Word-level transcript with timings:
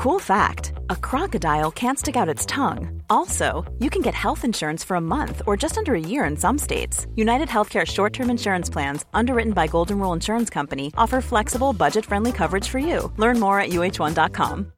Cool 0.00 0.18
fact 0.18 0.72
a 0.88 0.96
crocodile 0.96 1.70
can't 1.70 1.98
stick 1.98 2.16
out 2.16 2.26
its 2.26 2.46
tongue. 2.46 3.02
Also, 3.10 3.70
you 3.80 3.90
can 3.90 4.00
get 4.00 4.14
health 4.14 4.46
insurance 4.46 4.82
for 4.82 4.94
a 4.94 5.00
month 5.00 5.42
or 5.46 5.58
just 5.58 5.76
under 5.76 5.94
a 5.94 6.00
year 6.00 6.24
in 6.24 6.38
some 6.38 6.56
states. 6.56 7.06
United 7.16 7.48
Healthcare 7.48 7.86
short 7.86 8.14
term 8.14 8.30
insurance 8.30 8.70
plans, 8.70 9.04
underwritten 9.12 9.52
by 9.52 9.66
Golden 9.66 9.98
Rule 9.98 10.14
Insurance 10.14 10.48
Company, 10.48 10.90
offer 10.96 11.20
flexible, 11.20 11.74
budget 11.74 12.06
friendly 12.06 12.32
coverage 12.32 12.66
for 12.66 12.78
you. 12.78 13.12
Learn 13.18 13.38
more 13.38 13.60
at 13.60 13.72
uh1.com. 13.72 14.72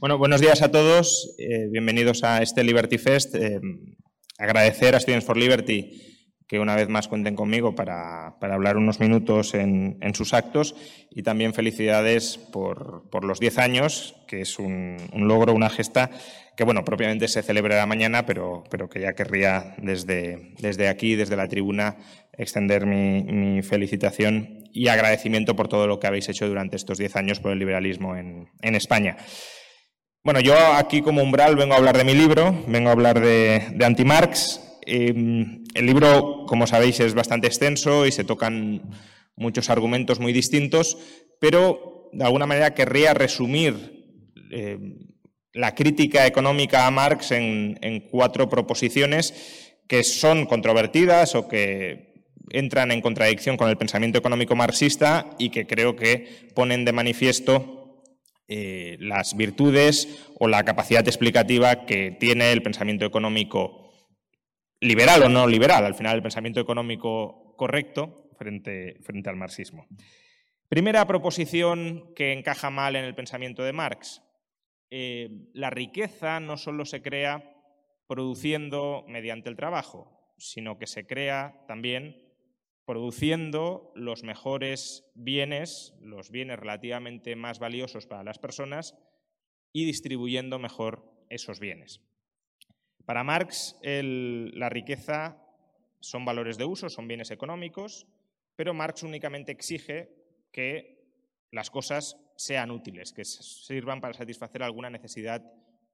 Bueno, 0.00 0.16
buenos 0.16 0.40
días 0.40 0.62
a 0.62 0.70
todos. 0.70 1.34
Eh, 1.38 1.66
bienvenidos 1.70 2.24
a 2.24 2.40
este 2.40 2.64
Liberty 2.64 2.96
Fest. 2.96 3.34
Eh, 3.34 3.60
agradecer 4.38 4.94
a 4.94 5.00
Students 5.00 5.26
for 5.26 5.36
Liberty 5.36 6.08
que 6.48 6.58
una 6.58 6.74
vez 6.74 6.88
más 6.88 7.08
cuenten 7.08 7.36
conmigo 7.36 7.74
para, 7.74 8.28
hablar 8.40 8.78
unos 8.78 9.00
minutos 9.00 9.54
en, 9.54 9.98
sus 10.14 10.32
actos 10.32 10.74
y 11.10 11.22
también 11.22 11.52
felicidades 11.52 12.38
por, 12.38 13.04
los 13.22 13.38
10 13.38 13.58
años, 13.58 14.16
que 14.26 14.40
es 14.40 14.58
un, 14.58 14.96
logro, 15.12 15.52
una 15.52 15.68
gesta 15.68 16.10
que, 16.56 16.64
bueno, 16.64 16.84
propiamente 16.84 17.28
se 17.28 17.42
celebrará 17.42 17.84
mañana, 17.86 18.24
pero, 18.24 18.64
pero 18.70 18.88
que 18.88 19.00
ya 19.00 19.12
querría 19.12 19.76
desde, 19.76 20.54
desde 20.58 20.88
aquí, 20.88 21.14
desde 21.14 21.36
la 21.36 21.48
tribuna, 21.48 21.98
extender 22.32 22.86
mi, 22.86 23.60
felicitación 23.62 24.64
y 24.72 24.88
agradecimiento 24.88 25.54
por 25.54 25.68
todo 25.68 25.86
lo 25.86 26.00
que 26.00 26.06
habéis 26.06 26.30
hecho 26.30 26.48
durante 26.48 26.76
estos 26.76 26.96
10 26.96 27.14
años 27.16 27.40
por 27.40 27.52
el 27.52 27.58
liberalismo 27.58 28.16
en, 28.16 28.48
España. 28.62 29.18
Bueno, 30.24 30.40
yo 30.40 30.54
aquí 30.74 31.02
como 31.02 31.22
umbral 31.22 31.56
vengo 31.56 31.74
a 31.74 31.76
hablar 31.76 31.96
de 31.96 32.04
mi 32.04 32.14
libro, 32.14 32.64
vengo 32.66 32.88
a 32.88 32.92
hablar 32.92 33.20
de, 33.20 33.66
de 33.74 33.84
Anti-Marx, 33.84 34.62
Em, 34.90 35.57
el 35.74 35.86
libro, 35.86 36.44
como 36.46 36.66
sabéis, 36.66 37.00
es 37.00 37.14
bastante 37.14 37.46
extenso 37.46 38.06
y 38.06 38.12
se 38.12 38.24
tocan 38.24 38.82
muchos 39.36 39.70
argumentos 39.70 40.20
muy 40.20 40.32
distintos, 40.32 40.98
pero 41.40 42.10
de 42.12 42.24
alguna 42.24 42.46
manera 42.46 42.74
querría 42.74 43.14
resumir 43.14 44.34
em, 44.50 45.08
la 45.52 45.74
crítica 45.74 46.26
económica 46.26 46.86
a 46.86 46.90
Marx 46.90 47.32
en, 47.32 48.06
cuatro 48.10 48.48
proposiciones 48.48 49.74
que 49.86 50.04
son 50.04 50.46
controvertidas 50.46 51.34
o 51.34 51.48
que 51.48 52.08
entran 52.50 52.92
en 52.92 53.00
contradicción 53.00 53.56
con 53.56 53.68
el 53.68 53.76
pensamiento 53.76 54.18
económico 54.18 54.54
marxista 54.54 55.30
y 55.38 55.50
que 55.50 55.66
creo 55.66 55.96
que 55.96 56.48
ponen 56.54 56.84
de 56.84 56.92
manifiesto 56.92 58.02
eh, 58.48 58.96
las 59.00 59.36
virtudes 59.36 60.08
o 60.38 60.48
la 60.48 60.64
capacidad 60.64 61.06
explicativa 61.06 61.84
que 61.84 62.10
tiene 62.10 62.52
el 62.52 62.62
pensamiento 62.62 63.04
económico 63.04 63.87
liberal 64.80 65.22
o 65.24 65.28
no 65.28 65.46
liberal, 65.46 65.84
al 65.84 65.94
final 65.94 66.16
el 66.16 66.22
pensamiento 66.22 66.60
económico 66.60 67.54
correcto 67.56 68.30
frente, 68.38 68.98
frente 69.02 69.30
al 69.30 69.36
marxismo. 69.36 69.86
Primera 70.68 71.06
proposición 71.06 72.12
que 72.14 72.32
encaja 72.32 72.70
mal 72.70 72.94
en 72.96 73.04
el 73.04 73.14
pensamiento 73.14 73.62
de 73.62 73.72
Marx. 73.72 74.22
Eh, 74.90 75.48
la 75.54 75.70
riqueza 75.70 76.40
no 76.40 76.56
solo 76.56 76.84
se 76.84 77.02
crea 77.02 77.54
produciendo 78.06 79.04
mediante 79.08 79.48
el 79.48 79.56
trabajo, 79.56 80.32
sino 80.38 80.78
que 80.78 80.86
se 80.86 81.06
crea 81.06 81.64
también 81.66 82.28
produciendo 82.86 83.92
los 83.94 84.22
mejores 84.22 85.10
bienes, 85.14 85.94
los 86.00 86.30
bienes 86.30 86.58
relativamente 86.58 87.36
más 87.36 87.58
valiosos 87.58 88.06
para 88.06 88.24
las 88.24 88.38
personas 88.38 88.96
y 89.74 89.84
distribuyendo 89.84 90.58
mejor 90.58 91.04
esos 91.28 91.60
bienes. 91.60 92.00
Para 93.08 93.24
Marx, 93.24 93.74
la 93.82 94.68
riqueza 94.68 95.42
son 95.98 96.26
valores 96.26 96.58
de 96.58 96.66
uso, 96.66 96.90
son 96.90 97.08
bienes 97.08 97.30
económicos, 97.30 98.06
pero 98.54 98.74
Marx 98.74 99.02
únicamente 99.02 99.50
exige 99.50 100.10
que 100.52 101.06
las 101.50 101.70
cosas 101.70 102.18
sean 102.36 102.70
útiles, 102.70 103.14
que 103.14 103.24
sirvan 103.24 104.02
para 104.02 104.12
satisfacer 104.12 104.62
alguna 104.62 104.90
necesidad 104.90 105.42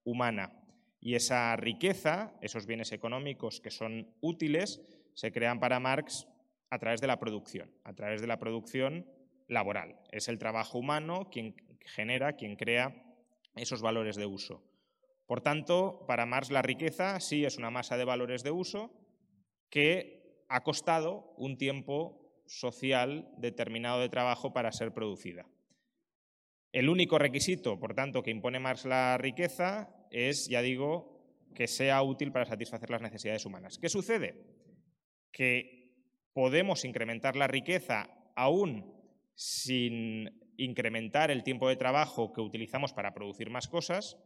humana. 0.02 0.61
Y 0.98 1.14
esa 1.14 1.55
riqueza, 1.55 2.34
esos 2.40 2.66
bienes 2.66 2.90
económicos 2.90 3.60
que 3.60 3.70
son 3.70 4.12
útiles, 4.20 4.83
se 5.12 5.30
crean 5.30 5.60
para 5.60 5.78
Marx 5.78 6.27
a 6.68 6.80
través 6.80 7.00
de 7.00 7.06
la 7.06 7.20
producción, 7.20 7.70
a 7.84 7.92
través 7.92 8.22
de 8.22 8.27
la 8.27 8.40
producción 8.40 9.06
laboral. 9.46 10.00
Es 10.10 10.27
el 10.27 10.40
trabajo 10.40 10.78
humano 10.78 11.30
quien 11.30 11.55
genera, 11.78 12.33
quien 12.33 12.56
crea 12.56 12.92
esos 13.55 13.83
valores 13.83 14.16
de 14.16 14.27
uso. 14.27 14.64
Por 15.27 15.40
tanto, 15.40 16.05
para 16.07 16.27
Marx 16.27 16.51
la 16.51 16.62
riqueza 16.62 17.18
sí 17.20 17.45
es 17.45 17.57
una 17.57 17.70
masa 17.70 17.96
de 17.96 18.05
valores 18.05 18.42
de 18.42 18.51
uso 18.51 18.92
que 19.70 20.45
ha 20.48 20.62
costado 20.62 21.35
un 21.39 21.57
tiempo 21.57 22.42
social 22.46 23.29
determinado 23.39 24.01
de 24.01 24.08
trabajo 24.08 24.52
para 24.52 24.73
ser 24.73 24.92
producida. 24.92 25.46
El 26.73 26.89
único 26.89 27.18
requisito, 27.18 27.79
por 27.79 27.95
tanto, 27.95 28.23
que 28.23 28.30
impone 28.30 28.58
Marx 28.58 28.84
la 28.84 29.17
riqueza 29.17 29.89
es, 30.11 30.48
ya 30.48 30.61
digo, 30.61 31.14
que 31.55 31.68
sea 31.68 32.02
útil 32.02 32.33
para 32.33 32.46
satisfacer 32.46 32.90
las 32.90 33.01
necesidades 33.01 33.46
humanas. 33.46 33.79
¿Qué 33.79 33.89
sucede? 33.89 34.45
Que 35.33 35.92
podemos 36.33 36.84
incrementar 36.84 37.36
la 37.36 37.46
riqueza 37.46 38.11
aún 38.34 38.92
sin 39.34 40.52
incrementar 40.57 41.30
el 41.30 41.42
tiempo 41.42 41.68
de 41.68 41.77
trabajo 41.77 42.33
que 42.33 42.40
utilizamos 42.40 42.92
para 42.92 43.14
producir 43.14 43.51
más 43.51 43.68
cosas, 43.68 44.17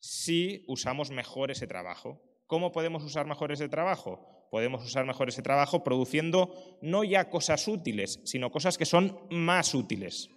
si 0.00 0.64
usamos 0.66 1.10
mejor 1.10 1.50
ese 1.50 1.66
trabajo. 1.66 2.22
¿Cómo 2.46 2.72
podemos 2.72 3.04
usar 3.04 3.26
mejor 3.26 3.52
ese 3.52 3.68
trabajo? 3.68 4.48
Podemos 4.50 4.84
usar 4.84 5.04
mejor 5.06 5.28
ese 5.28 5.42
trabajo 5.42 5.84
produciendo 5.84 6.52
no 6.82 7.04
ya 7.04 7.30
cosas 7.30 7.68
útiles, 7.68 8.20
sino 8.24 8.50
cosas 8.50 8.76
que 8.76 8.86
son 8.86 9.20
más 9.30 9.74
útiles. 9.74 10.30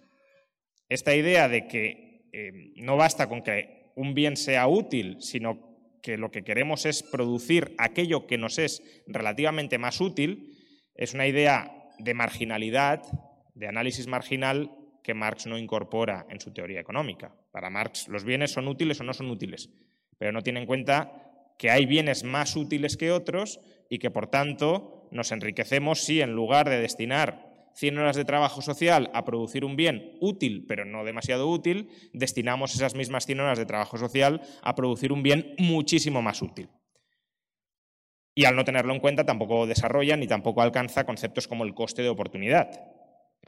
Esta 0.88 1.16
idea 1.16 1.48
de 1.48 1.66
que 1.66 2.28
eh, 2.32 2.52
no 2.76 2.96
basta 2.96 3.28
con 3.28 3.42
que 3.42 3.92
un 3.96 4.14
bien 4.14 4.36
sea 4.36 4.68
útil, 4.68 5.16
sino 5.20 5.74
que 6.02 6.18
lo 6.18 6.30
que 6.30 6.44
queremos 6.44 6.84
es 6.84 7.02
producir 7.02 7.74
aquello 7.78 8.26
que 8.26 8.38
nos 8.38 8.58
es 8.58 8.82
relativamente 9.06 9.78
más 9.78 10.00
útil, 10.00 10.58
es 10.94 11.14
una 11.14 11.26
idea 11.26 11.90
de 11.98 12.14
marginalidad, 12.14 13.02
de 13.54 13.68
análisis 13.68 14.06
marginal 14.06 14.70
que 15.04 15.14
Marx 15.14 15.46
no 15.46 15.58
incorpora 15.58 16.26
en 16.30 16.40
su 16.40 16.50
teoría 16.52 16.80
económica. 16.80 17.36
Para 17.52 17.68
Marx 17.68 18.08
los 18.08 18.24
bienes 18.24 18.52
son 18.52 18.66
útiles 18.66 18.98
o 19.00 19.04
no 19.04 19.12
son 19.12 19.30
útiles, 19.30 19.70
pero 20.18 20.32
no 20.32 20.42
tiene 20.42 20.60
en 20.60 20.66
cuenta 20.66 21.52
que 21.58 21.70
hay 21.70 21.84
bienes 21.84 22.24
más 22.24 22.56
útiles 22.56 22.96
que 22.96 23.12
otros 23.12 23.60
y 23.90 23.98
que 23.98 24.10
por 24.10 24.28
tanto 24.28 25.08
nos 25.12 25.30
enriquecemos 25.30 26.00
si 26.00 26.22
en 26.22 26.32
lugar 26.32 26.70
de 26.70 26.80
destinar 26.80 27.52
100 27.74 27.98
horas 27.98 28.16
de 28.16 28.24
trabajo 28.24 28.62
social 28.62 29.10
a 29.12 29.24
producir 29.24 29.64
un 29.64 29.76
bien 29.76 30.16
útil, 30.20 30.64
pero 30.66 30.86
no 30.86 31.04
demasiado 31.04 31.48
útil, 31.50 31.90
destinamos 32.14 32.74
esas 32.74 32.94
mismas 32.94 33.26
100 33.26 33.40
horas 33.40 33.58
de 33.58 33.66
trabajo 33.66 33.98
social 33.98 34.40
a 34.62 34.74
producir 34.74 35.12
un 35.12 35.22
bien 35.22 35.54
muchísimo 35.58 36.22
más 36.22 36.40
útil. 36.40 36.70
Y 38.34 38.46
al 38.46 38.56
no 38.56 38.64
tenerlo 38.64 38.94
en 38.94 39.00
cuenta 39.00 39.26
tampoco 39.26 39.66
desarrolla 39.66 40.16
ni 40.16 40.26
tampoco 40.26 40.62
alcanza 40.62 41.04
conceptos 41.04 41.46
como 41.46 41.64
el 41.64 41.74
coste 41.74 42.02
de 42.02 42.08
oportunidad, 42.08 42.93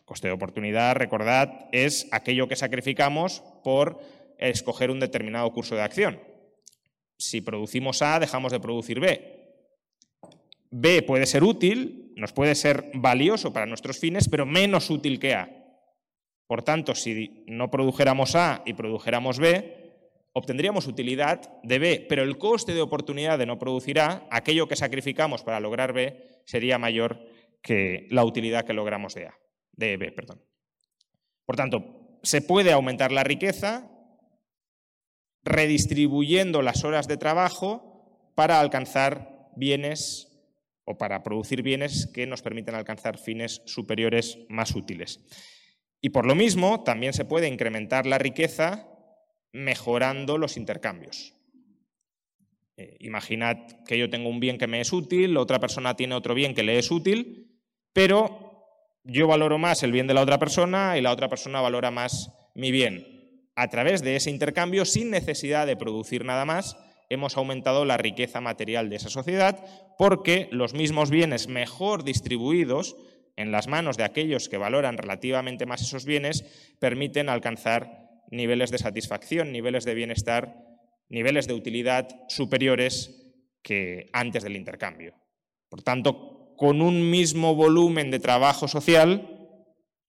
Coste 0.07 0.29
de 0.29 0.35
oportunidad, 0.35 0.95
recordad, 0.95 1.67
es 1.73 2.07
aquello 2.13 2.47
que 2.47 2.55
sacrificamos 2.55 3.43
por 3.65 3.99
escoger 4.39 4.93
un 4.93 5.01
determinado 5.01 5.53
curso 5.53 5.75
de 5.75 5.83
acción. 5.83 6.21
Si 7.19 7.41
producimos 7.41 8.03
A, 8.03 8.21
dejamos 8.21 8.53
de 8.53 8.61
producir 8.61 9.01
B. 9.01 9.59
B 10.71 11.03
puede 11.03 11.27
ser 11.27 11.43
útil, 11.43 12.13
nos 12.15 12.33
puede 12.33 12.55
ser 12.55 12.89
valioso 12.95 13.53
para 13.53 13.67
nuestros 13.67 13.99
fines, 13.99 14.29
pero 14.29 14.47
menos 14.47 14.91
útil 14.91 15.19
que 15.19 15.35
A. 15.35 15.51
Por 16.47 16.63
tanto, 16.63 16.95
si 16.95 17.43
no 17.49 17.69
produjéramos 17.69 18.37
A 18.37 18.63
y 18.65 18.75
produjéramos 18.75 19.41
B, 19.41 19.91
obtendríamos 20.35 20.87
utilidad 20.87 21.61
de 21.65 21.81
B, 21.81 22.07
pero 22.09 22.23
el 22.23 22.39
coste 22.39 22.75
de 22.75 22.83
oportunidad 22.83 23.41
de 23.41 23.47
no 23.47 23.59
producir 23.59 23.99
A, 23.99 24.29
aquello 24.31 24.69
que 24.69 24.77
sacrificamos 24.77 25.43
para 25.43 25.59
lograr 25.59 25.93
B, 25.93 26.43
sería 26.45 26.79
mayor 26.79 27.27
que 27.61 28.07
la 28.11 28.25
utilidad 28.25 28.65
que 28.65 28.73
logramos 28.73 29.13
de 29.15 29.27
A 29.27 29.46
de 29.77 29.99
perdón. 30.13 30.43
Por 31.45 31.57
tanto, 31.57 32.19
se 32.23 32.43
puede 32.43 32.73
aumentar 32.73 33.13
la 33.13 33.25
riqueza 33.25 33.91
redistribuyendo 35.45 36.61
las 36.61 36.85
horas 36.85 37.07
de 37.07 37.17
trabajo 37.17 38.33
para 38.35 38.61
alcanzar 38.61 39.53
bienes 39.55 40.27
o 40.85 40.99
para 40.99 41.23
producir 41.23 41.63
bienes 41.63 42.07
que 42.07 42.27
nos 42.27 42.43
permitan 42.43 42.75
alcanzar 42.75 43.19
fines 43.19 43.63
superiores 43.65 44.39
más 44.49 44.75
útiles. 44.75 45.21
Y 46.01 46.11
por 46.11 46.27
lo 46.27 46.35
mismo, 46.35 46.83
también 46.85 47.13
se 47.13 47.25
puede 47.25 47.49
incrementar 47.49 48.07
la 48.07 48.19
riqueza 48.19 48.89
mejorando 49.53 50.37
los 50.39 50.57
intercambios. 50.57 51.35
Eh, 52.77 52.97
imaginad 53.01 53.57
que 53.87 53.99
yo 53.99 54.11
tengo 54.11 54.29
un 54.29 54.39
bien 54.39 54.59
que 54.59 54.67
me 54.67 54.81
es 54.81 54.93
útil, 54.93 55.37
otra 55.37 55.59
persona 55.59 55.97
tiene 55.97 56.15
otro 56.15 56.35
bien 56.35 56.55
que 56.55 56.63
le 56.63 56.79
es 56.79 56.91
útil, 56.91 57.61
pero 57.93 58.46
yo 59.07 59.27
valoro 59.27 59.59
más 59.59 59.83
el 59.83 59.93
bien 59.93 60.07
de 60.07 60.15
la 60.15 60.23
otra 60.23 60.39
persona 60.39 60.99
y 60.99 61.01
la 61.01 61.13
otra 61.13 61.29
persona 61.29 61.61
valora 61.61 61.91
más 61.91 62.33
mi 62.55 62.71
bien. 62.71 63.51
A 63.55 63.69
través 63.69 64.03
de 64.03 64.17
ese 64.17 64.31
intercambio, 64.31 64.85
sin 64.85 65.11
necesidad 65.11 65.67
de 65.67 65.77
producir 65.77 66.25
nada 66.25 66.45
más, 66.45 66.77
hemos 67.09 67.37
aumentado 67.37 67.85
la 67.85 67.97
riqueza 67.97 68.41
material 68.41 68.91
de 68.91 68.97
esa 68.97 69.09
sociedad 69.09 69.65
porque 69.97 70.49
los 70.51 70.75
mismos 70.75 71.11
bienes 71.11 71.49
mejor 71.49 72.05
distribuidos 72.05 72.97
en 73.37 73.53
las 73.53 73.69
manos 73.69 73.97
de 73.97 74.05
aquellos 74.05 74.49
que 74.49 74.59
valoran 74.59 74.99
relativamente 74.99 75.67
más 75.67 75.83
esos 75.83 76.05
bienes 76.05 76.45
permiten 76.81 77.29
alcanzar 77.29 78.23
niveles 78.31 78.71
de 78.71 78.79
satisfacción, 78.79 79.53
niveles 79.53 79.85
de 79.85 79.95
bienestar, 79.95 80.57
niveles 81.09 81.47
de 81.47 81.55
utilidad 81.55 82.09
superiores 82.29 83.23
que 83.63 84.09
antes 84.13 84.43
del 84.43 84.57
intercambio. 84.57 85.15
Por 85.69 85.83
tanto, 85.83 86.36
con 86.57 86.83
un 86.83 87.11
mismo 87.11 87.55
volumen 87.55 88.11
de 88.11 88.19
trabajo 88.19 88.69
social, 88.69 89.37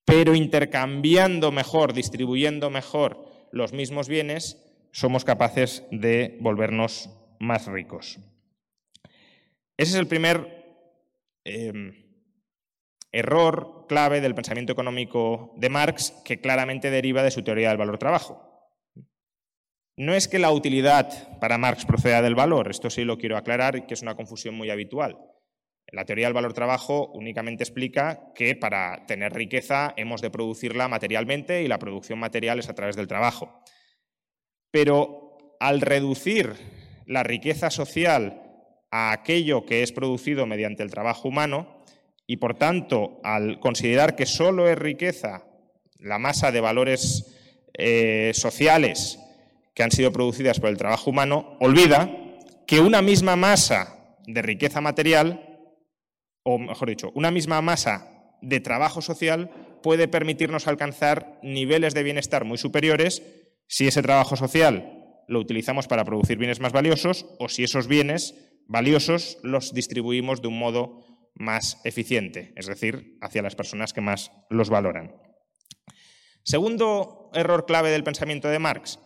pero 0.04 0.34
intercambiando 0.34 1.52
mejor, 1.52 1.92
distribuyendo 1.92 2.70
mejor 2.70 3.26
los 3.52 3.72
mismos 3.72 4.08
bienes, 4.08 4.64
somos 4.90 5.24
capaces 5.24 5.84
de 5.90 6.38
volvernos 6.40 7.10
más 7.38 7.66
ricos. 7.66 8.18
Ese 9.76 9.92
es 9.92 9.94
el 9.94 10.08
primer 10.08 10.64
em, 11.44 11.94
error 13.12 13.86
clave 13.88 14.20
del 14.20 14.34
pensamiento 14.34 14.72
económico 14.72 15.54
de 15.56 15.68
Marx 15.68 16.10
que 16.24 16.40
claramente 16.40 16.90
deriva 16.90 17.22
de 17.22 17.30
su 17.30 17.42
teoría 17.42 17.68
del 17.68 17.78
valor-trabajo. 17.78 18.48
No 19.96 20.14
es 20.14 20.28
que 20.28 20.38
la 20.38 20.52
utilidad 20.52 21.38
para 21.40 21.58
Marx 21.58 21.84
proceda 21.84 22.22
del 22.22 22.34
valor, 22.36 22.70
esto 22.70 22.88
sí 22.88 23.04
lo 23.04 23.18
quiero 23.18 23.36
aclarar, 23.36 23.86
que 23.86 23.94
es 23.94 24.02
una 24.02 24.14
confusión 24.14 24.54
muy 24.54 24.70
habitual. 24.70 25.18
La 25.90 26.04
teoría 26.04 26.26
del 26.26 26.34
valor-trabajo 26.34 27.10
únicamente 27.14 27.64
explica 27.64 28.32
que 28.34 28.54
para 28.54 29.06
tener 29.06 29.32
riqueza 29.32 29.94
hemos 29.96 30.20
de 30.20 30.30
producirla 30.30 30.88
materialmente 30.88 31.62
y 31.62 31.68
la 31.68 31.78
producción 31.78 32.18
material 32.18 32.58
es 32.58 32.68
a 32.68 32.74
través 32.74 32.94
del 32.96 33.08
trabajo. 33.08 33.62
Pero 34.70 35.56
al 35.60 35.80
reducir 35.80 36.54
la 37.06 37.22
riqueza 37.22 37.70
social 37.70 38.42
a 38.90 39.12
aquello 39.12 39.64
que 39.64 39.82
es 39.82 39.92
producido 39.92 40.46
mediante 40.46 40.82
el 40.82 40.90
trabajo 40.90 41.28
humano 41.28 41.82
y 42.26 42.36
por 42.36 42.54
tanto 42.54 43.20
al 43.24 43.58
considerar 43.58 44.14
que 44.14 44.26
solo 44.26 44.68
es 44.68 44.78
riqueza 44.78 45.44
la 45.98 46.18
masa 46.18 46.52
de 46.52 46.60
valores 46.60 47.34
eh, 47.72 48.32
sociales 48.34 49.18
que 49.74 49.82
han 49.82 49.90
sido 49.90 50.12
producidas 50.12 50.60
por 50.60 50.68
el 50.68 50.76
trabajo 50.76 51.10
humano, 51.10 51.56
olvida 51.60 52.10
que 52.66 52.80
una 52.80 53.00
misma 53.00 53.36
masa 53.36 53.96
de 54.26 54.42
riqueza 54.42 54.80
material, 54.80 55.47
o 56.50 56.58
mejor 56.58 56.88
dicho, 56.88 57.12
una 57.14 57.30
misma 57.30 57.60
masa 57.60 58.34
de 58.40 58.60
trabajo 58.60 59.02
social 59.02 59.50
puede 59.82 60.08
permitirnos 60.08 60.66
alcanzar 60.66 61.38
niveles 61.42 61.92
de 61.92 62.02
bienestar 62.02 62.46
muy 62.46 62.56
superiores 62.56 63.22
si 63.66 63.86
ese 63.86 64.00
trabajo 64.00 64.34
social 64.34 65.24
lo 65.28 65.40
utilizamos 65.40 65.88
para 65.88 66.06
producir 66.06 66.38
bienes 66.38 66.58
más 66.58 66.72
valiosos 66.72 67.26
o 67.38 67.50
si 67.50 67.64
esos 67.64 67.86
bienes 67.86 68.34
valiosos 68.66 69.36
los 69.42 69.74
distribuimos 69.74 70.40
de 70.40 70.48
un 70.48 70.58
modo 70.58 71.04
más 71.34 71.82
eficiente, 71.84 72.54
es 72.56 72.66
decir, 72.66 73.18
hacia 73.20 73.42
las 73.42 73.54
personas 73.54 73.92
que 73.92 74.00
más 74.00 74.32
los 74.48 74.70
valoran. 74.70 75.16
Segundo 76.44 77.30
error 77.34 77.66
clave 77.66 77.90
del 77.90 78.04
pensamiento 78.04 78.48
de 78.48 78.58
Marx. 78.58 78.98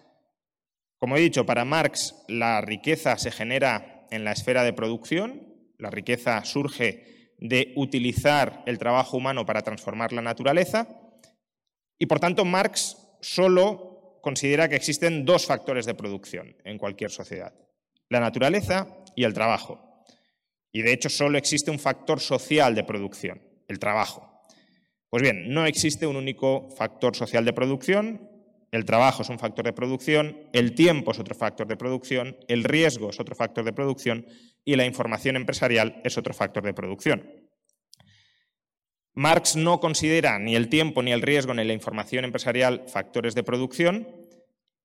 Como 0.96 1.16
he 1.16 1.20
dicho, 1.20 1.44
para 1.44 1.64
Marx 1.64 2.14
la 2.28 2.60
riqueza 2.60 3.18
se 3.18 3.32
genera 3.32 4.06
en 4.12 4.22
la 4.22 4.30
esfera 4.30 4.62
de 4.62 4.72
producción, 4.72 5.48
la 5.76 5.90
riqueza 5.90 6.44
surge 6.44 7.11
de 7.42 7.72
utilizar 7.74 8.62
el 8.66 8.78
trabajo 8.78 9.16
humano 9.16 9.44
para 9.44 9.62
transformar 9.62 10.12
la 10.12 10.22
naturaleza 10.22 10.86
y 11.98 12.06
por 12.06 12.20
tanto 12.20 12.44
Marx 12.44 12.96
solo 13.20 14.20
considera 14.22 14.68
que 14.68 14.76
existen 14.76 15.24
dos 15.24 15.46
factores 15.46 15.84
de 15.84 15.94
producción 15.94 16.56
en 16.64 16.78
cualquier 16.78 17.10
sociedad, 17.10 17.52
la 18.08 18.20
naturaleza 18.20 18.86
y 19.16 19.24
el 19.24 19.34
trabajo. 19.34 20.04
Y 20.70 20.82
de 20.82 20.92
hecho 20.92 21.08
solo 21.08 21.36
existe 21.36 21.72
un 21.72 21.80
factor 21.80 22.20
social 22.20 22.76
de 22.76 22.84
producción, 22.84 23.42
el 23.66 23.80
trabajo. 23.80 24.40
Pues 25.10 25.22
bien, 25.22 25.52
no 25.52 25.66
existe 25.66 26.06
un 26.06 26.16
único 26.16 26.70
factor 26.70 27.16
social 27.16 27.44
de 27.44 27.52
producción, 27.52 28.30
el 28.70 28.84
trabajo 28.84 29.22
es 29.22 29.28
un 29.28 29.38
factor 29.38 29.64
de 29.64 29.72
producción, 29.72 30.48
el 30.52 30.74
tiempo 30.74 31.10
es 31.10 31.18
otro 31.18 31.34
factor 31.34 31.66
de 31.66 31.76
producción, 31.76 32.36
el 32.46 32.62
riesgo 32.62 33.10
es 33.10 33.18
otro 33.18 33.34
factor 33.34 33.64
de 33.64 33.72
producción 33.72 34.26
y 34.64 34.76
la 34.76 34.86
información 34.86 35.36
empresarial 35.36 36.00
es 36.04 36.18
otro 36.18 36.34
factor 36.34 36.64
de 36.64 36.74
producción. 36.74 37.42
Marx 39.14 39.56
no 39.56 39.80
considera 39.80 40.38
ni 40.38 40.56
el 40.56 40.68
tiempo, 40.68 41.02
ni 41.02 41.12
el 41.12 41.22
riesgo, 41.22 41.52
ni 41.52 41.64
la 41.64 41.74
información 41.74 42.24
empresarial 42.24 42.84
factores 42.88 43.34
de 43.34 43.42
producción 43.42 44.08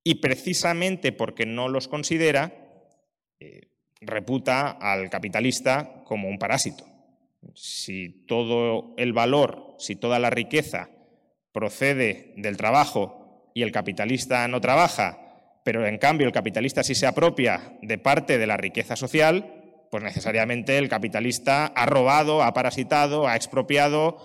y 0.03 0.15
precisamente 0.15 1.12
porque 1.12 1.45
no 1.45 1.69
los 1.69 1.88
considera, 1.88 2.53
eh, 3.39 3.69
reputa 4.01 4.69
al 4.69 5.09
capitalista 5.09 6.03
como 6.06 6.27
un 6.27 6.39
parásito. 6.39 6.85
Si 7.56 8.25
todo 8.25 8.94
el 8.97 9.13
valor, 9.13 9.75
si 9.80 9.95
toda 9.95 10.19
la 10.19 10.30
riqueza 10.30 10.89
procede 11.51 12.33
del 12.35 12.57
trabajo 12.57 13.51
y 13.53 13.63
el 13.63 13.71
capitalista 13.71 14.47
no 14.47 14.59
trabaja, 14.59 15.59
pero 15.63 15.85
en 15.85 15.97
cambio 15.97 16.27
el 16.27 16.33
capitalista 16.33 16.83
sí 16.83 16.95
se 16.95 17.07
apropia 17.07 17.77
de 17.81 17.97
parte 17.97 18.38
de 18.38 18.47
la 18.47 18.57
riqueza 18.57 18.95
social, 18.95 19.56
pues 19.91 20.03
necesariamente 20.03 20.77
el 20.77 20.89
capitalista 20.89 21.67
ha 21.67 21.85
robado, 21.85 22.43
ha 22.43 22.53
parasitado, 22.53 23.27
ha 23.27 23.35
expropiado, 23.35 24.17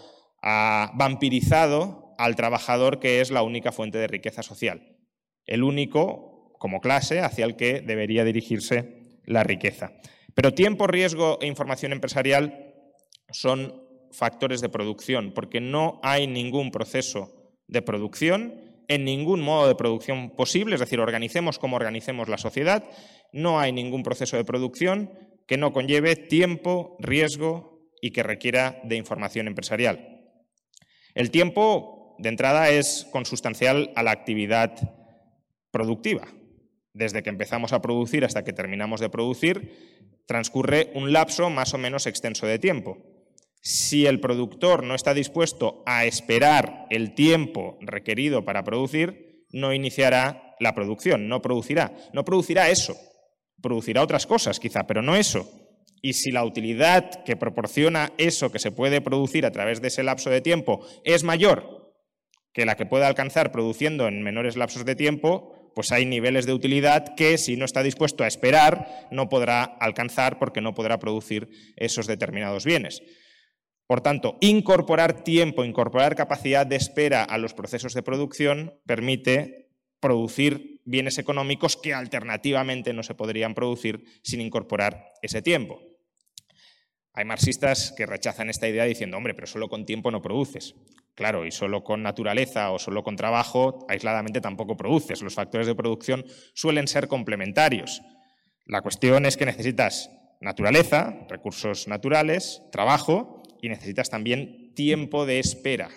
ha 0.43 0.91
vampirizado 0.95 2.15
al 2.19 2.37
trabajador 2.37 2.99
que 2.99 3.21
es 3.21 3.31
la 3.31 3.43
única 3.43 3.73
fuente 3.73 3.99
de 3.99 4.07
riqueza 4.07 4.43
social, 4.43 4.99
el 5.47 5.63
único, 5.63 6.53
como 6.59 6.81
clase, 6.81 7.21
hacia 7.21 7.45
el 7.45 7.57
que 7.57 7.81
debería 7.81 8.25
dirigirse 8.25 9.21
la 9.25 9.45
riqueza. 9.45 9.93
Pero 10.35 10.55
tiempo, 10.55 10.87
riesgo 10.87 11.39
e 11.41 11.47
información 11.47 11.93
empresarial 11.93 12.75
son 13.31 13.83
factores 14.13 14.61
de 14.61 14.69
producción, 14.69 15.33
porque 15.35 15.61
no 15.61 16.01
hay 16.03 16.27
ningún 16.27 16.71
proceso 16.71 17.55
de 17.67 17.83
producción 17.83 18.55
en 18.89 19.05
ningún 19.05 19.41
modo 19.41 19.69
de 19.69 19.75
producción 19.75 20.31
posible, 20.31 20.75
es 20.75 20.81
decir, 20.81 21.01
organicemos 21.01 21.59
como 21.59 21.77
organicemos 21.77 22.29
la 22.29 22.37
sociedad, 22.37 22.85
no 23.33 23.59
hay 23.59 23.73
ningún 23.73 24.03
proceso 24.03 24.37
de 24.37 24.45
producción 24.45 25.11
que 25.47 25.57
no 25.57 25.73
conlleve 25.73 26.17
tiempo, 26.17 26.97
riesgo 26.99 27.91
y 28.01 28.11
que 28.11 28.23
requiera 28.23 28.81
de 28.85 28.97
información 28.97 29.47
empresarial. 29.47 30.23
El 31.15 31.31
tiempo, 31.31 32.17
de 32.19 32.29
entrada, 32.29 32.71
es 32.71 33.07
consustancial 33.13 33.93
a 33.95 34.03
la 34.03 34.11
actividad 34.11 34.73
productiva. 35.71 36.27
Desde 36.95 37.23
que 37.23 37.31
empezamos 37.31 37.73
a 37.73 37.81
producir 37.81 38.25
hasta 38.25 38.45
que 38.45 38.53
terminamos 38.53 39.01
de 39.01 39.09
producir, 39.09 40.23
transcurre 40.27 40.91
un 40.95 41.13
lapso 41.13 41.51
más 41.51 41.75
o 41.75 41.79
menos 41.79 42.07
extenso 42.07 42.47
de 42.47 42.59
tiempo. 42.59 42.99
Si 43.61 44.07
el 44.07 44.21
productor 44.21 44.83
no 44.83 44.95
está 44.95 45.15
dispuesto 45.15 45.83
a 45.87 46.05
esperar 46.05 46.87
el 46.91 47.15
tiempo 47.15 47.79
requerido 47.81 48.45
para 48.45 48.65
producir, 48.65 49.47
no 49.53 49.73
iniciará 49.73 50.57
la 50.59 50.75
producción, 50.75 51.29
no 51.29 51.43
producirá. 51.43 51.93
No 52.13 52.25
producirá 52.25 52.71
eso, 52.71 52.97
producirá 53.63 54.03
otras 54.03 54.27
cosas 54.27 54.61
quizá, 54.61 54.87
pero 54.87 55.03
no 55.03 55.17
eso. 55.17 55.51
Y 56.03 56.15
si 56.15 56.33
la 56.33 56.45
utilidad 56.45 57.23
que 57.25 57.37
proporciona 57.37 58.13
eso 58.19 58.51
que 58.51 58.59
se 58.59 58.73
puede 58.73 59.01
producir 59.01 59.47
a 59.47 59.53
través 59.53 59.81
de 59.81 59.89
ese 59.89 60.03
lapso 60.03 60.31
de 60.31 60.41
tiempo 60.41 60.85
es 61.05 61.23
mayor 61.23 61.95
que 62.53 62.67
la 62.67 62.77
que 62.77 62.87
puede 62.87 63.07
alcanzar 63.07 63.53
produciendo 63.53 64.09
en 64.09 64.23
menores 64.23 64.57
lapsos 64.57 64.85
de 64.85 64.97
tiempo, 64.97 65.71
pues 65.75 65.91
hay 65.93 66.05
niveles 66.05 66.45
de 66.45 66.53
utilidad 66.53 67.15
que 67.15 67.39
si 67.39 67.57
no 67.57 67.65
está 67.65 67.83
dispuesto 67.83 68.25
a 68.25 68.27
esperar 68.27 69.09
no 69.11 69.29
podrá 69.29 69.63
alcanzar 69.63 70.39
porque 70.39 70.61
no 70.61 70.75
podrá 70.75 70.99
producir 70.99 71.49
esos 71.77 72.07
determinados 72.07 72.65
bienes. 72.65 73.03
Por 73.87 74.01
tanto, 74.01 74.39
incorporar 74.41 75.23
tiempo, 75.23 75.65
incorporar 75.65 76.15
capacidad 76.15 76.67
de 76.67 76.77
espera 76.77 77.23
a 77.25 77.39
los 77.39 77.55
procesos 77.55 77.95
de 77.95 78.03
producción 78.03 78.75
permite 78.87 79.71
producir 80.01 80.72
bienes 80.85 81.19
económicos 81.19 81.77
que 81.77 81.95
alternativamente 81.95 82.93
no 82.93 83.03
se 83.03 83.15
podrían 83.15 83.55
producir 83.55 84.05
sin 84.23 84.41
incorporar 84.41 85.13
ese 85.23 85.43
tiempo. 85.43 85.81
Hay 87.15 87.25
marxistas 87.25 87.93
que 87.97 88.07
rechazan 88.07 88.49
esta 88.49 88.69
idea 88.69 88.85
diciendo, 88.85 89.17
hombre, 89.17 89.35
pero 89.35 89.47
solo 89.47 89.69
con 89.69 89.85
tiempo 89.85 90.11
no 90.11 90.23
produces. 90.23 90.75
Claro, 91.15 91.45
y 91.45 91.51
solo 91.51 91.85
con 91.85 92.03
naturaleza 92.03 92.71
o 92.71 92.79
solo 92.79 93.03
con 93.03 93.17
trabajo 93.17 93.85
aisladamente 93.89 94.41
tampoco 94.41 94.79
produces. 94.79 95.21
Los 95.21 95.35
factores 95.35 95.67
de 95.67 95.75
producción 95.75 96.25
suelen 96.55 96.89
ser 96.89 97.09
complementarios. 97.09 98.01
La 98.65 98.81
cuestión 98.81 99.27
es 99.27 99.37
que 99.37 99.45
necesitas 99.45 100.11
naturaleza, 100.41 101.27
recursos 101.29 101.87
naturales, 101.87 102.63
trabajo 102.73 103.43
y 103.61 103.69
necesitas 103.69 104.09
también 104.09 104.73
tiempo 104.75 105.27
de 105.27 105.39
espera. 105.39 105.91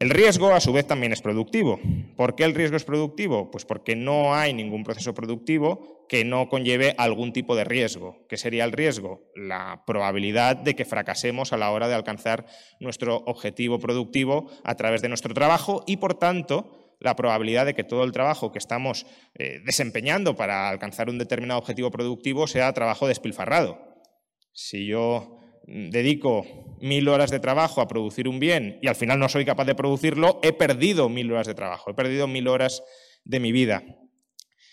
El 0.00 0.08
riesgo, 0.08 0.54
a 0.54 0.60
su 0.60 0.72
vez, 0.72 0.86
también 0.86 1.12
es 1.12 1.20
productivo. 1.20 1.78
¿Por 2.16 2.34
qué 2.34 2.44
el 2.44 2.54
riesgo 2.54 2.74
es 2.78 2.84
productivo? 2.84 3.50
Pues 3.50 3.66
porque 3.66 3.96
no 3.96 4.34
hay 4.34 4.54
ningún 4.54 4.82
proceso 4.82 5.12
productivo 5.12 6.06
que 6.08 6.24
no 6.24 6.48
conlleve 6.48 6.94
algún 6.96 7.34
tipo 7.34 7.54
de 7.54 7.64
riesgo. 7.64 8.26
¿Qué 8.26 8.38
sería 8.38 8.64
el 8.64 8.72
riesgo? 8.72 9.30
La 9.36 9.84
probabilidad 9.86 10.56
de 10.56 10.74
que 10.74 10.86
fracasemos 10.86 11.52
a 11.52 11.58
la 11.58 11.70
hora 11.70 11.86
de 11.86 11.96
alcanzar 11.96 12.46
nuestro 12.80 13.18
objetivo 13.26 13.78
productivo 13.78 14.50
a 14.64 14.74
través 14.74 15.02
de 15.02 15.10
nuestro 15.10 15.34
trabajo 15.34 15.84
y, 15.86 15.98
por 15.98 16.14
tanto, 16.14 16.96
la 16.98 17.14
probabilidad 17.14 17.66
de 17.66 17.74
que 17.74 17.84
todo 17.84 18.02
el 18.04 18.12
trabajo 18.12 18.52
que 18.52 18.58
estamos 18.58 19.04
eh, 19.34 19.60
desempeñando 19.66 20.34
para 20.34 20.70
alcanzar 20.70 21.10
un 21.10 21.18
determinado 21.18 21.60
objetivo 21.60 21.90
productivo 21.90 22.46
sea 22.46 22.72
trabajo 22.72 23.06
despilfarrado. 23.06 23.78
Si 24.54 24.86
yo 24.86 25.36
dedico 25.66 26.69
mil 26.80 27.08
horas 27.08 27.30
de 27.30 27.40
trabajo 27.40 27.80
a 27.80 27.88
producir 27.88 28.28
un 28.28 28.40
bien 28.40 28.78
y 28.82 28.88
al 28.88 28.96
final 28.96 29.18
no 29.18 29.28
soy 29.28 29.44
capaz 29.44 29.64
de 29.64 29.74
producirlo, 29.74 30.40
he 30.42 30.52
perdido 30.52 31.08
mil 31.08 31.30
horas 31.32 31.46
de 31.46 31.54
trabajo, 31.54 31.90
he 31.90 31.94
perdido 31.94 32.26
mil 32.26 32.48
horas 32.48 32.82
de 33.24 33.40
mi 33.40 33.52
vida. 33.52 33.82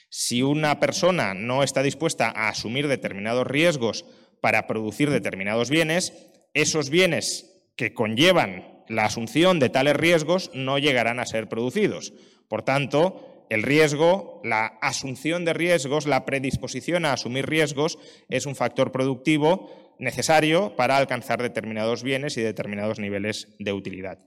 Si 0.09 0.41
una 0.41 0.79
persona 0.79 1.33
no 1.33 1.63
está 1.63 1.83
dispuesta 1.83 2.31
a 2.33 2.49
asumir 2.49 2.87
determinados 2.87 3.45
riesgos 3.45 4.05
para 4.41 4.67
producir 4.67 5.09
determinados 5.09 5.69
bienes, 5.69 6.13
esos 6.53 6.89
bienes 6.89 7.69
que 7.75 7.93
conllevan 7.93 8.83
la 8.87 9.05
asunción 9.05 9.59
de 9.59 9.69
tales 9.69 9.95
riesgos 9.95 10.49
no 10.53 10.79
llegarán 10.79 11.19
a 11.19 11.25
ser 11.25 11.49
producidos. 11.49 12.13
Por 12.47 12.63
tanto, 12.63 13.45
el 13.49 13.63
riesgo, 13.63 14.41
la 14.43 14.65
asunción 14.81 15.45
de 15.45 15.53
riesgos, 15.53 16.05
la 16.05 16.25
predisposición 16.25 17.05
a 17.05 17.13
asumir 17.13 17.45
riesgos 17.45 17.97
es 18.29 18.45
un 18.45 18.55
factor 18.55 18.91
productivo 18.91 19.86
necesario 19.99 20.75
para 20.75 20.97
alcanzar 20.97 21.41
determinados 21.41 22.03
bienes 22.03 22.37
y 22.37 22.41
determinados 22.41 22.99
niveles 22.99 23.55
de 23.59 23.73
utilidad. 23.73 24.19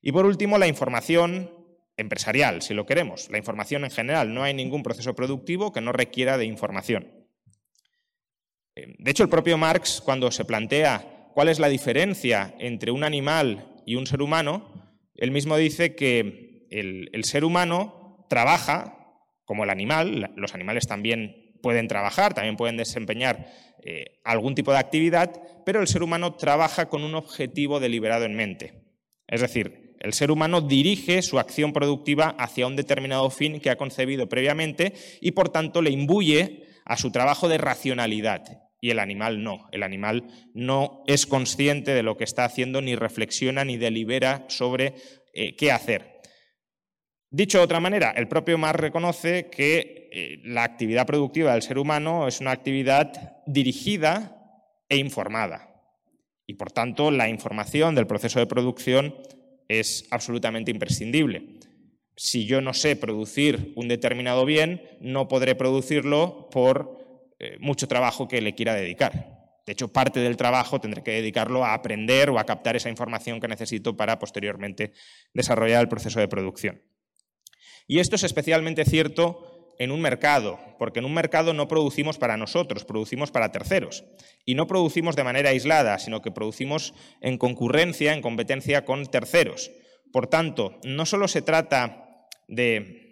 Y 0.00 0.12
por 0.12 0.26
último, 0.26 0.58
la 0.58 0.66
información 0.66 1.50
empresarial, 1.96 2.62
si 2.62 2.74
lo 2.74 2.86
queremos. 2.86 3.30
La 3.30 3.38
información 3.38 3.84
en 3.84 3.90
general. 3.90 4.34
No 4.34 4.42
hay 4.42 4.54
ningún 4.54 4.82
proceso 4.82 5.14
productivo 5.14 5.72
que 5.72 5.80
no 5.80 5.92
requiera 5.92 6.38
de 6.38 6.44
información. 6.44 7.12
De 8.74 9.10
hecho, 9.10 9.22
el 9.22 9.28
propio 9.28 9.56
Marx, 9.56 10.00
cuando 10.04 10.30
se 10.30 10.44
plantea 10.44 11.30
cuál 11.32 11.48
es 11.48 11.60
la 11.60 11.68
diferencia 11.68 12.54
entre 12.58 12.90
un 12.90 13.04
animal 13.04 13.82
y 13.86 13.94
un 13.94 14.06
ser 14.06 14.20
humano, 14.20 15.00
él 15.14 15.30
mismo 15.30 15.56
dice 15.56 15.94
que 15.94 16.66
el, 16.70 17.24
ser 17.24 17.44
humano 17.44 18.26
trabaja 18.28 18.98
como 19.44 19.62
el 19.62 19.70
animal, 19.70 20.32
los 20.36 20.54
animales 20.54 20.88
también 20.88 21.43
pueden 21.64 21.88
trabajar, 21.88 22.34
también 22.34 22.58
pueden 22.58 22.76
desempeñar 22.76 23.50
eh, 23.82 24.20
algún 24.22 24.54
tipo 24.54 24.70
de 24.70 24.76
actividad, 24.76 25.32
pero 25.64 25.80
el 25.80 25.88
ser 25.88 26.02
humano 26.02 26.34
trabaja 26.34 26.90
con 26.90 27.02
un 27.02 27.14
objetivo 27.14 27.80
deliberado 27.80 28.26
en 28.26 28.36
mente. 28.36 28.82
Es 29.26 29.40
decir, 29.40 29.96
el 29.98 30.12
ser 30.12 30.30
humano 30.30 30.60
dirige 30.60 31.22
su 31.22 31.38
acción 31.38 31.72
productiva 31.72 32.36
hacia 32.38 32.66
un 32.66 32.76
determinado 32.76 33.30
fin 33.30 33.60
que 33.60 33.70
ha 33.70 33.76
concebido 33.76 34.28
previamente 34.28 34.92
y 35.22 35.30
por 35.30 35.48
tanto 35.48 35.80
le 35.80 35.88
imbuye 35.88 36.66
a 36.84 36.98
su 36.98 37.10
trabajo 37.10 37.48
de 37.48 37.56
racionalidad 37.56 38.42
y 38.82 38.90
el 38.90 38.98
animal 38.98 39.42
no. 39.42 39.66
El 39.72 39.84
animal 39.84 40.24
no 40.52 41.02
es 41.06 41.24
consciente 41.24 41.94
de 41.94 42.02
lo 42.02 42.18
que 42.18 42.24
está 42.24 42.44
haciendo, 42.44 42.82
ni 42.82 42.94
reflexiona, 42.94 43.64
ni 43.64 43.78
delibera 43.78 44.44
sobre 44.48 44.92
eh, 45.32 45.56
qué 45.56 45.72
hacer. 45.72 46.13
Dicho 47.36 47.58
de 47.58 47.64
otra 47.64 47.80
manera, 47.80 48.12
el 48.12 48.28
propio 48.28 48.56
Marx 48.58 48.78
reconoce 48.78 49.50
que 49.50 50.08
eh, 50.12 50.40
la 50.44 50.62
actividad 50.62 51.04
productiva 51.04 51.52
del 51.52 51.62
ser 51.62 51.78
humano 51.78 52.28
es 52.28 52.38
una 52.38 52.52
actividad 52.52 53.42
dirigida 53.44 54.70
e 54.88 54.98
informada. 54.98 55.82
Y 56.46 56.54
por 56.54 56.70
tanto, 56.70 57.10
la 57.10 57.28
información 57.28 57.96
del 57.96 58.06
proceso 58.06 58.38
de 58.38 58.46
producción 58.46 59.16
es 59.66 60.06
absolutamente 60.12 60.70
imprescindible. 60.70 61.58
Si 62.14 62.46
yo 62.46 62.60
no 62.60 62.72
sé 62.72 62.94
producir 62.94 63.72
un 63.74 63.88
determinado 63.88 64.44
bien, 64.44 64.80
no 65.00 65.26
podré 65.26 65.56
producirlo 65.56 66.48
por 66.52 67.34
eh, 67.40 67.56
mucho 67.58 67.88
trabajo 67.88 68.28
que 68.28 68.42
le 68.42 68.54
quiera 68.54 68.74
dedicar. 68.74 69.58
De 69.66 69.72
hecho, 69.72 69.88
parte 69.88 70.20
del 70.20 70.36
trabajo 70.36 70.80
tendré 70.80 71.02
que 71.02 71.10
dedicarlo 71.10 71.64
a 71.64 71.74
aprender 71.74 72.30
o 72.30 72.38
a 72.38 72.46
captar 72.46 72.76
esa 72.76 72.90
información 72.90 73.40
que 73.40 73.48
necesito 73.48 73.96
para 73.96 74.20
posteriormente 74.20 74.92
desarrollar 75.32 75.80
el 75.80 75.88
proceso 75.88 76.20
de 76.20 76.28
producción. 76.28 76.93
Y 77.86 77.98
esto 77.98 78.16
es 78.16 78.24
especialmente 78.24 78.84
cierto 78.84 79.74
en 79.78 79.90
un 79.90 80.00
mercado, 80.00 80.58
porque 80.78 81.00
en 81.00 81.04
un 81.04 81.14
mercado 81.14 81.52
no 81.52 81.68
producimos 81.68 82.18
para 82.18 82.36
nosotros, 82.36 82.84
producimos 82.84 83.30
para 83.30 83.52
terceros. 83.52 84.04
Y 84.44 84.54
no 84.54 84.66
producimos 84.66 85.16
de 85.16 85.24
manera 85.24 85.50
aislada, 85.50 85.98
sino 85.98 86.22
que 86.22 86.30
producimos 86.30 86.94
en 87.20 87.38
concurrencia, 87.38 88.12
en 88.12 88.22
competencia 88.22 88.84
con 88.84 89.06
terceros. 89.06 89.70
Por 90.12 90.28
tanto, 90.28 90.78
no 90.84 91.06
solo 91.06 91.28
se 91.28 91.42
trata 91.42 92.28
de 92.46 93.04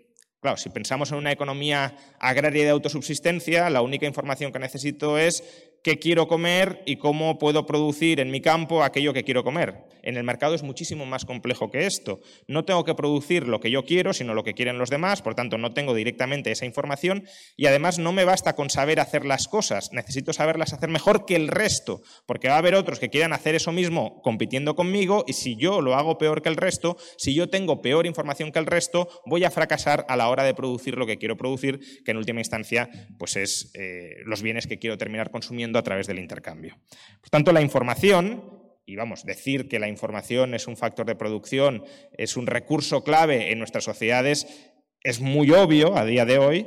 Claro, 0.42 0.56
si 0.56 0.70
pensamos 0.70 1.12
en 1.12 1.18
una 1.18 1.30
economía 1.30 1.94
agraria 2.18 2.64
de 2.64 2.70
autosubsistencia, 2.70 3.70
la 3.70 3.80
única 3.80 4.06
información 4.06 4.50
que 4.50 4.58
necesito 4.58 5.16
es 5.16 5.44
qué 5.84 6.00
quiero 6.00 6.26
comer 6.26 6.82
y 6.84 6.96
cómo 6.96 7.38
puedo 7.38 7.64
producir 7.64 8.18
en 8.18 8.32
mi 8.32 8.40
campo 8.40 8.82
aquello 8.82 9.12
que 9.12 9.22
quiero 9.22 9.44
comer. 9.44 9.84
En 10.02 10.16
el 10.16 10.24
mercado 10.24 10.54
es 10.54 10.62
muchísimo 10.62 11.06
más 11.06 11.24
complejo 11.24 11.70
que 11.70 11.86
esto. 11.86 12.20
No 12.46 12.64
tengo 12.64 12.84
que 12.84 12.94
producir 12.94 13.46
lo 13.46 13.60
que 13.60 13.70
yo 13.70 13.84
quiero, 13.84 14.12
sino 14.12 14.34
lo 14.34 14.44
que 14.44 14.54
quieren 14.54 14.78
los 14.78 14.90
demás, 14.90 15.22
por 15.22 15.34
tanto 15.34 15.58
no 15.58 15.72
tengo 15.72 15.94
directamente 15.94 16.50
esa 16.50 16.66
información 16.66 17.24
y 17.56 17.66
además 17.66 17.98
no 17.98 18.12
me 18.12 18.24
basta 18.24 18.54
con 18.54 18.70
saber 18.70 19.00
hacer 19.00 19.24
las 19.24 19.48
cosas, 19.48 19.92
necesito 19.92 20.32
saberlas 20.32 20.72
hacer 20.72 20.88
mejor 20.88 21.24
que 21.24 21.36
el 21.36 21.48
resto, 21.48 22.02
porque 22.26 22.48
va 22.48 22.54
a 22.54 22.58
haber 22.58 22.74
otros 22.74 22.98
que 22.98 23.10
quieran 23.10 23.32
hacer 23.32 23.54
eso 23.54 23.72
mismo 23.72 24.20
compitiendo 24.22 24.74
conmigo 24.74 25.24
y 25.26 25.34
si 25.34 25.56
yo 25.56 25.80
lo 25.80 25.94
hago 25.94 26.18
peor 26.18 26.42
que 26.42 26.48
el 26.48 26.56
resto, 26.56 26.96
si 27.16 27.34
yo 27.34 27.48
tengo 27.48 27.82
peor 27.82 28.06
información 28.06 28.52
que 28.52 28.58
el 28.58 28.66
resto, 28.66 29.08
voy 29.26 29.44
a 29.44 29.50
fracasar 29.50 30.04
a 30.08 30.16
la 30.16 30.28
hora 30.28 30.44
de 30.44 30.54
producir 30.54 30.96
lo 30.96 31.06
que 31.06 31.18
quiero 31.18 31.36
producir, 31.36 31.80
que 32.04 32.10
en 32.10 32.16
última 32.16 32.40
instancia 32.40 32.88
pues 33.18 33.36
es 33.36 33.70
eh, 33.74 34.16
los 34.24 34.42
bienes 34.42 34.66
que 34.66 34.78
quiero 34.78 34.98
terminar 34.98 35.30
consumiendo 35.30 35.78
a 35.78 35.82
través 35.82 36.06
del 36.06 36.18
intercambio. 36.18 36.78
Por 37.20 37.30
tanto, 37.30 37.52
la 37.52 37.62
información, 37.62 38.61
y 38.84 38.96
vamos, 38.96 39.24
decir 39.24 39.68
que 39.68 39.78
la 39.78 39.88
información 39.88 40.54
es 40.54 40.66
un 40.66 40.76
factor 40.76 41.06
de 41.06 41.14
producción, 41.14 41.84
es 42.16 42.36
un 42.36 42.46
recurso 42.46 43.04
clave 43.04 43.52
en 43.52 43.58
nuestras 43.58 43.84
sociedades, 43.84 44.70
es 45.02 45.20
muy 45.20 45.50
obvio 45.50 45.96
a 45.96 46.04
día 46.04 46.24
de 46.24 46.38
hoy, 46.38 46.66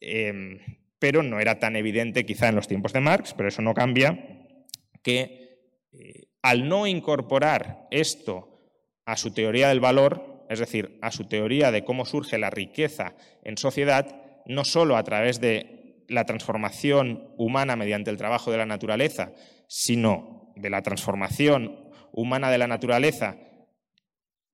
em, 0.00 0.58
pero 0.98 1.22
no 1.22 1.40
era 1.40 1.58
tan 1.58 1.76
evidente 1.76 2.26
quizá 2.26 2.48
en 2.48 2.56
los 2.56 2.68
tiempos 2.68 2.92
de 2.92 3.00
Marx, 3.00 3.34
pero 3.34 3.48
eso 3.48 3.62
no 3.62 3.74
cambia, 3.74 4.46
que 5.02 5.58
eh, 5.92 6.26
al 6.42 6.68
no 6.68 6.86
incorporar 6.86 7.86
esto 7.90 8.52
a 9.04 9.16
su 9.16 9.32
teoría 9.32 9.68
del 9.68 9.80
valor, 9.80 10.44
es 10.48 10.58
decir, 10.58 10.98
a 11.02 11.10
su 11.10 11.24
teoría 11.24 11.70
de 11.70 11.84
cómo 11.84 12.04
surge 12.04 12.38
la 12.38 12.50
riqueza 12.50 13.14
en 13.42 13.56
sociedad, 13.56 14.42
no 14.46 14.64
solo 14.64 14.96
a 14.96 15.04
través 15.04 15.40
de 15.40 16.04
la 16.08 16.24
transformación 16.24 17.32
humana 17.36 17.76
mediante 17.76 18.10
el 18.10 18.16
trabajo 18.16 18.50
de 18.50 18.58
la 18.58 18.66
naturaleza, 18.66 19.32
sino 19.66 20.41
de 20.56 20.70
la 20.70 20.82
transformación 20.82 21.90
humana 22.12 22.50
de 22.50 22.58
la 22.58 22.66
naturaleza 22.66 23.36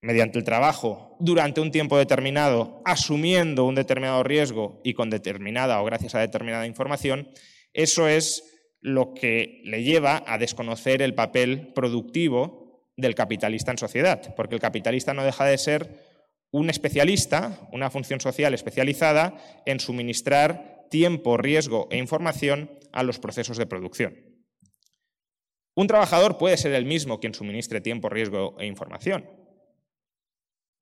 mediante 0.01 0.39
el 0.39 0.45
trabajo 0.45 1.17
durante 1.19 1.61
un 1.61 1.71
tiempo 1.71 1.99
determinado, 1.99 2.81
asumiendo 2.85 3.65
un 3.65 3.75
determinado 3.75 4.23
riesgo 4.23 4.81
y 4.85 4.95
con 4.95 5.11
determinada 5.11 5.81
o 5.81 5.85
gracias 5.85 6.15
a 6.15 6.21
determinada 6.21 6.67
información, 6.67 7.29
eso 7.73 8.07
es 8.07 8.45
lo 8.81 9.13
que 9.13 9.61
le 9.65 9.83
lleva 9.83 10.23
a 10.27 10.39
desconocer 10.39 11.03
el 11.03 11.15
papel 11.15 11.73
productivo 11.75 12.93
del 12.97 13.15
capitalista 13.15 13.73
en 13.73 13.79
sociedad, 13.79 14.35
porque 14.37 14.55
el 14.55 14.61
capitalista 14.61 15.15
no 15.15 15.25
deja 15.25 15.45
de 15.45 15.59
ser 15.59 16.07
un 16.51 16.71
especialista, 16.71 17.69
una 17.73 17.91
función 17.91 18.21
social 18.21 18.55
especializada 18.55 19.37
en 19.67 19.81
suministrar 19.81 20.87
tiempo, 20.91 21.37
riesgo 21.37 21.89
e 21.91 21.99
información 21.99 22.71
a 22.93 23.03
los 23.03 23.19
procesos 23.19 23.59
de 23.59 23.67
producción. 23.67 24.28
Un 25.79 25.87
trabajador 25.87 26.39
puede 26.39 26.57
ser 26.57 26.73
el 26.73 26.87
mismo 26.87 27.21
quien 27.21 27.35
suministre 27.35 27.81
tiempo, 27.81 28.09
riesgo 28.09 28.57
e 28.59 28.67
información. 28.67 29.31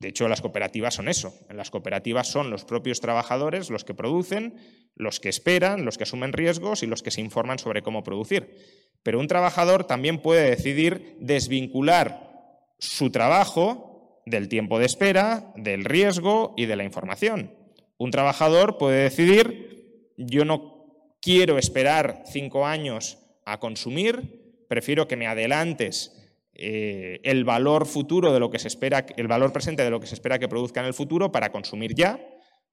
De 0.00 0.08
hecho, 0.08 0.26
las 0.26 0.40
cooperativas 0.40 0.94
son 0.94 1.10
eso. 1.10 1.34
En 1.50 1.58
las 1.58 1.70
cooperativas 1.70 2.28
son 2.28 2.48
los 2.48 2.64
propios 2.64 3.02
trabajadores 3.02 3.68
los 3.68 3.84
que 3.84 3.92
producen, 3.92 4.54
los 4.94 5.20
que 5.20 5.28
esperan, 5.28 5.84
los 5.84 5.98
que 5.98 6.04
asumen 6.04 6.32
riesgos 6.32 6.82
y 6.82 6.86
los 6.86 7.02
que 7.02 7.10
se 7.10 7.20
informan 7.20 7.58
sobre 7.58 7.82
cómo 7.82 8.04
producir. 8.04 8.56
Pero 9.02 9.20
un 9.20 9.28
trabajador 9.28 9.84
también 9.84 10.22
puede 10.22 10.48
decidir 10.48 11.18
desvincular 11.20 12.56
su 12.78 13.10
trabajo 13.10 14.22
del 14.24 14.48
tiempo 14.48 14.78
de 14.78 14.86
espera, 14.86 15.52
del 15.56 15.84
riesgo 15.84 16.54
y 16.56 16.64
de 16.64 16.76
la 16.76 16.84
información. 16.84 17.54
Un 17.98 18.12
trabajador 18.12 18.78
puede 18.78 19.02
decidir 19.02 20.14
yo 20.16 20.46
no 20.46 20.86
quiero 21.20 21.58
esperar 21.58 22.22
cinco 22.32 22.64
años 22.64 23.18
a 23.44 23.60
consumir, 23.60 24.45
prefiero 24.68 25.08
que 25.08 25.16
me 25.16 25.26
adelantes 25.26 26.12
eh, 26.54 27.20
el 27.22 27.44
valor 27.44 27.86
futuro 27.86 28.32
de 28.32 28.40
lo 28.40 28.50
que 28.50 28.58
se 28.58 28.68
espera, 28.68 29.04
el 29.16 29.28
valor 29.28 29.52
presente 29.52 29.84
de 29.84 29.90
lo 29.90 30.00
que 30.00 30.06
se 30.06 30.14
espera 30.14 30.38
que 30.38 30.48
produzca 30.48 30.80
en 30.80 30.86
el 30.86 30.94
futuro 30.94 31.30
para 31.30 31.52
consumir 31.52 31.94
ya. 31.94 32.18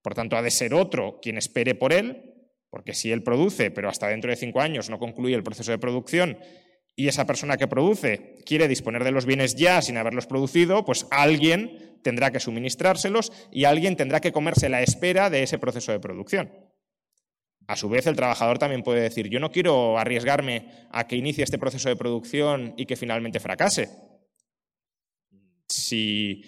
Por 0.02 0.14
tanto, 0.14 0.38
ha 0.38 0.42
de 0.42 0.52
ser 0.52 0.74
otro 0.74 1.20
quien 1.22 1.38
espere 1.38 1.76
por 1.76 1.94
él, 1.94 2.34
porque 2.70 2.94
si 2.94 3.12
él 3.12 3.24
produce, 3.24 3.72
pero 3.72 3.90
hasta 3.90 4.08
dentro 4.08 4.30
de 4.30 4.38
cinco 4.38 4.62
años 4.62 4.90
no 4.90 5.00
concluye 5.00 5.36
el 5.36 5.44
proceso 5.44 5.72
de 5.72 5.80
producción, 5.80 6.38
y 6.96 7.08
esa 7.08 7.26
persona 7.26 7.58
que 7.58 7.68
produce 7.68 8.36
quiere 8.46 8.68
disponer 8.68 9.04
de 9.04 9.12
los 9.12 9.26
bienes 9.26 9.56
ya 9.56 9.82
sin 9.82 9.98
haberlos 9.98 10.28
producido, 10.28 10.86
pues 10.86 11.08
alguien 11.10 11.98
tendrá 12.04 12.32
que 12.32 12.40
suministrárselos 12.40 13.32
y 13.52 13.66
alguien 13.66 13.96
tendrá 13.96 14.22
que 14.22 14.32
comerse 14.32 14.70
la 14.70 14.82
espera 14.82 15.30
de 15.30 15.44
ese 15.44 15.58
proceso 15.58 15.92
de 15.92 16.00
producción. 16.00 16.52
A 17.68 17.76
su 17.76 17.88
vez, 17.90 18.08
el 18.08 18.16
trabajador 18.16 18.60
también 18.60 18.84
puede 18.84 19.02
decir, 19.02 19.30
yo 19.30 19.40
no 19.40 19.52
quiero 19.52 19.98
arriesgarme 19.98 20.68
a 20.92 21.08
que 21.08 21.16
inicie 21.16 21.44
este 21.44 21.58
proceso 21.58 21.90
de 21.90 21.96
producción 21.96 22.74
y 22.78 22.86
que 22.86 22.96
finalmente 22.96 23.40
fracase. 23.40 23.90
Si, 25.68 26.44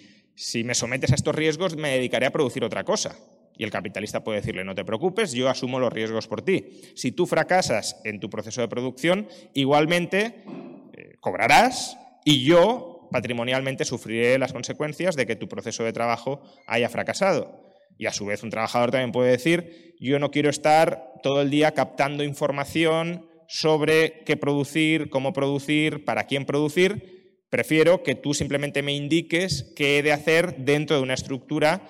me 0.64 0.74
sometes 0.74 1.12
a 1.12 1.14
estos 1.14 1.34
riesgos, 1.34 1.76
me 1.76 1.90
dedicaré 1.90 2.26
a 2.26 2.32
producir 2.32 2.64
otra 2.64 2.84
cosa. 2.84 3.16
Y 3.56 3.64
el 3.64 3.70
capitalista 3.70 4.22
puede 4.22 4.40
decirle, 4.40 4.64
no 4.64 4.74
te 4.74 4.84
preocupes, 4.84 5.32
yo 5.32 5.48
asumo 5.48 5.80
los 5.80 5.92
riesgos 5.92 6.28
por 6.28 6.42
ti. 6.42 6.82
Si 6.94 7.12
tú 7.12 7.26
fracasas 7.26 7.98
en 8.04 8.20
tu 8.20 8.28
proceso 8.28 8.60
de 8.60 8.68
producción, 8.68 9.26
igualmente 9.54 10.44
eh, 10.92 11.16
cobrarás 11.20 11.96
y 12.24 12.44
yo 12.44 13.08
patrimonialmente 13.10 13.86
sufriré 13.86 14.38
las 14.38 14.52
consecuencias 14.52 15.16
de 15.16 15.26
que 15.26 15.36
tu 15.36 15.48
proceso 15.48 15.84
de 15.84 15.94
trabajo 15.94 16.42
haya 16.66 16.90
fracasado. 16.90 17.65
Y 17.98 18.06
a 18.06 18.12
su 18.12 18.26
vez 18.26 18.42
un 18.42 18.50
trabajador 18.50 18.90
también 18.90 19.12
puede 19.12 19.30
decir, 19.30 19.94
yo 19.98 20.18
no 20.18 20.30
quiero 20.30 20.50
estar 20.50 21.12
todo 21.22 21.40
el 21.40 21.50
día 21.50 21.72
captando 21.72 22.24
información 22.24 23.26
sobre 23.48 24.24
qué 24.24 24.36
producir, 24.36 25.08
cómo 25.08 25.32
producir, 25.32 26.04
para 26.04 26.24
quién 26.24 26.44
producir, 26.44 27.44
prefiero 27.48 28.02
que 28.02 28.14
tú 28.14 28.34
simplemente 28.34 28.82
me 28.82 28.92
indiques 28.92 29.72
qué 29.76 29.98
he 29.98 30.02
de 30.02 30.12
hacer 30.12 30.56
dentro 30.58 30.96
de 30.96 31.02
una 31.02 31.14
estructura 31.14 31.82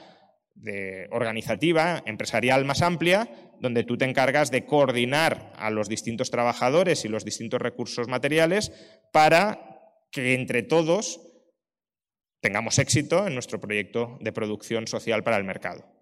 organizativa, 1.10 2.02
empresarial 2.06 2.64
más 2.64 2.82
amplia, 2.82 3.28
donde 3.60 3.84
tú 3.84 3.96
te 3.96 4.04
encargas 4.04 4.50
de 4.50 4.64
coordinar 4.64 5.52
a 5.56 5.70
los 5.70 5.88
distintos 5.88 6.30
trabajadores 6.30 7.04
y 7.04 7.08
los 7.08 7.24
distintos 7.24 7.60
recursos 7.60 8.08
materiales 8.08 8.72
para 9.12 9.80
que 10.10 10.34
entre 10.34 10.62
todos 10.62 11.20
tengamos 12.40 12.78
éxito 12.78 13.26
en 13.26 13.34
nuestro 13.34 13.60
proyecto 13.60 14.18
de 14.20 14.32
producción 14.32 14.86
social 14.86 15.22
para 15.22 15.36
el 15.36 15.44
mercado. 15.44 15.95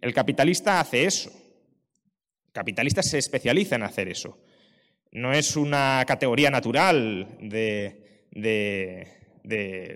El 0.00 0.14
capitalista 0.14 0.80
hace 0.80 1.04
eso. 1.04 1.30
El 2.46 2.52
capitalista 2.52 3.02
se 3.02 3.18
especializa 3.18 3.76
en 3.76 3.82
hacer 3.82 4.08
eso. 4.08 4.38
No 5.12 5.32
es 5.32 5.56
una 5.56 6.04
categoría 6.06 6.50
natural 6.50 7.38
de, 7.40 8.00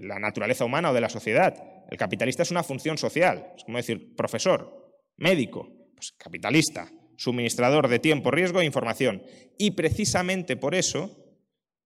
la 0.03 0.19
naturaleza 0.19 0.65
humana 0.65 0.91
o 0.91 0.95
de 0.95 1.01
la 1.01 1.09
sociedad. 1.09 1.85
El 1.91 1.99
capitalista 1.99 2.43
es 2.43 2.51
una 2.51 2.63
función 2.63 2.99
social. 2.99 3.53
Es 3.57 3.65
como 3.65 3.79
decir, 3.79 4.15
profesor, 4.15 5.01
médico, 5.17 5.69
pues 5.95 6.13
capitalista, 6.13 6.91
suministrador 7.17 7.89
de 7.89 7.99
tiempo, 7.99 8.31
riesgo 8.31 8.61
e 8.61 8.65
información. 8.65 9.23
Y 9.57 9.73
precisamente 9.73 10.57
por 10.57 10.75
eso 10.75 11.25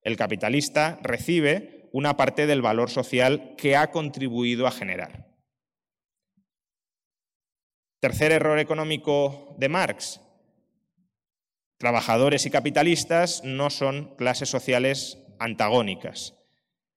el 0.02 0.16
capitalista 0.16 0.98
recibe 1.02 1.88
una 1.92 2.16
parte 2.16 2.46
del 2.46 2.62
valor 2.62 2.90
social 2.90 3.54
que 3.56 3.76
ha 3.76 3.90
contribuido 3.90 4.66
a 4.66 4.72
generar. 4.72 5.31
Tercer 8.02 8.32
error 8.32 8.58
económico 8.58 9.54
de 9.58 9.68
Marx. 9.68 10.20
Trabajadores 11.78 12.46
y 12.46 12.50
capitalistas 12.50 13.44
no 13.44 13.70
son 13.70 14.16
clases 14.16 14.48
sociales 14.48 15.18
antagónicas. 15.38 16.34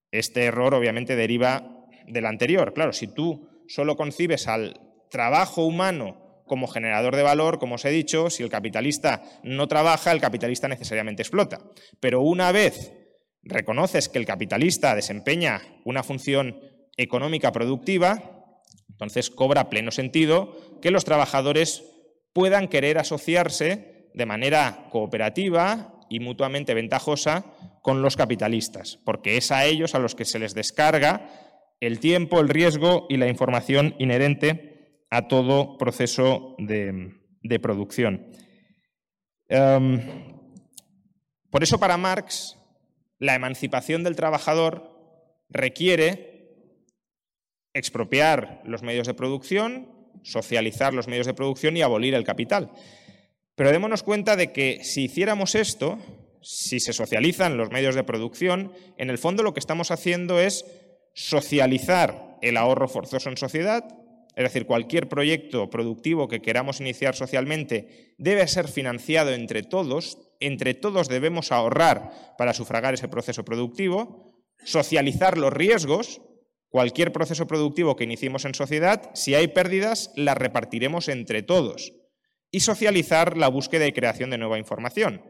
Este 0.10 0.46
error 0.46 0.74
obviamente 0.74 1.16
deriva 1.16 1.86
del 2.08 2.26
anterior. 2.26 2.74
Claro, 2.74 2.92
si 2.92 3.06
tú 3.06 3.48
solo 3.68 3.96
concibes 3.96 4.48
al 4.48 4.82
trabajo 5.12 5.64
humano 5.64 6.42
como 6.48 6.66
generador 6.66 7.16
de 7.16 7.22
valor, 7.22 7.60
como 7.60 7.76
os 7.76 7.86
he 7.86 7.92
dicho, 7.92 8.32
si 8.32 8.42
el 8.42 8.50
capitalista 8.50 9.22
no 9.44 9.68
trabaja, 9.68 10.12
el 10.12 10.20
capitalista 10.20 10.68
necesariamente 10.68 11.22
explota. 11.22 11.60
Pero 12.00 12.22
una 12.22 12.52
vez 12.52 12.94
reconoces 13.44 14.10
que 14.10 14.18
el 14.18 14.26
capitalista 14.26 14.96
desempeña 14.96 15.62
una 15.84 16.02
función 16.02 16.60
económica 16.98 17.52
productiva, 17.52 18.35
entonces 18.90 19.30
cobra 19.30 19.70
pleno 19.70 19.92
sentido 19.92 20.56
que 20.82 20.92
los 20.92 21.06
trabajadores 21.06 21.84
puedan 22.34 22.68
querer 22.68 22.98
asociarse 22.98 24.10
de 24.14 24.26
manera 24.26 24.88
cooperativa 24.92 26.00
y 26.10 26.20
mutuamente 26.20 26.74
ventajosa 26.74 27.46
con 27.82 28.02
los 28.02 28.16
capitalistas, 28.16 29.00
porque 29.06 29.38
es 29.38 29.52
a 29.52 29.66
ellos 29.66 29.96
a 29.96 30.00
los 30.00 30.16
que 30.16 30.26
se 30.26 30.40
les 30.40 30.54
descarga 30.54 31.30
el 31.80 32.00
tiempo, 32.00 32.40
el 32.40 32.50
riesgo 32.50 33.06
y 33.10 33.18
la 33.18 33.28
información 33.28 33.96
inherente 34.00 35.06
a 35.10 35.28
todo 35.28 35.78
proceso 35.78 36.56
de, 36.58 37.12
producción. 37.62 38.32
Em, 39.48 40.02
por 41.50 41.64
eso 41.64 41.80
para 41.80 41.98
Marx 41.98 42.58
la 43.20 43.36
emancipación 43.36 44.04
del 44.04 44.16
trabajador 44.16 44.92
requiere 45.50 46.35
expropiar 47.76 48.62
los 48.66 48.82
medios 48.82 49.06
de 49.06 49.14
producción, 49.14 49.90
socializar 50.24 50.94
los 50.94 51.08
medios 51.08 51.28
de 51.28 51.34
producción 51.34 51.78
y 51.78 51.84
abolir 51.84 52.16
el 52.16 52.24
capital. 52.24 52.72
Pero 53.56 53.72
démonos 53.72 54.02
cuenta 54.02 54.36
de 54.36 54.52
que 54.52 54.84
si 54.84 55.04
hiciéramos 55.04 55.54
esto, 55.54 56.00
si 56.42 56.80
se 56.80 56.94
socializan 56.94 57.58
los 57.58 57.72
medios 57.72 57.94
de 57.94 58.04
producción, 58.04 58.72
en 58.98 59.10
el 59.10 59.18
fondo 59.18 59.44
lo 59.44 59.54
que 59.54 59.60
estamos 59.60 59.92
haciendo 59.92 60.40
es 60.40 60.66
socializar 61.14 62.38
el 62.42 62.58
ahorro 62.58 62.88
forzoso 62.88 63.30
en 63.30 63.38
sociedad, 63.38 63.84
es 64.36 64.44
decir, 64.44 64.66
cualquier 64.66 65.08
proyecto 65.08 65.70
productivo 65.70 66.28
que 66.28 66.42
queramos 66.42 66.82
iniciar 66.82 67.16
socialmente 67.16 68.16
debe 68.18 68.48
ser 68.48 68.68
financiado 68.68 69.32
entre 69.32 69.64
todos, 69.64 70.18
entre 70.40 70.74
todos 70.74 71.08
debemos 71.08 71.52
ahorrar 71.52 72.36
para 72.38 72.54
sufragar 72.54 72.94
ese 72.94 73.08
proceso 73.08 73.46
productivo, 73.46 74.34
socializar 74.64 75.38
los 75.38 75.54
riesgos, 75.54 76.22
Cualquier 76.76 77.14
proceso 77.14 77.48
productivo 77.48 77.96
que 77.96 78.04
iniciemos 78.04 78.44
en 78.44 78.54
sociedad, 78.54 79.10
si 79.14 79.34
hay 79.34 79.48
pérdidas, 79.48 80.12
las 80.18 80.38
repartiremos 80.38 81.08
entre 81.08 81.42
todos. 81.42 81.94
Y 82.52 82.60
socializar 82.60 83.38
la 83.38 83.48
búsqueda 83.48 83.88
y 83.88 83.94
creación 83.94 84.30
de 84.30 84.38
nueva 84.38 84.60
información. 84.60 85.24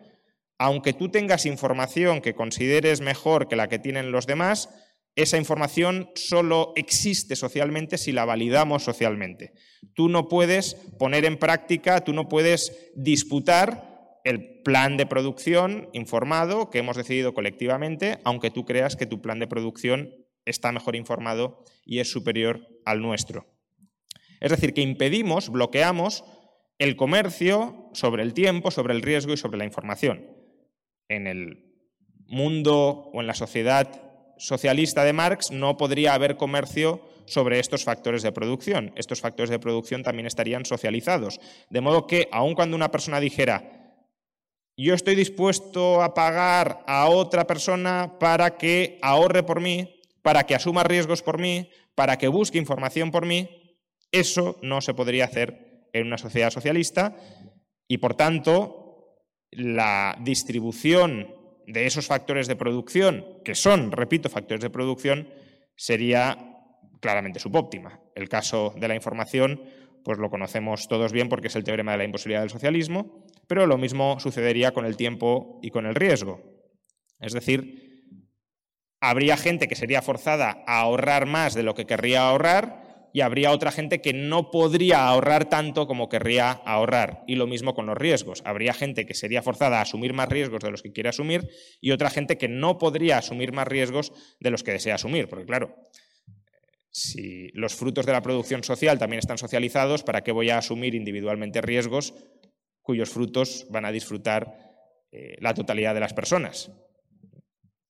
Aunque 0.58 0.92
tú 0.92 1.10
tengas 1.10 1.46
información 1.46 2.22
que 2.22 2.34
consideres 2.34 3.00
mejor 3.00 3.48
que 3.48 3.56
la 3.56 3.70
que 3.70 3.78
tienen 3.78 4.12
los 4.12 4.26
demás, 4.26 4.70
esa 5.16 5.38
información 5.38 6.10
solo 6.16 6.74
existe 6.76 7.36
socialmente 7.36 8.00
si 8.00 8.12
la 8.12 8.26
validamos 8.26 8.82
socialmente. 8.82 9.54
Tú 9.94 10.10
no 10.10 10.28
puedes 10.28 10.74
poner 10.98 11.26
en 11.26 11.38
práctica, 11.38 12.04
tú 12.04 12.12
no 12.12 12.28
puedes 12.28 12.92
disputar 12.96 14.18
el 14.24 14.64
plan 14.64 14.98
de 14.98 15.06
producción 15.06 15.90
informado 15.94 16.72
que 16.72 16.80
hemos 16.80 16.98
decidido 16.98 17.36
colectivamente, 17.36 18.18
aunque 18.24 18.50
tú 18.50 18.66
creas 18.66 18.96
que 18.96 19.06
tu 19.06 19.22
plan 19.22 19.38
de 19.38 19.46
producción 19.46 20.25
está 20.46 20.72
mejor 20.72 20.96
informado 20.96 21.64
y 21.86 22.00
es 22.00 22.10
superior 22.10 22.68
al 22.86 23.02
nuestro. 23.02 23.46
Es 24.40 24.52
decir, 24.52 24.74
que 24.74 24.82
impedimos, 24.82 25.50
bloqueamos 25.50 26.24
el 26.78 26.96
comercio 26.96 27.90
sobre 27.94 28.24
el 28.24 28.34
tiempo, 28.34 28.72
sobre 28.72 28.94
el 28.94 29.02
riesgo 29.02 29.34
y 29.34 29.38
sobre 29.38 29.58
la 29.58 29.66
información. 29.66 30.26
En 31.08 31.28
el 31.28 31.74
mundo 32.28 33.12
o 33.14 33.22
en 33.22 33.28
la 33.28 33.34
sociedad 33.34 34.02
socialista 34.38 35.04
de 35.04 35.14
Marx 35.14 35.52
no 35.52 35.78
podría 35.78 36.14
haber 36.14 36.36
comercio 36.36 37.02
sobre 37.26 37.60
estos 37.60 37.84
factores 37.84 38.22
de 38.24 38.32
producción. 38.32 38.94
Estos 38.96 39.22
factores 39.22 39.50
de 39.50 39.60
producción 39.60 40.04
también 40.04 40.28
estarían 40.28 40.66
socializados. 40.66 41.40
De 41.70 41.82
modo 41.82 42.08
que, 42.08 42.28
aun 42.32 42.54
cuando 42.54 42.76
una 42.76 42.92
persona 42.92 43.20
dijera, 43.20 43.76
yo 44.78 44.94
estoy 44.94 45.16
dispuesto 45.16 46.02
a 46.04 46.14
pagar 46.14 46.84
a 46.86 47.08
otra 47.08 47.48
persona 47.48 48.18
para 48.20 48.58
que 48.58 49.00
ahorre 49.02 49.44
por 49.44 49.62
mí, 49.62 49.95
para 50.26 50.48
que 50.48 50.56
asuma 50.56 50.84
riesgos 50.84 51.22
por 51.22 51.38
mí, 51.38 51.70
para 51.94 52.18
que 52.18 52.28
busque 52.28 52.58
información 52.58 53.12
por 53.12 53.28
mí, 53.28 53.78
eso 54.12 54.58
no 54.64 54.82
se 54.82 54.96
podría 54.96 55.26
hacer 55.26 55.86
en 55.94 56.08
una 56.08 56.18
sociedad 56.18 56.50
socialista 56.50 57.16
y, 57.88 58.00
por 58.00 58.16
tanto, 58.16 59.20
la 59.52 60.18
distribución 60.22 61.28
de 61.68 61.86
esos 61.86 62.08
factores 62.08 62.48
de 62.48 62.56
producción, 62.56 63.24
que 63.46 63.54
son, 63.54 63.92
repito, 63.92 64.28
factores 64.28 64.62
de 64.62 64.72
producción, 64.72 65.30
sería 65.76 66.36
claramente 67.02 67.40
subóptima. 67.40 68.02
El 68.16 68.28
caso 68.28 68.74
de 68.80 68.88
la 68.88 68.96
información, 68.96 69.62
pues 70.04 70.18
lo 70.18 70.32
conocemos 70.32 70.88
todos 70.88 71.12
bien 71.12 71.30
porque 71.30 71.50
es 71.50 71.56
el 71.56 71.64
teorema 71.64 71.92
de 71.92 72.00
la 72.00 72.06
imposibilidad 72.06 72.42
del 72.42 72.50
socialismo, 72.50 73.28
pero 73.46 73.68
lo 73.68 73.78
mismo 73.78 74.20
sucedería 74.20 74.72
con 74.72 74.88
el 74.88 74.98
tiempo 74.98 75.60
y 75.62 75.70
con 75.70 75.86
el 75.86 75.94
riesgo. 75.94 76.42
Es 77.20 77.34
decir, 77.34 77.85
habría 79.10 79.38
gente 79.38 79.68
que 79.68 79.76
sería 79.76 80.02
forzada 80.02 80.64
a 80.66 80.80
ahorrar 80.80 81.28
más 81.28 81.54
de 81.54 81.62
lo 81.62 81.76
que 81.76 81.86
querría 81.86 82.28
ahorrar 82.28 83.10
y 83.14 83.22
habría 83.22 83.52
otra 83.52 83.72
gente 83.72 84.02
que 84.02 84.14
no 84.14 84.50
podría 84.50 85.08
ahorrar 85.08 85.48
tanto 85.48 85.88
como 85.88 86.10
querría 86.10 86.52
ahorrar. 86.52 87.24
Y 87.28 87.36
lo 87.36 87.46
mismo 87.46 87.76
con 87.76 87.86
los 87.86 87.96
riesgos. 87.96 88.42
Habría 88.46 88.74
gente 88.74 89.06
que 89.06 89.14
sería 89.14 89.44
forzada 89.44 89.78
a 89.78 89.84
asumir 89.84 90.14
más 90.14 90.28
riesgos 90.28 90.62
de 90.62 90.72
los 90.72 90.82
que 90.82 90.92
quiere 90.92 91.10
asumir 91.10 91.48
y 91.80 91.92
otra 91.92 92.10
gente 92.10 92.38
que 92.38 92.50
no 92.50 92.78
podría 92.78 93.20
asumir 93.20 93.54
más 93.54 93.68
riesgos 93.68 94.12
de 94.40 94.50
los 94.50 94.64
que 94.64 94.72
desea 94.72 94.96
asumir. 94.96 95.30
Porque 95.30 95.46
claro, 95.46 95.76
si 96.90 97.50
los 97.54 97.76
frutos 97.76 98.06
de 98.08 98.12
la 98.12 98.24
producción 98.24 98.64
social 98.64 98.98
también 98.98 99.20
están 99.20 99.38
socializados, 99.38 100.04
¿para 100.04 100.24
qué 100.24 100.32
voy 100.32 100.50
a 100.50 100.58
asumir 100.58 100.96
individualmente 100.96 101.62
riesgos 101.62 102.16
cuyos 102.82 103.10
frutos 103.12 103.68
van 103.70 103.86
a 103.86 103.92
disfrutar 103.92 104.58
eh, 105.12 105.38
la 105.40 105.54
totalidad 105.54 105.94
de 105.94 106.00
las 106.00 106.14
personas? 106.14 106.72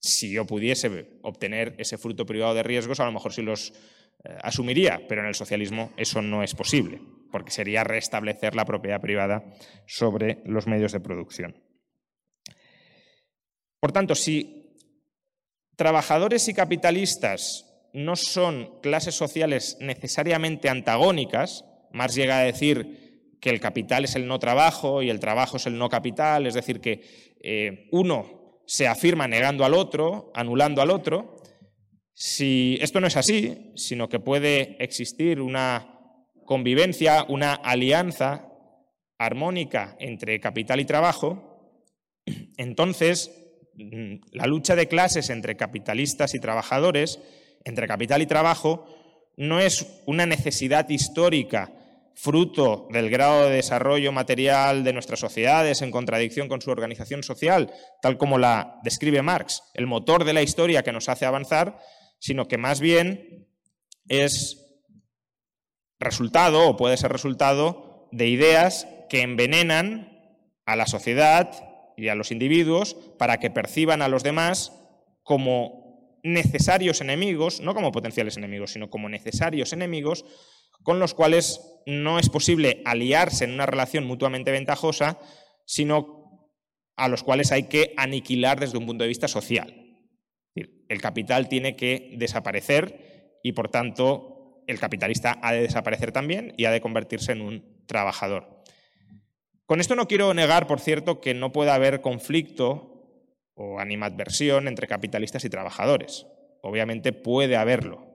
Si 0.05 0.31
yo 0.31 0.45
pudiese 0.45 1.17
obtener 1.23 1.75
ese 1.77 1.97
fruto 1.97 2.25
privado 2.25 2.53
de 2.53 2.63
riesgos, 2.63 2.99
a 2.99 3.05
lo 3.05 3.11
mejor 3.11 3.33
sí 3.33 3.41
los 3.41 3.73
eh, 4.23 4.37
asumiría, 4.41 5.01
pero 5.09 5.21
en 5.21 5.27
el 5.27 5.35
socialismo 5.35 5.91
eso 5.97 6.21
no 6.21 6.43
es 6.43 6.53
posible, 6.53 7.01
porque 7.31 7.51
sería 7.51 7.83
restablecer 7.83 8.55
la 8.55 8.65
propiedad 8.65 9.01
privada 9.01 9.43
sobre 9.87 10.41
los 10.45 10.67
medios 10.67 10.91
de 10.91 10.99
producción. 10.99 11.55
Por 13.79 13.91
tanto, 13.91 14.15
si 14.15 14.75
trabajadores 15.75 16.47
y 16.47 16.53
capitalistas 16.53 17.65
no 17.93 18.15
son 18.15 18.79
clases 18.81 19.15
sociales 19.15 19.77
necesariamente 19.79 20.69
antagónicas, 20.69 21.65
Marx 21.91 22.15
llega 22.15 22.39
a 22.39 22.43
decir 22.43 23.37
que 23.39 23.49
el 23.49 23.59
capital 23.59 24.05
es 24.05 24.15
el 24.15 24.27
no 24.27 24.39
trabajo 24.39 25.01
y 25.01 25.09
el 25.09 25.19
trabajo 25.19 25.57
es 25.57 25.65
el 25.65 25.77
no 25.77 25.89
capital, 25.89 26.45
es 26.45 26.53
decir, 26.53 26.81
que 26.81 27.01
eh, 27.41 27.87
uno 27.91 28.34
se 28.65 28.88
afirma 28.88 29.28
negando 29.28 29.65
al 29.65 29.73
otro, 29.73 30.32
anulando 30.34 30.82
al 30.82 30.91
otro. 30.91 31.41
Si 32.13 32.78
esto 32.82 32.99
no 32.99 33.08
es 33.08 33.17
así, 33.17 33.71
sino 33.75 34.10
que 34.10 34.19
puede 34.19 34.82
existir 34.84 35.41
una 35.41 35.88
convivencia, 36.45 37.25
una 37.28 37.54
alianza 37.54 38.47
armónica 39.17 39.95
entre 39.99 40.39
capital 40.39 40.80
y 40.80 40.86
trabajo, 40.86 41.82
entonces 42.58 43.32
mm, 43.75 44.15
la 44.32 44.47
lucha 44.47 44.75
de 44.75 44.88
clases 44.88 45.30
entre 45.30 45.56
capitalistas 45.56 46.34
y 46.36 46.39
trabajadores, 46.39 47.19
entre 47.63 47.88
capital 47.88 48.21
y 48.21 48.28
trabajo, 48.28 48.88
no 49.38 49.60
es 49.60 50.01
una 50.06 50.25
necesidad 50.25 50.88
histórica 50.89 51.71
fruto 52.15 52.88
del 52.91 53.10
grado 53.10 53.45
de 53.45 53.58
desarrollo 53.58 54.12
material 54.12 54.84
de 54.84 54.93
nuestras 54.93 55.19
sociedades 55.19 55.82
en 55.82 55.91
contradicción 55.91 56.47
con 56.47 56.62
su 56.62 56.71
organización 56.71 57.23
social, 57.23 57.73
tal 58.01 58.17
como 58.17 58.38
la 58.38 58.80
describe 58.84 59.21
Marx, 59.21 59.63
el 59.73 59.86
motor 59.86 60.23
de 60.23 60.34
la 60.34 60.41
historia 60.41 60.84
que 60.84 60.93
nos 60.93 61.10
hace 61.10 61.25
avanzar, 61.25 61.78
sino 62.19 62.47
que 62.47 62.58
más 62.58 62.80
bien 62.80 63.47
es 64.08 64.65
resultado 65.99 66.67
o 66.67 66.78
puede 66.78 66.97
ser 66.97 67.12
resultado 67.12 68.08
de 68.12 68.28
ideas 68.28 68.88
que 69.10 69.21
envenenan 69.21 70.12
a 70.65 70.75
la 70.75 70.88
sociedad 70.88 71.51
y 71.97 72.08
a 72.08 72.15
los 72.15 72.32
individuos 72.32 72.95
para 73.17 73.39
que 73.39 73.51
perciban 73.51 74.01
a 74.01 74.08
los 74.08 74.23
demás 74.23 74.71
como 75.23 76.19
necesarios 76.23 77.01
enemigos, 77.01 77.62
no 77.62 77.73
como 77.73 77.91
potenciales 77.91 78.38
enemigos, 78.38 78.71
sino 78.71 78.89
como 78.89 79.10
necesarios 79.10 79.73
enemigos 79.73 80.25
con 80.85 80.99
los 80.99 81.15
cuales 81.15 81.81
no 81.87 82.19
es 82.19 82.29
posible 82.29 82.83
aliarse 82.85 83.43
en 83.43 83.51
una 83.51 83.65
relación 83.65 84.05
mutuamente 84.05 84.51
ventajosa, 84.51 85.19
sino 85.65 86.53
a 86.95 87.09
los 87.09 87.23
cuales 87.23 87.51
hay 87.51 87.63
que 87.63 87.93
aniquilar 87.97 88.59
desde 88.59 88.77
un 88.77 88.85
punto 88.85 89.03
de 89.03 89.09
vista 89.09 89.27
social. 89.27 89.97
El 90.53 91.01
capital 91.01 91.49
tiene 91.49 91.75
que 91.75 92.13
desaparecer 92.17 93.39
y, 93.41 93.53
por 93.53 93.69
tanto, 93.69 94.63
el 94.67 94.79
capitalista 94.79 95.39
ha 95.41 95.53
de 95.53 95.63
desaparecer 95.63 96.11
también 96.11 96.53
y 96.55 96.65
ha 96.65 96.71
de 96.71 96.81
convertirse 96.81 97.31
en 97.31 97.41
un 97.41 97.83
trabajador. 97.87 98.61
Con 99.65 99.81
esto 99.81 99.95
no 99.95 100.07
quiero 100.07 100.31
negar, 100.35 100.67
por 100.67 100.79
cierto, 100.79 101.19
que 101.19 101.33
no 101.33 101.51
pueda 101.51 101.73
haber 101.73 102.01
conflicto 102.01 102.91
o 103.55 103.79
animadversión 103.79 104.67
entre 104.67 104.87
capitalistas 104.87 105.43
y 105.45 105.49
trabajadores. 105.49 106.27
Obviamente 106.61 107.11
puede 107.11 107.57
haberlo. 107.57 108.14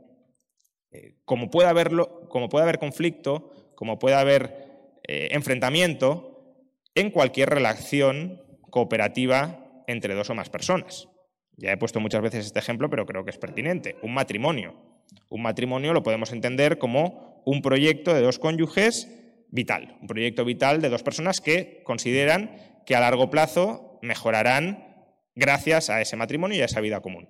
Eh, 0.92 1.14
como, 1.24 1.50
puede 1.50 1.68
haberlo 1.68 2.28
como 2.28 2.48
puede 2.48 2.64
haber 2.64 2.78
conflicto, 2.78 3.52
como 3.74 3.98
puede 3.98 4.16
haber 4.16 4.98
eh, 5.06 5.28
enfrentamiento 5.32 6.66
en 6.94 7.10
cualquier 7.10 7.50
relación 7.50 8.42
cooperativa 8.70 9.84
entre 9.86 10.14
dos 10.14 10.30
o 10.30 10.34
más 10.34 10.50
personas. 10.50 11.08
Ya 11.56 11.72
he 11.72 11.76
puesto 11.76 12.00
muchas 12.00 12.22
veces 12.22 12.46
este 12.46 12.58
ejemplo, 12.58 12.88
pero 12.88 13.06
creo 13.06 13.24
que 13.24 13.30
es 13.30 13.38
pertinente. 13.38 13.96
Un 14.02 14.14
matrimonio. 14.14 14.74
Un 15.28 15.42
matrimonio 15.42 15.92
lo 15.92 16.02
podemos 16.02 16.32
entender 16.32 16.78
como 16.78 17.42
un 17.44 17.62
proyecto 17.62 18.14
de 18.14 18.22
dos 18.22 18.38
cónyuges 18.38 19.08
vital, 19.50 19.96
un 20.00 20.06
proyecto 20.06 20.44
vital 20.44 20.80
de 20.80 20.88
dos 20.88 21.02
personas 21.02 21.40
que 21.40 21.82
consideran 21.84 22.56
que 22.86 22.94
a 22.94 23.00
largo 23.00 23.30
plazo 23.30 23.98
mejorarán 24.02 25.06
gracias 25.34 25.90
a 25.90 26.00
ese 26.00 26.16
matrimonio 26.16 26.58
y 26.58 26.62
a 26.62 26.66
esa 26.66 26.80
vida 26.80 27.00
común. 27.00 27.28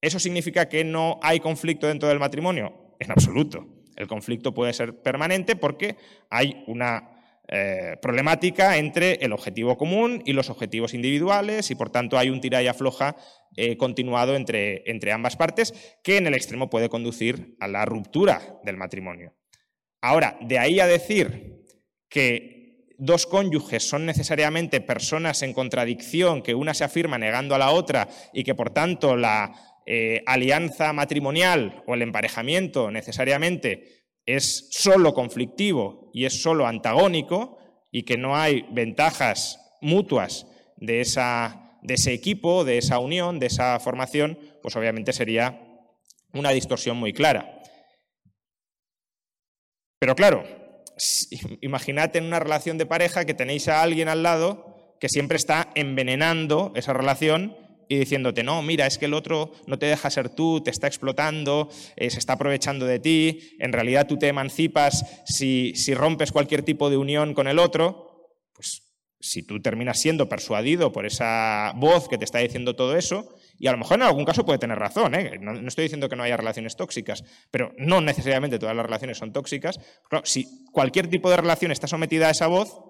¿Eso 0.00 0.18
significa 0.18 0.68
que 0.68 0.84
no 0.84 1.18
hay 1.22 1.40
conflicto 1.40 1.86
dentro 1.86 2.08
del 2.08 2.18
matrimonio? 2.18 2.89
En 3.00 3.10
absoluto. 3.10 3.66
El 3.96 4.06
conflicto 4.06 4.54
puede 4.54 4.72
ser 4.72 5.02
permanente 5.02 5.56
porque 5.56 5.96
hay 6.30 6.62
una 6.68 7.20
eh, 7.48 7.96
problemática 8.00 8.76
entre 8.76 9.14
el 9.14 9.32
objetivo 9.32 9.76
común 9.76 10.22
y 10.24 10.34
los 10.34 10.50
objetivos 10.50 10.94
individuales 10.94 11.72
y 11.72 11.74
por 11.74 11.90
tanto 11.90 12.16
hay 12.16 12.30
un 12.30 12.40
tira 12.40 12.62
y 12.62 12.68
afloja 12.68 13.16
eh, 13.56 13.76
continuado 13.76 14.36
entre, 14.36 14.88
entre 14.88 15.10
ambas 15.10 15.36
partes 15.36 15.74
que 16.04 16.16
en 16.16 16.28
el 16.28 16.34
extremo 16.34 16.70
puede 16.70 16.88
conducir 16.88 17.56
a 17.58 17.66
la 17.66 17.84
ruptura 17.84 18.60
del 18.62 18.76
matrimonio. 18.76 19.34
Ahora, 20.00 20.38
de 20.40 20.60
ahí 20.60 20.78
a 20.78 20.86
decir 20.86 21.64
que 22.08 22.86
dos 22.98 23.26
cónyuges 23.26 23.88
son 23.88 24.06
necesariamente 24.06 24.80
personas 24.80 25.42
en 25.42 25.52
contradicción, 25.52 26.42
que 26.42 26.54
una 26.54 26.74
se 26.74 26.84
afirma 26.84 27.18
negando 27.18 27.54
a 27.54 27.58
la 27.58 27.72
otra 27.72 28.08
y 28.32 28.44
que 28.44 28.54
por 28.54 28.70
tanto 28.70 29.16
la 29.16 29.52
eh, 29.92 30.22
alianza 30.24 30.92
matrimonial 30.92 31.82
o 31.84 31.94
el 31.94 32.02
emparejamiento 32.02 32.92
necesariamente 32.92 34.04
es 34.24 34.68
solo 34.70 35.12
conflictivo 35.14 36.12
y 36.14 36.26
es 36.26 36.40
solo 36.40 36.68
antagónico 36.68 37.58
y 37.90 38.04
que 38.04 38.16
no 38.16 38.36
hay 38.36 38.64
ventajas 38.70 39.58
mutuas 39.80 40.46
de, 40.76 41.00
esa, 41.00 41.76
de 41.82 41.94
ese 41.94 42.12
equipo, 42.12 42.64
de 42.64 42.78
esa 42.78 43.00
unión, 43.00 43.40
de 43.40 43.46
esa 43.46 43.80
formación, 43.80 44.38
pues 44.62 44.76
obviamente 44.76 45.12
sería 45.12 45.60
una 46.34 46.50
distorsión 46.50 46.96
muy 46.96 47.12
clara. 47.12 47.60
Pero 49.98 50.14
claro, 50.14 50.44
imaginad 51.62 52.14
en 52.14 52.26
una 52.26 52.38
relación 52.38 52.78
de 52.78 52.86
pareja 52.86 53.24
que 53.24 53.34
tenéis 53.34 53.66
a 53.66 53.82
alguien 53.82 54.06
al 54.06 54.22
lado 54.22 54.94
que 55.00 55.08
siempre 55.08 55.36
está 55.36 55.72
envenenando 55.74 56.72
esa 56.76 56.92
relación 56.92 57.56
y 57.90 57.98
diciéndote, 57.98 58.44
no, 58.44 58.62
mira, 58.62 58.86
es 58.86 58.98
que 58.98 59.06
el 59.06 59.14
otro 59.14 59.50
no 59.66 59.76
te 59.76 59.86
deja 59.86 60.10
ser 60.10 60.28
tú, 60.28 60.60
te 60.60 60.70
está 60.70 60.86
explotando, 60.86 61.68
eh, 61.96 62.08
se 62.08 62.20
está 62.20 62.34
aprovechando 62.34 62.86
de 62.86 63.00
ti, 63.00 63.56
en 63.58 63.72
realidad 63.72 64.06
tú 64.06 64.16
te 64.16 64.28
emancipas 64.28 65.04
si, 65.26 65.74
si 65.74 65.92
rompes 65.92 66.30
cualquier 66.30 66.62
tipo 66.62 66.88
de 66.88 66.96
unión 66.96 67.34
con 67.34 67.48
el 67.48 67.58
otro, 67.58 68.30
pues 68.54 68.84
si 69.18 69.42
tú 69.42 69.60
terminas 69.60 69.98
siendo 69.98 70.28
persuadido 70.28 70.92
por 70.92 71.04
esa 71.04 71.72
voz 71.74 72.08
que 72.08 72.16
te 72.16 72.24
está 72.24 72.38
diciendo 72.38 72.76
todo 72.76 72.96
eso, 72.96 73.34
y 73.58 73.66
a 73.66 73.72
lo 73.72 73.78
mejor 73.78 73.96
en 73.96 74.04
algún 74.04 74.24
caso 74.24 74.46
puede 74.46 74.60
tener 74.60 74.78
razón, 74.78 75.16
¿eh? 75.16 75.38
no, 75.40 75.52
estoy 75.66 75.82
diciendo 75.82 76.08
que 76.08 76.14
no 76.14 76.22
haya 76.22 76.36
relaciones 76.36 76.76
tóxicas, 76.76 77.24
pero 77.50 77.72
no 77.76 78.00
necesariamente 78.00 78.60
todas 78.60 78.76
las 78.76 78.86
relaciones 78.86 79.18
son 79.18 79.32
tóxicas. 79.32 79.80
si 80.22 80.64
cualquier 80.70 81.08
tipo 81.08 81.28
de 81.28 81.38
relación 81.38 81.72
está 81.72 81.88
sometida 81.88 82.28
a 82.28 82.30
esa 82.30 82.46
voz, 82.46 82.89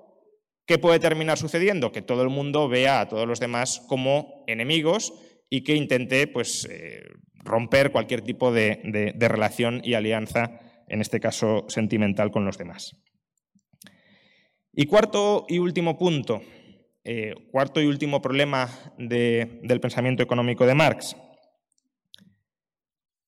¿qué 0.70 0.78
puede 0.78 1.00
terminar 1.00 1.36
sucediendo? 1.36 1.90
Que 1.90 2.00
todo 2.00 2.22
el 2.22 2.28
mundo 2.28 2.68
vea 2.68 3.00
a 3.00 3.08
todos 3.08 3.26
los 3.26 3.40
demás 3.40 3.82
como 3.88 4.44
enemigos 4.46 5.12
y 5.50 5.64
que 5.64 5.74
intente 5.74 6.28
pues, 6.28 6.64
eh, 6.70 7.02
romper 7.42 7.90
cualquier 7.90 8.20
tipo 8.20 8.52
de 8.52 9.12
relación 9.18 9.80
y 9.82 9.94
alianza, 9.94 10.60
en 10.86 11.00
este 11.00 11.18
caso 11.18 11.64
sentimental, 11.66 12.30
con 12.30 12.44
los 12.44 12.56
demás. 12.56 12.94
Y 14.72 14.86
cuarto 14.86 15.44
y 15.48 15.58
último 15.58 15.98
punto, 15.98 16.40
eh, 17.02 17.34
cuarto 17.50 17.80
y 17.80 17.86
último 17.86 18.22
problema 18.22 18.70
del 18.96 19.80
pensamiento 19.80 20.22
económico 20.22 20.66
de 20.66 20.76
Marx. 20.76 21.16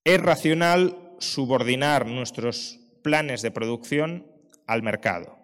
Es 0.04 0.20
racional 0.20 0.96
subordinar 1.18 2.06
nuestros 2.06 2.78
planes 3.02 3.42
de 3.42 3.50
producción 3.50 4.28
al 4.68 4.84
mercado. 4.84 5.41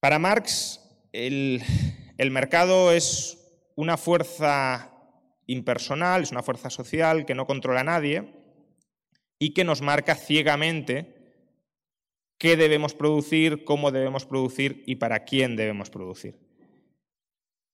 Para 0.00 0.20
Marx, 0.20 0.80
el, 1.12 1.60
mercado 2.30 2.92
es 2.92 3.36
una 3.74 3.96
fuerza 3.96 4.92
impersonal, 5.46 6.22
es 6.22 6.30
una 6.30 6.44
fuerza 6.44 6.70
social 6.70 7.26
que 7.26 7.34
no 7.34 7.46
controla 7.46 7.80
a 7.80 7.84
nadie 7.84 8.32
y 9.40 9.54
que 9.54 9.64
nos 9.64 9.82
marca 9.82 10.14
ciegamente 10.14 11.16
qué 12.38 12.56
debemos 12.56 12.94
producir, 12.94 13.64
cómo 13.64 13.90
debemos 13.90 14.24
producir 14.24 14.84
y 14.86 14.96
para 14.96 15.24
quién 15.24 15.56
debemos 15.56 15.90
producir. 15.90 16.38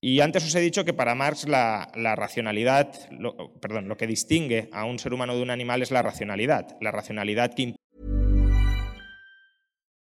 Y 0.01 0.19
antes 0.21 0.45
os 0.45 0.55
he 0.55 0.61
dicho 0.61 0.83
que 0.83 0.93
para 0.93 1.13
Marx 1.13 1.47
la, 1.47 1.91
la 1.95 2.15
racionalidad, 2.15 3.07
lo, 3.11 3.53
perdón, 3.59 3.87
lo 3.87 3.97
que 3.97 4.07
distingue 4.07 4.69
a 4.71 4.85
un 4.85 4.97
ser 4.97 5.13
humano 5.13 5.35
de 5.35 5.43
un 5.43 5.51
animal 5.51 5.83
es 5.83 5.91
la 5.91 6.01
racionalidad, 6.01 6.75
la 6.81 6.91
racionalidad 6.91 7.53
que 7.53 7.75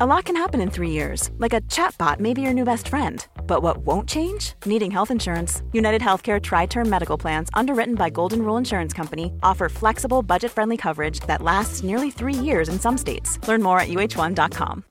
A 0.00 0.06
lot 0.06 0.24
can 0.24 0.34
happen 0.34 0.60
in 0.60 0.70
three 0.70 0.90
years, 0.90 1.30
like 1.38 1.52
a 1.52 1.60
chatbot 1.70 2.18
may 2.18 2.34
be 2.34 2.42
your 2.42 2.52
new 2.52 2.64
best 2.64 2.88
friend. 2.88 3.24
But 3.46 3.62
what 3.62 3.86
won't 3.86 4.08
change? 4.08 4.54
Needing 4.66 4.90
health 4.90 5.12
insurance. 5.12 5.62
United 5.72 6.02
Healthcare 6.02 6.42
Tri 6.42 6.66
Term 6.66 6.90
Medical 6.90 7.16
Plans, 7.16 7.48
underwritten 7.54 7.94
by 7.94 8.10
Golden 8.10 8.42
Rule 8.42 8.56
Insurance 8.56 8.92
Company, 8.92 9.32
offer 9.44 9.68
flexible, 9.68 10.20
budget 10.20 10.50
friendly 10.50 10.76
coverage 10.76 11.20
that 11.28 11.42
lasts 11.42 11.84
nearly 11.84 12.10
three 12.10 12.34
years 12.34 12.68
in 12.68 12.80
some 12.80 12.98
states. 12.98 13.38
Learn 13.46 13.62
more 13.62 13.78
at 13.78 13.86
uh1.com. 13.86 14.82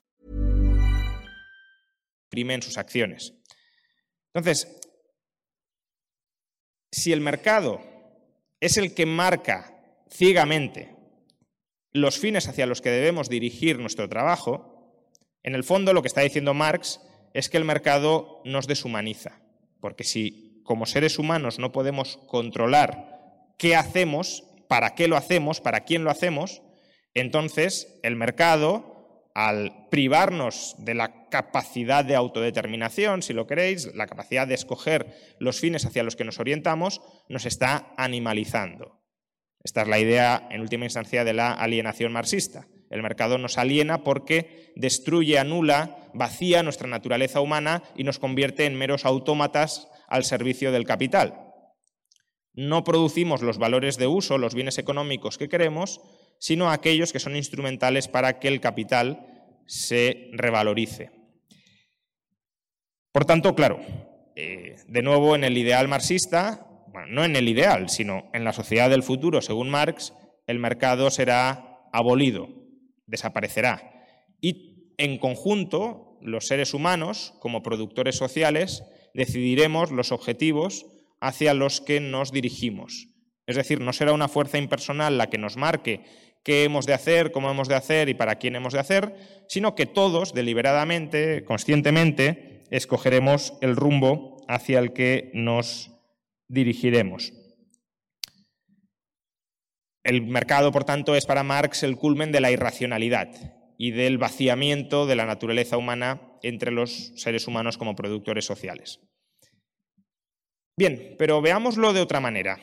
en 2.34 2.62
sus 2.62 2.78
acciones. 2.78 3.34
Entonces, 4.34 4.66
si 6.90 7.12
el 7.12 7.20
mercado 7.20 7.82
es 8.58 8.78
el 8.78 8.94
que 8.94 9.04
marca 9.04 9.70
ciegamente 10.08 10.96
los 11.92 12.18
fines 12.18 12.48
hacia 12.48 12.64
los 12.64 12.80
que 12.80 12.90
debemos 12.90 13.28
dirigir 13.28 13.78
nuestro 13.78 14.08
trabajo, 14.08 14.73
en 15.44 15.54
el 15.54 15.62
fondo, 15.62 15.92
lo 15.92 16.02
que 16.02 16.08
está 16.08 16.22
diciendo 16.22 16.54
Marx 16.54 17.00
es 17.34 17.50
que 17.50 17.58
el 17.58 17.64
mercado 17.64 18.40
nos 18.44 18.66
deshumaniza, 18.66 19.40
porque 19.80 20.02
si 20.02 20.62
como 20.64 20.86
seres 20.86 21.18
humanos 21.18 21.58
no 21.58 21.70
podemos 21.70 22.16
controlar 22.26 23.52
qué 23.58 23.76
hacemos, 23.76 24.44
para 24.68 24.94
qué 24.94 25.06
lo 25.06 25.16
hacemos, 25.16 25.60
para 25.60 25.84
quién 25.84 26.02
lo 26.02 26.10
hacemos, 26.10 26.62
entonces 27.12 28.00
el 28.02 28.16
mercado, 28.16 29.28
al 29.34 29.88
privarnos 29.90 30.76
de 30.78 30.94
la 30.94 31.28
capacidad 31.28 32.04
de 32.04 32.16
autodeterminación, 32.16 33.20
si 33.20 33.34
lo 33.34 33.46
queréis, 33.46 33.94
la 33.94 34.06
capacidad 34.06 34.48
de 34.48 34.54
escoger 34.54 35.14
los 35.38 35.60
fines 35.60 35.84
hacia 35.84 36.04
los 36.04 36.16
que 36.16 36.24
nos 36.24 36.40
orientamos, 36.40 37.02
nos 37.28 37.44
está 37.44 37.92
animalizando. 37.98 39.02
Esta 39.62 39.82
es 39.82 39.88
la 39.88 39.98
idea, 39.98 40.48
en 40.50 40.62
última 40.62 40.84
instancia, 40.84 41.24
de 41.24 41.34
la 41.34 41.52
alienación 41.52 42.12
marxista. 42.12 42.66
El 42.94 43.02
mercado 43.02 43.38
nos 43.38 43.58
aliena 43.58 44.04
porque 44.04 44.72
destruye, 44.76 45.40
anula, 45.40 46.08
vacía 46.14 46.62
nuestra 46.62 46.86
naturaleza 46.86 47.40
humana 47.40 47.82
y 47.96 48.04
nos 48.04 48.20
convierte 48.20 48.66
en 48.66 48.78
meros 48.78 49.04
autómatas 49.04 49.88
al 50.06 50.22
servicio 50.22 50.70
del 50.70 50.84
capital. 50.84 51.34
No 52.52 52.84
producimos 52.84 53.42
los 53.42 53.58
valores 53.58 53.96
de 53.96 54.06
uso, 54.06 54.38
los 54.38 54.54
bienes 54.54 54.78
económicos 54.78 55.38
que 55.38 55.48
queremos, 55.48 56.02
sino 56.38 56.70
aquellos 56.70 57.12
que 57.12 57.18
son 57.18 57.34
instrumentales 57.34 58.06
para 58.06 58.38
que 58.38 58.46
el 58.46 58.60
capital 58.60 59.26
se 59.66 60.30
revalorice. 60.30 61.10
Por 63.10 63.24
tanto, 63.24 63.56
claro, 63.56 63.80
eh, 64.36 64.76
de 64.86 65.02
nuevo 65.02 65.34
en 65.34 65.42
el 65.42 65.58
ideal 65.58 65.88
marxista, 65.88 66.64
bueno, 66.92 67.08
no 67.08 67.24
en 67.24 67.34
el 67.34 67.48
ideal, 67.48 67.90
sino 67.90 68.30
en 68.32 68.44
la 68.44 68.52
sociedad 68.52 68.88
del 68.88 69.02
futuro, 69.02 69.42
según 69.42 69.68
Marx, 69.68 70.14
el 70.46 70.60
mercado 70.60 71.10
será 71.10 71.88
abolido, 71.92 72.63
desaparecerá. 73.06 73.92
Y 74.40 74.92
en 74.98 75.18
conjunto, 75.18 76.18
los 76.20 76.46
seres 76.46 76.74
humanos, 76.74 77.34
como 77.40 77.62
productores 77.62 78.16
sociales, 78.16 78.84
decidiremos 79.12 79.90
los 79.90 80.12
objetivos 80.12 80.86
hacia 81.20 81.54
los 81.54 81.80
que 81.80 82.00
nos 82.00 82.32
dirigimos. 82.32 83.08
Es 83.46 83.56
decir, 83.56 83.80
no 83.80 83.92
será 83.92 84.12
una 84.12 84.28
fuerza 84.28 84.58
impersonal 84.58 85.18
la 85.18 85.28
que 85.28 85.38
nos 85.38 85.56
marque 85.56 86.02
qué 86.44 86.64
hemos 86.64 86.86
de 86.86 86.94
hacer, 86.94 87.32
cómo 87.32 87.50
hemos 87.50 87.68
de 87.68 87.74
hacer 87.74 88.08
y 88.08 88.14
para 88.14 88.36
quién 88.36 88.54
hemos 88.54 88.74
de 88.74 88.80
hacer, 88.80 89.16
sino 89.48 89.74
que 89.74 89.86
todos, 89.86 90.34
deliberadamente, 90.34 91.44
conscientemente, 91.44 92.62
escogeremos 92.70 93.54
el 93.60 93.76
rumbo 93.76 94.44
hacia 94.46 94.78
el 94.78 94.92
que 94.92 95.30
nos 95.34 95.90
dirigiremos. 96.48 97.32
El 100.04 100.20
mercado, 100.20 100.70
por 100.70 100.84
tanto, 100.84 101.16
es 101.16 101.24
para 101.24 101.42
Marx 101.42 101.82
el 101.82 101.96
culmen 101.96 102.30
de 102.30 102.42
la 102.42 102.50
irracionalidad 102.50 103.30
y 103.78 103.90
del 103.90 104.18
vaciamiento 104.18 105.06
de 105.06 105.16
la 105.16 105.24
naturaleza 105.24 105.78
humana 105.78 106.20
entre 106.42 106.70
los 106.70 107.12
seres 107.16 107.48
humanos 107.48 107.78
como 107.78 107.96
productores 107.96 108.44
sociales. 108.44 109.00
Bien, 110.76 111.16
pero 111.18 111.40
veámoslo 111.40 111.94
de 111.94 112.02
otra 112.02 112.20
manera. 112.20 112.60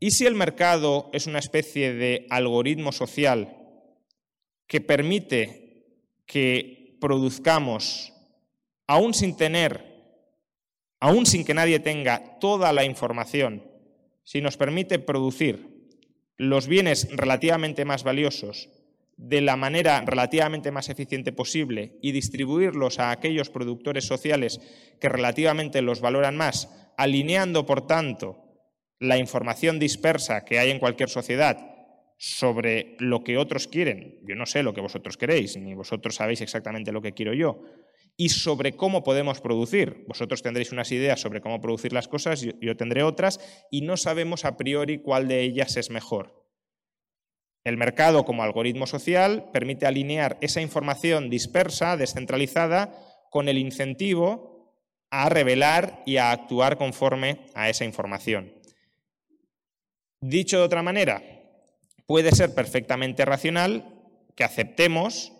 ¿Y 0.00 0.10
si 0.10 0.26
el 0.26 0.34
mercado 0.34 1.08
es 1.12 1.28
una 1.28 1.38
especie 1.38 1.94
de 1.94 2.26
algoritmo 2.30 2.90
social 2.90 3.56
que 4.66 4.80
permite 4.80 5.86
que 6.26 6.96
produzcamos, 7.00 8.12
aún 8.88 9.14
sin 9.14 9.36
tener, 9.36 9.84
aún 10.98 11.26
sin 11.26 11.44
que 11.44 11.54
nadie 11.54 11.78
tenga 11.78 12.40
toda 12.40 12.72
la 12.72 12.84
información, 12.84 13.62
si 14.24 14.40
nos 14.40 14.56
permite 14.56 14.98
producir 14.98 15.71
los 16.42 16.66
bienes 16.66 17.08
relativamente 17.12 17.84
más 17.84 18.02
valiosos 18.02 18.68
de 19.16 19.40
la 19.40 19.54
manera 19.54 20.02
relativamente 20.04 20.72
más 20.72 20.88
eficiente 20.88 21.30
posible 21.30 21.98
y 22.02 22.10
distribuirlos 22.10 22.98
a 22.98 23.12
aquellos 23.12 23.48
productores 23.48 24.06
sociales 24.06 24.60
que 25.00 25.08
relativamente 25.08 25.82
los 25.82 26.00
valoran 26.00 26.36
más, 26.36 26.68
alineando, 26.96 27.64
por 27.64 27.86
tanto, 27.86 28.42
la 28.98 29.18
información 29.18 29.78
dispersa 29.78 30.44
que 30.44 30.58
hay 30.58 30.72
en 30.72 30.80
cualquier 30.80 31.10
sociedad 31.10 31.58
sobre 32.16 32.96
lo 32.98 33.22
que 33.22 33.38
otros 33.38 33.68
quieren, 33.68 34.18
yo 34.24 34.34
no 34.34 34.46
sé 34.46 34.64
lo 34.64 34.74
que 34.74 34.80
vosotros 34.80 35.16
queréis, 35.16 35.56
ni 35.56 35.74
vosotros 35.74 36.16
sabéis 36.16 36.40
exactamente 36.40 36.90
lo 36.90 37.02
que 37.02 37.12
quiero 37.12 37.34
yo, 37.34 37.62
y 38.16 38.28
sobre 38.28 38.72
cómo 38.76 39.02
podemos 39.02 39.40
producir. 39.40 40.04
Vosotros 40.06 40.42
tendréis 40.42 40.72
unas 40.72 40.92
ideas 40.92 41.20
sobre 41.20 41.40
cómo 41.40 41.60
producir 41.60 41.92
las 41.92 42.08
cosas, 42.08 42.40
yo, 42.40 42.76
tendré 42.76 43.02
otras, 43.02 43.40
y 43.70 43.82
no 43.82 43.96
sabemos 43.96 44.44
a 44.44 44.56
priori 44.56 44.98
cuál 44.98 45.28
de 45.28 45.40
ellas 45.40 45.76
es 45.76 45.90
mejor. 45.90 46.42
El 47.64 47.76
mercado 47.76 48.24
como 48.24 48.42
algoritmo 48.42 48.86
social 48.86 49.50
permite 49.52 49.86
alinear 49.86 50.36
esa 50.40 50.60
información 50.60 51.30
dispersa, 51.30 51.96
descentralizada, 51.96 52.92
con 53.30 53.48
el 53.48 53.56
incentivo 53.56 54.76
a 55.10 55.28
revelar 55.28 56.02
y 56.04 56.16
a 56.16 56.32
actuar 56.32 56.76
conforme 56.76 57.46
a 57.54 57.68
esa 57.68 57.84
información. 57.84 58.52
Dicho 60.20 60.58
de 60.58 60.64
otra 60.64 60.82
manera, 60.82 61.22
puede 62.06 62.32
ser 62.32 62.54
perfectamente 62.54 63.24
racional 63.24 63.84
que 64.34 64.44
aceptemos 64.44 65.32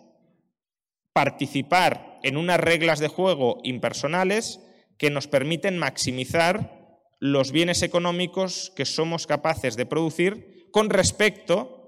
participar 1.13 2.12
en 2.23 2.37
unas 2.37 2.59
reglas 2.59 2.99
de 2.99 3.07
juego 3.07 3.59
impersonales 3.63 4.59
que 4.97 5.09
nos 5.09 5.27
permiten 5.27 5.77
maximizar 5.77 6.83
los 7.19 7.51
bienes 7.51 7.83
económicos 7.83 8.71
que 8.75 8.85
somos 8.85 9.27
capaces 9.27 9.75
de 9.75 9.85
producir 9.85 10.69
con 10.71 10.89
respecto 10.89 11.83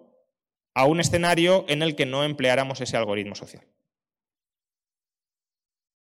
a 0.73 0.85
un 0.85 0.99
escenario 0.99 1.65
en 1.67 1.81
el 1.81 1.95
que 1.95 2.05
no 2.05 2.23
empleáramos 2.23 2.81
ese 2.81 2.97
algoritmo 2.97 3.35
social. 3.35 3.63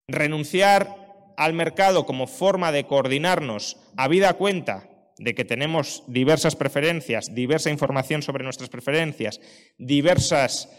Renunciar 0.08 1.34
al 1.38 1.54
mercado 1.54 2.06
como 2.06 2.28
forma 2.28 2.72
de 2.72 2.86
coordinarnos 2.86 3.78
a 3.98 4.08
vida 4.08 4.34
cuenta 4.34 4.90
de 5.18 5.36
que 5.36 5.46
tenemos 5.46 6.04
diversas 6.08 6.56
preferencias, 6.56 7.34
diversa 7.34 7.70
información 7.70 8.22
sobre 8.22 8.44
nuestras 8.44 8.70
preferencias, 8.70 9.40
diversas 9.78 10.70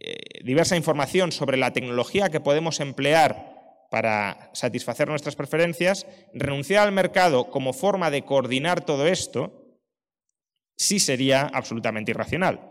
eh, 0.00 0.42
diversa 0.44 0.76
información 0.76 1.32
sobre 1.32 1.56
la 1.56 1.72
tecnología 1.72 2.30
que 2.30 2.40
podemos 2.40 2.80
emplear 2.80 3.52
para 3.90 4.50
satisfacer 4.54 5.08
nuestras 5.08 5.36
preferencias, 5.36 6.06
renunciar 6.32 6.86
al 6.86 6.92
mercado 6.92 7.50
como 7.50 7.72
forma 7.72 8.10
de 8.10 8.24
coordinar 8.24 8.84
todo 8.84 9.06
esto, 9.06 9.78
sí 10.76 10.98
sería 10.98 11.42
absolutamente 11.52 12.10
irracional. 12.10 12.70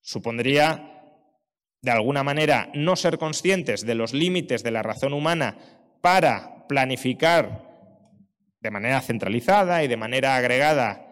Supondría, 0.00 1.02
de 1.82 1.90
alguna 1.90 2.22
manera, 2.22 2.70
no 2.74 2.96
ser 2.96 3.18
conscientes 3.18 3.84
de 3.84 3.94
los 3.94 4.14
límites 4.14 4.62
de 4.62 4.70
la 4.70 4.82
razón 4.82 5.12
humana 5.12 5.58
para 6.00 6.66
planificar 6.68 7.66
de 8.60 8.70
manera 8.70 9.00
centralizada 9.00 9.84
y 9.84 9.88
de 9.88 9.96
manera 9.96 10.36
agregada 10.36 11.06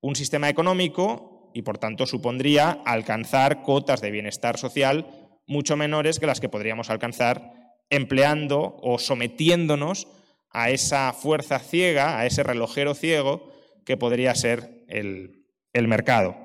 un 0.00 0.14
sistema 0.14 0.48
económico 0.48 1.35
y 1.56 1.62
por 1.62 1.78
tanto 1.78 2.04
supondría 2.04 2.82
alcanzar 2.84 3.62
cotas 3.62 4.02
de 4.02 4.10
bienestar 4.10 4.58
social 4.58 5.06
mucho 5.46 5.74
menores 5.74 6.20
que 6.20 6.26
las 6.26 6.38
que 6.38 6.50
podríamos 6.50 6.90
alcanzar 6.90 7.50
empleando 7.88 8.76
o 8.82 8.98
sometiéndonos 8.98 10.06
a 10.50 10.68
esa 10.68 11.14
fuerza 11.14 11.58
ciega, 11.58 12.18
a 12.18 12.26
ese 12.26 12.42
relojero 12.42 12.92
ciego 12.94 13.54
que 13.86 13.96
podría 13.96 14.34
ser 14.34 14.84
el, 14.88 15.46
el 15.72 15.88
mercado. 15.88 16.36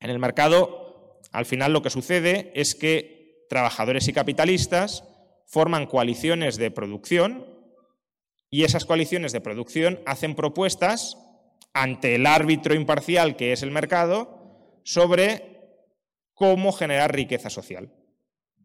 En 0.00 0.10
el 0.10 0.18
mercado, 0.18 1.20
al 1.30 1.46
final 1.46 1.72
lo 1.72 1.82
que 1.82 1.90
sucede 1.90 2.50
es 2.56 2.74
que 2.74 3.46
trabajadores 3.48 4.08
y 4.08 4.12
capitalistas 4.12 5.04
forman 5.46 5.86
coaliciones 5.86 6.56
de 6.56 6.72
producción 6.72 7.46
y 8.50 8.64
esas 8.64 8.86
coaliciones 8.86 9.30
de 9.30 9.40
producción 9.40 10.00
hacen 10.04 10.34
propuestas 10.34 11.16
ante 11.74 12.14
el 12.14 12.26
árbitro 12.26 12.74
imparcial 12.74 13.36
que 13.36 13.52
es 13.52 13.62
el 13.62 13.70
mercado 13.70 14.80
sobre 14.84 15.52
cómo 16.34 16.72
generar 16.72 17.14
riqueza 17.14 17.50
social. 17.50 17.92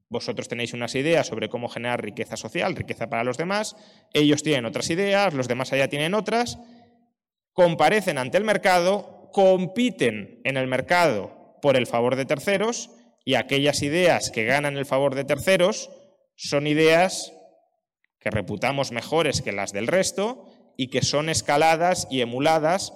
Vosotros 0.09 0.47
tenéis 0.47 0.73
unas 0.73 0.95
ideas 0.95 1.27
sobre 1.27 1.49
cómo 1.49 1.67
generar 1.67 2.01
riqueza 2.01 2.37
social, 2.37 2.75
riqueza 2.75 3.09
para 3.09 3.23
los 3.23 3.37
demás, 3.37 3.75
ellos 4.13 4.41
tienen 4.41 4.65
otras 4.65 4.89
ideas, 4.89 5.33
los 5.33 5.47
demás 5.47 5.73
allá 5.73 5.89
tienen 5.89 6.13
otras, 6.13 6.57
comparecen 7.51 8.17
ante 8.17 8.37
el 8.37 8.45
mercado, 8.45 9.29
compiten 9.33 10.41
en 10.45 10.55
el 10.57 10.67
mercado 10.67 11.57
por 11.61 11.75
el 11.75 11.87
favor 11.87 12.15
de 12.15 12.25
terceros 12.25 12.89
y 13.25 13.35
aquellas 13.35 13.81
ideas 13.83 14.31
que 14.31 14.45
ganan 14.45 14.77
el 14.77 14.85
favor 14.85 15.13
de 15.15 15.25
terceros 15.25 15.89
son 16.35 16.67
ideas 16.67 17.33
que 18.19 18.29
reputamos 18.29 18.91
mejores 18.91 19.41
que 19.41 19.51
las 19.51 19.73
del 19.73 19.87
resto 19.87 20.46
y 20.77 20.87
que 20.87 21.01
son 21.01 21.29
escaladas 21.29 22.07
y 22.09 22.21
emuladas 22.21 22.93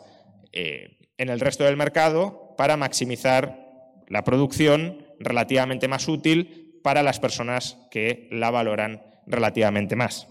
eh, 0.53 0.99
en 1.17 1.29
el 1.29 1.39
resto 1.39 1.63
del 1.63 1.75
mercado 1.75 2.55
para 2.57 2.77
maximizar 2.77 3.57
la 4.07 4.23
producción 4.23 5.05
relativamente 5.19 5.87
más 5.87 6.07
útil 6.07 6.79
para 6.83 7.03
las 7.03 7.19
personas 7.19 7.77
que 7.89 8.27
la 8.31 8.51
valoran 8.51 9.03
relativamente 9.25 9.95
más. 9.95 10.27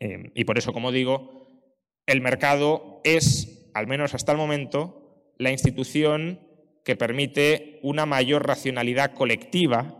Eh, 0.00 0.30
y 0.34 0.44
por 0.44 0.58
eso, 0.58 0.72
como 0.72 0.92
digo, 0.92 1.48
el 2.06 2.20
mercado 2.20 3.00
es, 3.04 3.70
al 3.74 3.86
menos 3.86 4.14
hasta 4.14 4.32
el 4.32 4.38
momento, 4.38 5.32
la 5.38 5.50
institución 5.50 6.40
que 6.84 6.96
permite 6.96 7.78
una 7.82 8.06
mayor 8.06 8.46
racionalidad 8.46 9.14
colectiva, 9.14 9.98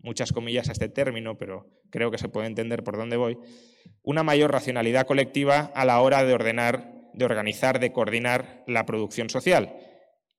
muchas 0.00 0.32
comillas 0.32 0.68
a 0.68 0.72
este 0.72 0.88
término, 0.88 1.38
pero 1.38 1.66
creo 1.90 2.10
que 2.10 2.18
se 2.18 2.28
puede 2.28 2.48
entender 2.48 2.82
por 2.82 2.96
dónde 2.96 3.16
voy, 3.16 3.38
una 4.04 4.22
mayor 4.22 4.52
racionalidad 4.52 5.06
colectiva 5.06 5.72
a 5.74 5.84
la 5.84 6.00
hora 6.00 6.24
de 6.24 6.34
ordenar, 6.34 7.10
de 7.14 7.24
organizar, 7.24 7.80
de 7.80 7.92
coordinar 7.92 8.62
la 8.66 8.86
producción 8.86 9.30
social. 9.30 9.74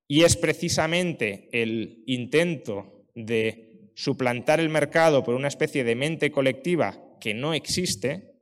Y 0.08 0.24
es 0.24 0.38
precisamente 0.38 1.50
el 1.52 2.04
intento 2.06 3.08
de 3.16 3.92
suplantar 3.96 4.60
el 4.60 4.70
mercado 4.70 5.24
por 5.24 5.36
una 5.36 5.48
especie 5.48 5.84
de 5.84 5.96
mente 5.96 6.32
colectiva 6.32 7.18
que 7.20 7.34
no 7.34 7.54
existe, 7.54 8.42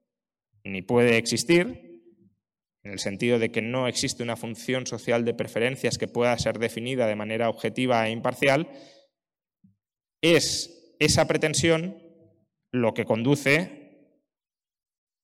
ni 0.66 0.82
puede 0.82 1.18
existir, 1.18 1.94
en 2.84 2.92
el 2.92 3.00
sentido 3.00 3.40
de 3.40 3.50
que 3.50 3.62
no 3.62 3.88
existe 3.88 4.24
una 4.24 4.36
función 4.36 4.86
social 4.86 5.24
de 5.24 5.34
preferencias 5.34 5.98
que 5.98 6.10
pueda 6.10 6.38
ser 6.38 6.60
definida 6.60 7.08
de 7.08 7.16
manera 7.16 7.50
objetiva 7.50 8.06
e 8.08 8.12
imparcial, 8.12 8.68
es 10.22 10.96
esa 11.00 11.28
pretensión 11.28 11.98
lo 12.72 12.94
que 12.94 13.06
conduce 13.06 13.83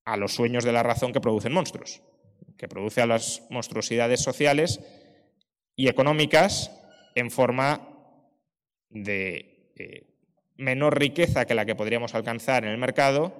a 0.10 0.18
los 0.18 0.34
sueños 0.34 0.64
de 0.64 0.72
la 0.72 0.82
razón 0.82 1.14
que 1.14 1.22
producen 1.22 1.54
monstruos, 1.54 2.02
que 2.58 2.68
produce 2.68 3.02
a 3.02 3.06
las 3.06 3.44
monstruosidades 3.52 4.22
sociales 4.22 4.80
y 5.76 5.88
económicas 5.88 6.72
en 7.14 7.30
forma 7.30 7.88
de 8.90 9.72
eh, 9.76 10.08
menor 10.58 10.98
riqueza 10.98 11.46
que 11.46 11.54
la 11.54 11.66
que 11.66 11.76
podríamos 11.76 12.16
alcanzar 12.16 12.64
en 12.64 12.72
el 12.72 12.80
mercado 12.80 13.40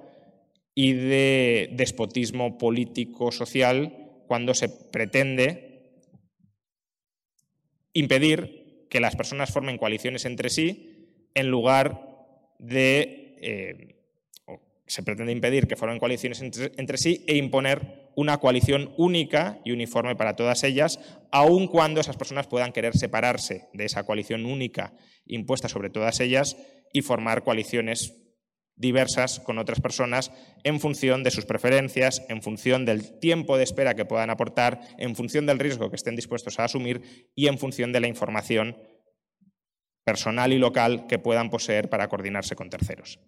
y 0.72 0.92
de 0.92 1.70
despotismo 1.72 2.56
político-social 2.56 4.22
cuando 4.28 4.54
se 4.54 4.68
pretende 4.68 5.90
impedir 7.92 8.86
que 8.88 9.00
las 9.00 9.16
personas 9.16 9.52
formen 9.52 9.76
coaliciones 9.76 10.24
entre 10.24 10.50
sí 10.50 11.26
en 11.34 11.48
lugar 11.48 12.00
de... 12.60 13.36
Eh, 13.40 13.96
se 14.90 15.04
pretende 15.04 15.30
impedir 15.30 15.68
que 15.68 15.76
formen 15.76 16.00
coaliciones 16.00 16.42
entre, 16.42 16.98
sí 16.98 17.24
e 17.28 17.36
imponer 17.36 18.10
una 18.16 18.38
coalición 18.38 18.92
única 18.96 19.60
y 19.64 19.70
uniforme 19.70 20.16
para 20.16 20.34
todas 20.34 20.64
ellas, 20.64 20.98
aun 21.30 21.68
cuando 21.68 22.00
esas 22.00 22.16
personas 22.16 22.48
puedan 22.48 22.72
querer 22.72 22.96
separarse 22.96 23.68
de 23.72 23.84
esa 23.84 24.02
coalición 24.02 24.46
única 24.46 24.92
impuesta 25.26 25.68
sobre 25.68 25.90
todas 25.90 26.18
ellas 26.18 26.56
y 26.92 27.02
formar 27.02 27.44
coaliciones 27.44 28.16
diversas 28.74 29.38
con 29.38 29.58
otras 29.58 29.80
personas 29.80 30.32
en 30.64 30.80
función 30.80 31.22
de 31.22 31.30
sus 31.30 31.44
preferencias, 31.44 32.24
en 32.28 32.42
función 32.42 32.84
del 32.84 33.20
tiempo 33.20 33.56
de 33.56 33.62
espera 33.62 33.94
que 33.94 34.06
puedan 34.06 34.30
aportar, 34.30 34.80
en 34.98 35.14
función 35.14 35.46
del 35.46 35.60
riesgo 35.60 35.88
que 35.88 35.96
estén 35.96 36.16
dispuestos 36.16 36.58
a 36.58 36.64
asumir 36.64 37.30
y 37.36 37.46
en 37.46 37.58
función 37.58 37.92
de 37.92 38.00
la 38.00 38.08
información 38.08 38.76
personal 40.02 40.52
y 40.52 40.58
local 40.58 41.06
que 41.06 41.20
puedan 41.20 41.48
poseer 41.48 41.88
para 41.88 42.08
coordinarse 42.08 42.56
con 42.56 42.70
terceros. 42.70 43.20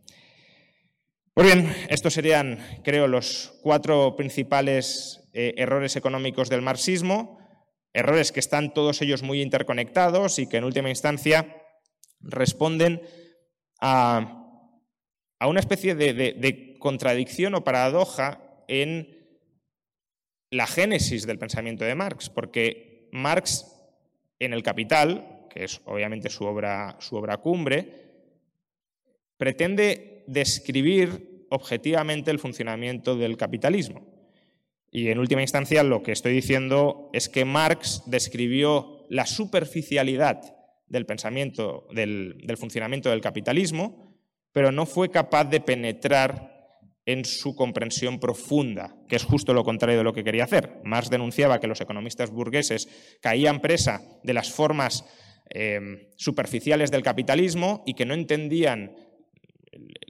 Muy 1.35 1.47
bien, 1.47 1.75
estos 1.89 2.13
serían, 2.15 2.59
creo, 2.85 3.09
los 3.09 3.59
cuatro 3.63 4.17
principales 4.17 5.29
eh, 5.33 5.55
errores 5.57 5.97
económicos 5.97 6.49
del 6.49 6.63
marxismo, 6.63 7.39
errores 7.93 8.33
que 8.33 8.41
están 8.41 8.75
todos 8.75 9.01
ellos 9.03 9.23
muy 9.23 9.41
interconectados 9.41 10.39
y 10.39 10.49
que 10.49 10.59
en 10.59 10.65
última 10.65 10.91
instancia 10.91 11.57
responden 12.21 13.03
a 13.81 14.43
a 15.43 15.49
una 15.49 15.59
especie 15.59 15.97
de, 15.97 16.77
contradicción 16.79 17.57
o 17.57 17.65
paradoja 17.65 18.39
en 18.69 19.11
la 20.53 20.69
génesis 20.69 21.27
del 21.27 21.41
pensamiento 21.41 21.85
de 21.85 21.97
Marx, 21.97 22.31
porque 22.31 23.09
Marx 23.11 23.67
en 24.39 24.53
El 24.53 24.63
Capital, 24.63 25.49
que 25.51 25.65
es 25.65 25.81
obviamente 25.85 26.31
su 26.31 26.45
obra, 26.45 26.95
su 27.01 27.17
obra 27.17 27.39
cumbre, 27.39 28.23
pretende 29.37 30.12
describir 30.27 31.47
objetivamente 31.51 32.31
el 32.31 32.39
funcionamiento 32.39 33.17
del 33.17 33.37
capitalismo. 33.37 34.07
Y 34.91 35.09
en 35.09 35.19
última 35.19 35.43
instancia 35.43 35.83
lo 35.83 36.03
que 36.03 36.13
estoy 36.13 36.33
diciendo 36.35 37.11
es 37.13 37.29
que 37.29 37.45
Marx 37.45 38.03
describió 38.07 39.07
la 39.09 39.27
superficialidad 39.27 40.57
del 40.87 41.07
pensamiento, 41.07 41.87
del 41.93 42.57
funcionamiento 42.59 43.09
del 43.09 43.23
capitalismo, 43.23 44.19
pero 44.53 44.71
no 44.71 44.85
fue 44.85 45.11
capaz 45.11 45.45
de 45.45 45.61
penetrar 45.61 46.53
en 47.05 47.25
su 47.25 47.57
comprensión 47.57 48.21
profunda, 48.21 48.95
que 49.09 49.17
es 49.17 49.25
justo 49.25 49.55
lo 49.55 49.65
contrario 49.65 49.99
de 49.99 50.05
lo 50.05 50.13
que 50.13 50.23
quería 50.23 50.45
hacer. 50.45 50.81
Marx 50.85 51.11
denunciaba 51.11 51.59
que 51.59 51.67
los 51.67 51.81
economistas 51.81 52.31
burgueses 52.31 52.89
caían 53.21 53.61
presa 53.61 54.03
de 54.23 54.35
las 54.35 54.53
formas 54.53 55.05
em, 55.51 56.09
superficiales 56.17 56.91
del 56.91 57.03
capitalismo 57.03 57.83
y 57.87 57.95
que 57.95 58.07
no 58.07 58.15
entendían 58.15 58.95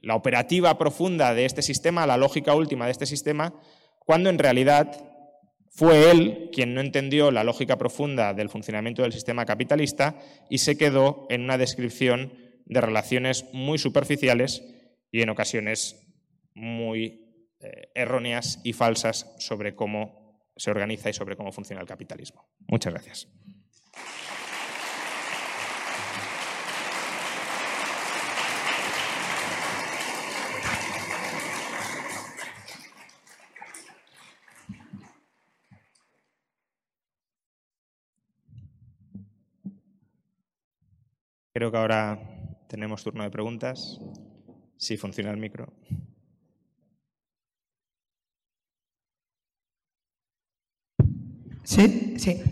la 0.02 0.14
operativa 0.16 0.76
profunda 0.78 1.34
de 1.34 1.44
este 1.44 1.62
sistema, 1.62 2.06
la 2.06 2.16
lógica 2.16 2.54
última 2.54 2.86
de 2.86 2.92
este 2.92 3.06
sistema, 3.06 3.54
cuando 3.98 4.30
en 4.30 4.38
realidad 4.38 5.12
fue 5.70 6.10
él 6.10 6.50
quien 6.52 6.74
no 6.74 6.80
entendió 6.80 7.30
la 7.30 7.44
lógica 7.44 7.78
profunda 7.78 8.34
del 8.34 8.50
funcionamiento 8.50 9.02
del 9.02 9.12
sistema 9.12 9.46
capitalista 9.46 10.16
y 10.50 10.58
se 10.58 10.76
quedó 10.76 11.26
en 11.30 11.42
una 11.42 11.56
descripción 11.56 12.34
de 12.66 12.80
relaciones 12.80 13.46
muy 13.52 13.78
superficiales 13.78 14.62
y 15.10 15.22
en 15.22 15.30
ocasiones 15.30 15.96
muy 16.54 17.22
eh, 17.60 17.90
erróneas 17.94 18.60
y 18.64 18.72
falsas 18.72 19.34
sobre 19.38 19.74
cómo 19.74 20.50
se 20.56 20.70
organiza 20.70 21.08
y 21.08 21.14
sobre 21.14 21.36
cómo 21.36 21.52
funciona 21.52 21.80
el 21.80 21.88
capitalismo. 21.88 22.44
Muchas 22.68 22.92
gracias. 22.92 23.28
Creo 41.54 41.70
que 41.70 41.76
ahora 41.76 42.18
tenemos 42.68 43.04
turno 43.04 43.24
de 43.24 43.30
preguntas. 43.30 44.00
Si 44.78 44.96
funciona 44.96 45.30
el 45.30 45.36
micro. 45.36 45.72
Sí, 51.62 52.14
sí. 52.18 52.42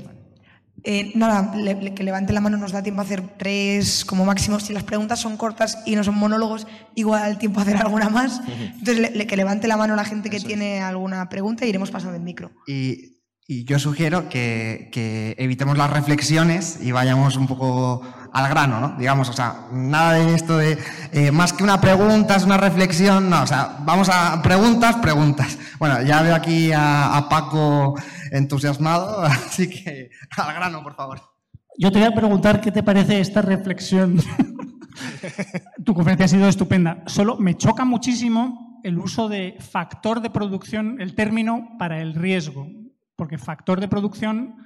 Eh, 0.82 1.12
nada, 1.14 1.52
que 1.94 2.04
levante 2.04 2.32
la 2.32 2.40
mano 2.40 2.56
nos 2.56 2.72
da 2.72 2.82
tiempo 2.82 3.00
a 3.00 3.04
hacer 3.04 3.22
tres 3.36 4.04
como 4.04 4.24
máximo. 4.24 4.60
Si 4.60 4.72
las 4.72 4.84
preguntas 4.84 5.18
son 5.18 5.36
cortas 5.36 5.82
y 5.86 5.96
no 5.96 6.04
son 6.04 6.16
monólogos, 6.16 6.66
igual 6.94 7.22
al 7.22 7.38
tiempo 7.38 7.60
a 7.60 7.62
hacer 7.62 7.76
alguna 7.76 8.10
más. 8.10 8.40
Entonces, 8.78 9.26
que 9.26 9.36
levante 9.36 9.66
la 9.66 9.76
mano 9.76 9.96
la 9.96 10.04
gente 10.04 10.30
que 10.30 10.40
tiene 10.40 10.80
alguna 10.80 11.28
pregunta 11.28 11.64
y 11.64 11.70
iremos 11.70 11.90
pasando 11.90 12.16
el 12.16 12.22
micro. 12.22 12.52
Y, 12.66 13.19
yo 13.64 13.78
sugiero 13.78 14.28
que, 14.28 14.88
que 14.92 15.34
evitemos 15.38 15.76
las 15.76 15.90
reflexiones 15.90 16.78
y 16.80 16.92
vayamos 16.92 17.36
un 17.36 17.48
poco 17.48 18.02
al 18.32 18.48
grano, 18.48 18.80
¿no? 18.80 18.96
Digamos, 18.96 19.28
o 19.28 19.32
sea, 19.32 19.66
nada 19.72 20.12
de 20.12 20.34
esto 20.34 20.56
de 20.56 20.78
eh, 21.12 21.32
más 21.32 21.52
que 21.52 21.64
una 21.64 21.80
pregunta, 21.80 22.36
es 22.36 22.44
una 22.44 22.56
reflexión, 22.56 23.28
no, 23.28 23.42
o 23.42 23.46
sea, 23.46 23.78
vamos 23.80 24.08
a 24.08 24.40
preguntas, 24.42 24.96
preguntas. 24.96 25.58
Bueno, 25.78 26.00
ya 26.02 26.22
veo 26.22 26.34
aquí 26.34 26.70
a, 26.72 27.26
Paco 27.28 27.94
entusiasmado, 28.30 29.22
así 29.24 29.68
que 29.68 30.10
al 30.36 30.54
grano, 30.54 30.82
por 30.82 30.94
favor. 30.94 31.20
Yo 31.78 31.90
te 31.90 31.98
voy 31.98 32.08
a 32.08 32.14
preguntar 32.14 32.60
qué 32.60 32.70
te 32.70 32.82
parece 32.82 33.20
esta 33.20 33.42
reflexión. 33.42 34.20
tu 35.84 35.94
conferencia 35.94 36.26
ha 36.26 36.28
sido 36.28 36.48
estupenda. 36.48 37.02
Solo 37.06 37.36
me 37.36 37.56
choca 37.56 37.84
muchísimo 37.84 38.80
el 38.84 38.98
uso 38.98 39.28
de 39.28 39.56
factor 39.58 40.20
de 40.20 40.30
producción, 40.30 41.00
el 41.00 41.14
término 41.14 41.76
para 41.78 42.00
el 42.00 42.14
riesgo, 42.14 42.66
porque 43.20 43.36
factor 43.36 43.80
de 43.80 43.88
producción 43.88 44.56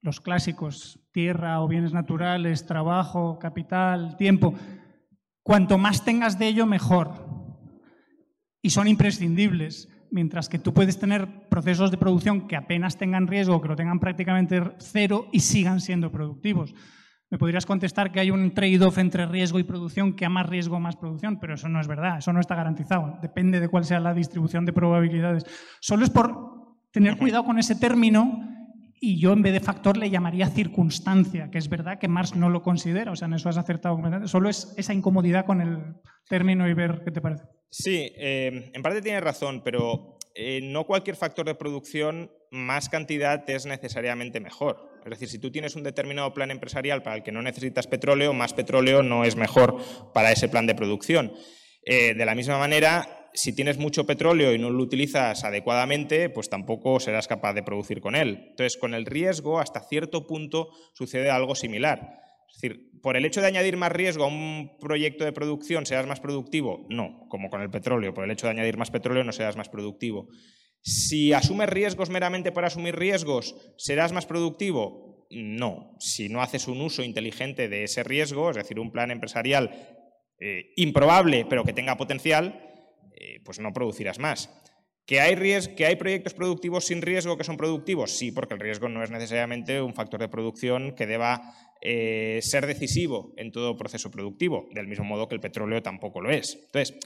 los 0.00 0.20
clásicos, 0.20 1.00
tierra 1.10 1.60
o 1.60 1.66
bienes 1.66 1.92
naturales, 1.92 2.64
trabajo, 2.64 3.40
capital, 3.40 4.16
tiempo, 4.16 4.54
cuanto 5.42 5.78
más 5.78 6.04
tengas 6.04 6.38
de 6.38 6.46
ello, 6.46 6.64
mejor. 6.64 7.10
Y 8.62 8.70
son 8.70 8.86
imprescindibles. 8.86 9.88
Mientras 10.12 10.48
que 10.48 10.60
tú 10.60 10.72
puedes 10.72 10.96
tener 10.96 11.48
procesos 11.48 11.90
de 11.90 11.96
producción 11.96 12.46
que 12.46 12.54
apenas 12.54 12.96
tengan 12.98 13.26
riesgo, 13.26 13.60
que 13.60 13.66
lo 13.66 13.74
tengan 13.74 13.98
prácticamente 13.98 14.62
cero 14.78 15.26
y 15.32 15.40
sigan 15.40 15.80
siendo 15.80 16.12
productivos. 16.12 16.72
Me 17.32 17.38
podrías 17.38 17.66
contestar 17.66 18.12
que 18.12 18.20
hay 18.20 18.30
un 18.30 18.54
trade-off 18.54 18.98
entre 18.98 19.26
riesgo 19.26 19.58
y 19.58 19.64
producción, 19.64 20.14
que 20.14 20.24
a 20.24 20.28
más 20.28 20.48
riesgo 20.48 20.78
más 20.78 20.94
producción, 20.94 21.40
pero 21.40 21.54
eso 21.54 21.68
no 21.68 21.80
es 21.80 21.88
verdad, 21.88 22.18
eso 22.18 22.32
no 22.32 22.38
está 22.38 22.54
garantizado. 22.54 23.18
Depende 23.20 23.58
de 23.58 23.68
cuál 23.68 23.84
sea 23.84 23.98
la 23.98 24.14
distribución 24.14 24.64
de 24.64 24.72
probabilidades. 24.72 25.44
Solo 25.80 26.04
es 26.04 26.10
por 26.10 26.63
tener 26.94 27.18
cuidado 27.18 27.44
con 27.44 27.58
ese 27.58 27.74
término 27.74 28.40
y 29.00 29.18
yo 29.20 29.32
en 29.32 29.42
vez 29.42 29.52
de 29.52 29.60
factor 29.60 29.96
le 29.96 30.08
llamaría 30.08 30.46
circunstancia, 30.46 31.50
que 31.50 31.58
es 31.58 31.68
verdad 31.68 31.98
que 31.98 32.06
Marx 32.08 32.36
no 32.36 32.48
lo 32.48 32.62
considera, 32.62 33.10
o 33.10 33.16
sea, 33.16 33.26
en 33.26 33.34
eso 33.34 33.48
has 33.48 33.58
acertado. 33.58 34.00
Solo 34.26 34.48
es 34.48 34.72
esa 34.78 34.94
incomodidad 34.94 35.44
con 35.44 35.60
el 35.60 35.96
término 36.28 36.68
y 36.68 36.72
ver 36.72 37.02
qué 37.04 37.10
te 37.10 37.20
parece. 37.20 37.42
Sí, 37.68 38.12
eh, 38.16 38.70
en 38.72 38.82
parte 38.82 39.02
tienes 39.02 39.22
razón, 39.22 39.60
pero 39.64 40.18
eh, 40.36 40.60
no 40.62 40.84
cualquier 40.84 41.16
factor 41.16 41.44
de 41.44 41.56
producción, 41.56 42.30
más 42.52 42.88
cantidad 42.88 43.42
es 43.50 43.66
necesariamente 43.66 44.38
mejor. 44.38 44.88
Es 45.04 45.10
decir, 45.10 45.28
si 45.28 45.38
tú 45.40 45.50
tienes 45.50 45.74
un 45.74 45.82
determinado 45.82 46.32
plan 46.32 46.52
empresarial 46.52 47.02
para 47.02 47.16
el 47.16 47.22
que 47.24 47.32
no 47.32 47.42
necesitas 47.42 47.88
petróleo, 47.88 48.32
más 48.32 48.54
petróleo 48.54 49.02
no 49.02 49.24
es 49.24 49.34
mejor 49.34 49.76
para 50.14 50.30
ese 50.30 50.48
plan 50.48 50.66
de 50.66 50.76
producción. 50.76 51.32
Eh, 51.84 52.14
de 52.14 52.24
la 52.24 52.36
misma 52.36 52.56
manera, 52.56 53.23
si 53.34 53.52
tienes 53.52 53.78
mucho 53.78 54.06
petróleo 54.06 54.54
y 54.54 54.58
no 54.58 54.70
lo 54.70 54.82
utilizas 54.82 55.42
adecuadamente, 55.44 56.30
pues 56.30 56.48
tampoco 56.48 57.00
serás 57.00 57.26
capaz 57.26 57.52
de 57.52 57.64
producir 57.64 58.00
con 58.00 58.14
él. 58.14 58.46
Entonces, 58.50 58.76
con 58.76 58.94
el 58.94 59.06
riesgo, 59.06 59.58
hasta 59.58 59.80
cierto 59.80 60.26
punto 60.26 60.70
sucede 60.94 61.30
algo 61.30 61.56
similar. 61.56 62.20
Es 62.48 62.60
decir, 62.60 63.00
por 63.02 63.16
el 63.16 63.24
hecho 63.24 63.40
de 63.40 63.48
añadir 63.48 63.76
más 63.76 63.90
riesgo 63.90 64.24
a 64.24 64.28
un 64.28 64.76
proyecto 64.78 65.24
de 65.24 65.32
producción, 65.32 65.84
¿serás 65.84 66.06
más 66.06 66.20
productivo? 66.20 66.86
No, 66.88 67.26
como 67.28 67.50
con 67.50 67.60
el 67.60 67.70
petróleo. 67.70 68.14
Por 68.14 68.24
el 68.24 68.30
hecho 68.30 68.46
de 68.46 68.52
añadir 68.52 68.76
más 68.76 68.92
petróleo, 68.92 69.24
no 69.24 69.32
serás 69.32 69.56
más 69.56 69.68
productivo. 69.68 70.28
Si 70.80 71.32
asumes 71.32 71.68
riesgos 71.68 72.10
meramente 72.10 72.52
por 72.52 72.64
asumir 72.64 72.94
riesgos, 72.94 73.56
¿serás 73.76 74.12
más 74.12 74.26
productivo? 74.26 75.26
No. 75.30 75.96
Si 75.98 76.28
no 76.28 76.40
haces 76.40 76.68
un 76.68 76.80
uso 76.80 77.02
inteligente 77.02 77.68
de 77.68 77.82
ese 77.82 78.04
riesgo, 78.04 78.50
es 78.50 78.56
decir, 78.56 78.78
un 78.78 78.92
plan 78.92 79.10
empresarial 79.10 79.70
eh, 80.38 80.72
improbable 80.76 81.46
pero 81.48 81.64
que 81.64 81.72
tenga 81.72 81.96
potencial, 81.96 82.73
eh, 83.14 83.40
pues 83.44 83.60
no 83.60 83.72
producirás 83.72 84.18
más. 84.18 84.50
¿Que 85.06 85.20
hay, 85.20 85.36
¿Que 85.76 85.84
hay 85.84 85.96
proyectos 85.96 86.32
productivos 86.32 86.86
sin 86.86 87.02
riesgo 87.02 87.36
que 87.36 87.44
son 87.44 87.58
productivos? 87.58 88.10
Sí, 88.12 88.32
porque 88.32 88.54
el 88.54 88.60
riesgo 88.60 88.88
no 88.88 89.02
es 89.02 89.10
necesariamente 89.10 89.82
un 89.82 89.92
factor 89.92 90.18
de 90.18 90.28
producción 90.28 90.94
que 90.94 91.06
deba 91.06 91.54
eh, 91.82 92.38
ser 92.40 92.66
decisivo 92.66 93.34
en 93.36 93.52
todo 93.52 93.76
proceso 93.76 94.10
productivo, 94.10 94.66
del 94.72 94.88
mismo 94.88 95.04
modo 95.04 95.28
que 95.28 95.34
el 95.34 95.42
petróleo 95.42 95.82
tampoco 95.82 96.22
lo 96.22 96.30
es. 96.30 96.58
Entonces, 96.66 96.96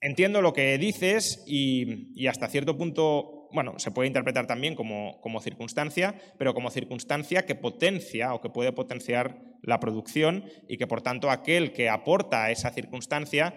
entiendo 0.00 0.42
lo 0.42 0.52
que 0.52 0.78
dices 0.78 1.42
y, 1.46 2.26
hasta 2.28 2.48
cierto 2.48 2.76
punto, 2.76 3.48
bueno, 3.52 3.78
se 3.78 3.90
puede 3.90 4.06
interpretar 4.06 4.46
también 4.46 4.74
como, 4.74 5.40
circunstancia, 5.42 6.14
pero 6.38 6.54
como 6.54 6.70
circunstancia 6.70 7.46
que 7.46 7.54
potencia 7.54 8.34
o 8.34 8.40
que 8.40 8.50
puede 8.50 8.72
potenciar 8.72 9.40
la 9.62 9.80
producción 9.80 10.44
y 10.68 10.76
que 10.76 10.86
por 10.86 11.02
tanto 11.02 11.30
aquel 11.30 11.72
que 11.72 11.88
aporta 11.88 12.50
esa 12.50 12.70
circunstancia 12.70 13.54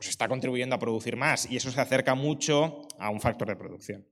pues 0.00 0.08
está 0.08 0.28
contribuyendo 0.28 0.74
a 0.74 0.78
producir 0.78 1.14
más 1.14 1.50
y 1.50 1.56
eso 1.56 1.70
se 1.70 1.78
acerca 1.78 2.14
mucho 2.14 2.88
a 2.98 3.10
un 3.10 3.20
factor 3.20 3.46
de 3.46 3.54
producción. 3.54 4.06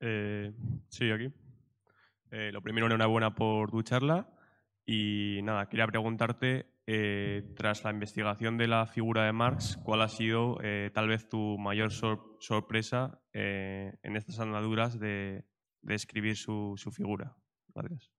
Eh, 0.00 0.52
sí, 0.88 1.12
aquí. 1.12 1.32
Eh, 2.32 2.50
lo 2.50 2.60
primero, 2.60 2.86
enhorabuena 2.86 3.36
por 3.36 3.70
tu 3.70 3.84
charla. 3.84 4.28
Y 4.84 5.42
nada, 5.44 5.68
quería 5.68 5.86
preguntarte 5.86 6.66
eh, 6.88 7.54
tras 7.54 7.84
la 7.84 7.92
investigación 7.92 8.58
de 8.58 8.66
la 8.66 8.86
figura 8.86 9.26
de 9.26 9.32
Marx, 9.32 9.78
¿cuál 9.84 10.02
ha 10.02 10.08
sido 10.08 10.58
tal 10.92 11.06
vez 11.06 11.28
tu 11.28 11.56
mayor 11.56 11.92
sorpresa 11.92 13.22
en 13.32 14.16
estas 14.16 14.40
andaduras 14.40 14.98
de, 14.98 15.44
escribir 15.86 16.36
su, 16.36 16.74
figura? 16.92 17.36
Gracias. 17.72 18.13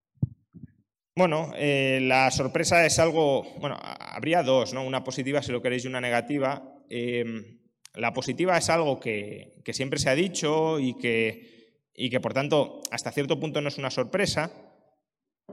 Bueno, 1.18 1.50
la 1.56 2.30
sorpresa 2.30 2.84
es 2.84 2.98
algo, 2.98 3.42
bueno, 3.58 3.78
habría 3.80 4.42
dos, 4.42 4.74
¿no? 4.74 4.84
Una 4.84 5.02
positiva, 5.02 5.40
si 5.40 5.50
lo 5.50 5.62
queréis, 5.62 5.86
y 5.86 5.88
una 5.88 6.00
negativa. 6.00 6.74
Em, 6.90 7.58
la 7.94 8.12
positiva 8.12 8.58
es 8.58 8.68
algo 8.68 9.00
que, 9.00 9.62
que, 9.64 9.72
siempre 9.72 9.98
se 9.98 10.10
ha 10.10 10.14
dicho 10.14 10.78
y 10.78 10.98
que, 10.98 11.80
y 11.94 12.10
que, 12.10 12.20
por 12.20 12.34
tanto, 12.34 12.82
hasta 12.90 13.12
cierto 13.12 13.40
punto 13.40 13.62
no 13.62 13.68
es 13.68 13.78
una 13.78 13.90
sorpresa, 13.90 14.52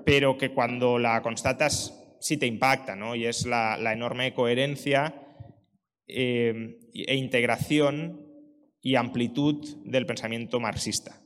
pero 0.03 0.37
que 0.37 0.53
cuando 0.53 0.99
la 0.99 1.21
constatas 1.21 1.97
sí 2.19 2.35
te 2.35 2.45
impacta, 2.45 2.97
¿no? 2.97 3.15
Y 3.15 3.25
es 3.25 3.45
la, 3.45 3.77
enorme 3.93 4.33
coherencia 4.33 5.15
eh, 6.07 6.77
e 6.93 7.15
integración 7.15 8.27
y 8.81 8.95
amplitud 8.95 9.77
del 9.85 10.05
pensamiento 10.05 10.59
marxista. 10.59 11.21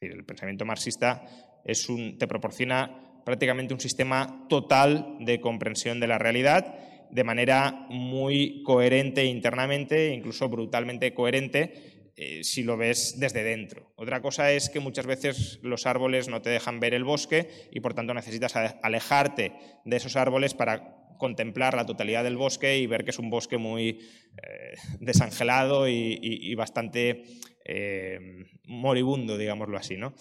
el 0.00 0.24
pensamiento 0.24 0.64
marxista 0.64 1.24
es 1.64 1.88
un, 1.88 2.18
te 2.18 2.28
proporciona 2.28 3.07
prácticamente 3.28 3.74
un 3.74 3.80
sistema 3.80 4.46
total 4.48 5.18
de 5.20 5.38
comprensión 5.38 6.00
de 6.00 6.06
la 6.06 6.16
realidad 6.16 6.78
de 7.10 7.24
manera 7.24 7.84
muy 7.90 8.62
coherente 8.62 9.26
internamente, 9.26 10.14
incluso 10.14 10.48
brutalmente 10.48 11.12
coherente, 11.12 12.14
eh, 12.16 12.42
si 12.42 12.62
lo 12.62 12.78
ves 12.78 13.20
desde 13.20 13.44
dentro. 13.44 13.92
Otra 13.96 14.22
cosa 14.22 14.50
es 14.52 14.70
que 14.70 14.80
muchas 14.80 15.04
veces 15.04 15.58
los 15.60 15.84
árboles 15.84 16.28
no 16.28 16.40
te 16.40 16.48
dejan 16.48 16.80
ver 16.80 16.94
el 16.94 17.04
bosque 17.04 17.68
y 17.70 17.80
por 17.80 17.92
tanto 17.92 18.14
necesitas 18.14 18.56
alejarte 18.56 19.52
de 19.84 19.96
esos 19.98 20.16
árboles 20.16 20.54
para 20.54 20.96
contemplar 21.18 21.74
la 21.74 21.84
totalidad 21.84 22.24
del 22.24 22.38
bosque 22.38 22.78
y 22.78 22.86
ver 22.86 23.04
que 23.04 23.10
es 23.10 23.18
un 23.18 23.28
bosque 23.28 23.58
muy 23.58 24.00
eh, 24.42 24.74
desangelado 25.00 25.86
y, 25.86 26.54
bastante 26.54 27.24
eh, 27.66 28.18
moribundo, 28.64 29.36
digámoslo 29.36 29.76
así. 29.76 29.98
¿no? 29.98 30.14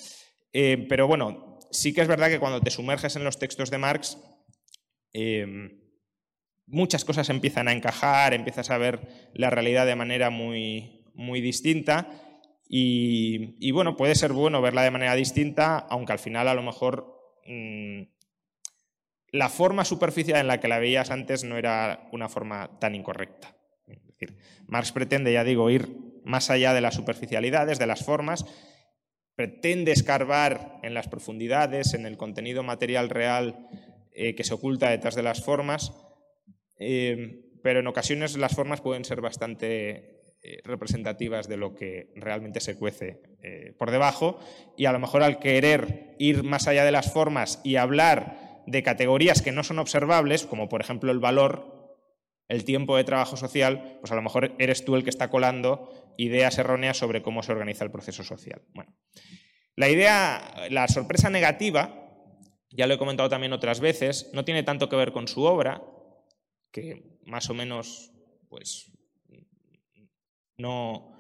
pero 0.51 1.07
bueno, 1.07 1.56
sí 1.71 1.93
que 1.93 2.01
es 2.01 2.07
verdad 2.07 2.29
que 2.29 2.39
cuando 2.39 2.61
te 2.61 2.71
sumerges 2.71 3.15
en 3.15 3.23
los 3.23 3.39
textos 3.39 3.69
de 3.69 3.77
Marx, 3.77 4.17
muchas 6.67 7.05
cosas 7.05 7.29
empiezan 7.29 7.67
a 7.67 7.73
encajar, 7.73 8.33
empiezas 8.33 8.69
a 8.69 8.77
ver 8.77 9.29
la 9.33 9.49
realidad 9.49 9.85
de 9.85 9.95
manera 9.95 10.29
muy, 10.29 11.05
muy 11.13 11.41
distinta 11.41 12.09
y, 12.69 13.71
bueno, 13.71 13.95
puede 13.95 14.15
ser 14.15 14.33
bueno 14.33 14.61
verla 14.61 14.83
de 14.83 14.91
manera 14.91 15.15
distinta, 15.15 15.77
aunque 15.77 16.11
al 16.11 16.19
final 16.19 16.47
a 16.47 16.53
lo 16.53 16.63
mejor 16.63 17.15
mm, 17.45 18.01
la 19.31 19.49
forma 19.49 19.85
superficial 19.85 20.39
en 20.39 20.47
la 20.47 20.59
que 20.59 20.67
la 20.67 20.79
veías 20.79 21.11
antes 21.11 21.43
no 21.43 21.57
era 21.57 22.09
una 22.11 22.29
forma 22.29 22.77
tan 22.79 22.95
incorrecta. 22.95 23.55
Marx 24.67 24.91
pretende, 24.91 25.31
ya 25.31 25.43
digo, 25.43 25.69
ir 25.69 25.87
más 26.25 26.49
allá 26.49 26.73
de 26.73 26.81
las 26.81 26.95
superficialidades, 26.95 27.79
de 27.79 27.87
las 27.87 28.03
formas, 28.03 28.45
pretende 29.37 29.91
escarbar 29.91 30.79
en 30.81 30.95
las 30.95 31.07
profundidades, 31.07 31.93
en 31.93 32.07
el 32.07 32.17
contenido 32.17 32.63
material 32.63 33.09
real 33.09 33.67
eh, 34.11 34.33
que 34.33 34.43
se 34.43 34.55
oculta 34.55 34.89
detrás 34.89 35.13
de 35.13 35.21
las 35.21 35.43
formas, 35.45 35.93
eh, 36.79 37.43
pero 37.61 37.79
en 37.79 37.87
ocasiones 37.87 38.35
las 38.35 38.55
formas 38.55 38.81
pueden 38.81 39.05
ser 39.05 39.21
bastante 39.21 40.33
eh, 40.41 40.57
representativas 40.63 41.47
de 41.47 41.57
lo 41.57 41.75
que 41.75 42.11
realmente 42.15 42.59
se 42.59 42.77
cuece 42.77 43.21
por 43.77 43.91
debajo 43.91 44.39
y 44.75 44.85
a 44.85 44.91
lo 44.91 44.99
mejor 44.99 45.23
al 45.23 45.39
querer 45.39 46.15
ir 46.19 46.43
más 46.43 46.67
allá 46.67 46.83
de 46.83 46.91
las 46.91 47.13
formas 47.13 47.61
y 47.63 47.77
hablar 47.77 48.63
de 48.65 48.83
categorías 48.83 49.41
que 49.41 49.53
no 49.53 49.63
son 49.63 49.79
observables, 49.79 50.45
como 50.45 50.67
por 50.67 50.81
ejemplo 50.81 51.11
el 51.13 51.19
valor, 51.19 51.76
el 52.47 52.63
tiempo 52.63 52.95
de 52.95 53.03
trabajo 53.03 53.37
social, 53.37 53.97
pues 53.99 54.11
a 54.11 54.15
lo 54.15 54.21
mejor 54.21 54.55
eres 54.59 54.85
tú 54.85 54.95
el 54.95 55.03
que 55.03 55.09
está 55.09 55.29
colando 55.29 56.13
ideas 56.17 56.57
erróneas 56.57 56.97
sobre 56.97 57.21
cómo 57.21 57.43
se 57.43 57.51
organiza 57.51 57.83
el 57.83 57.91
proceso 57.91 58.23
social. 58.23 58.61
Bueno, 58.73 58.93
la 59.75 59.89
idea, 59.89 60.67
la 60.69 60.87
sorpresa 60.87 61.29
negativa, 61.29 62.07
ya 62.71 62.87
lo 62.87 62.93
he 62.93 62.97
comentado 62.97 63.29
también 63.29 63.53
otras 63.53 63.79
veces, 63.79 64.29
no 64.33 64.45
tiene 64.45 64.63
tanto 64.63 64.89
que 64.89 64.95
ver 64.95 65.11
con 65.11 65.27
su 65.27 65.43
obra, 65.43 65.83
que 66.71 67.19
más 67.25 67.49
o 67.49 67.53
menos 67.53 68.11
pues 68.49 68.91
no, 70.57 71.13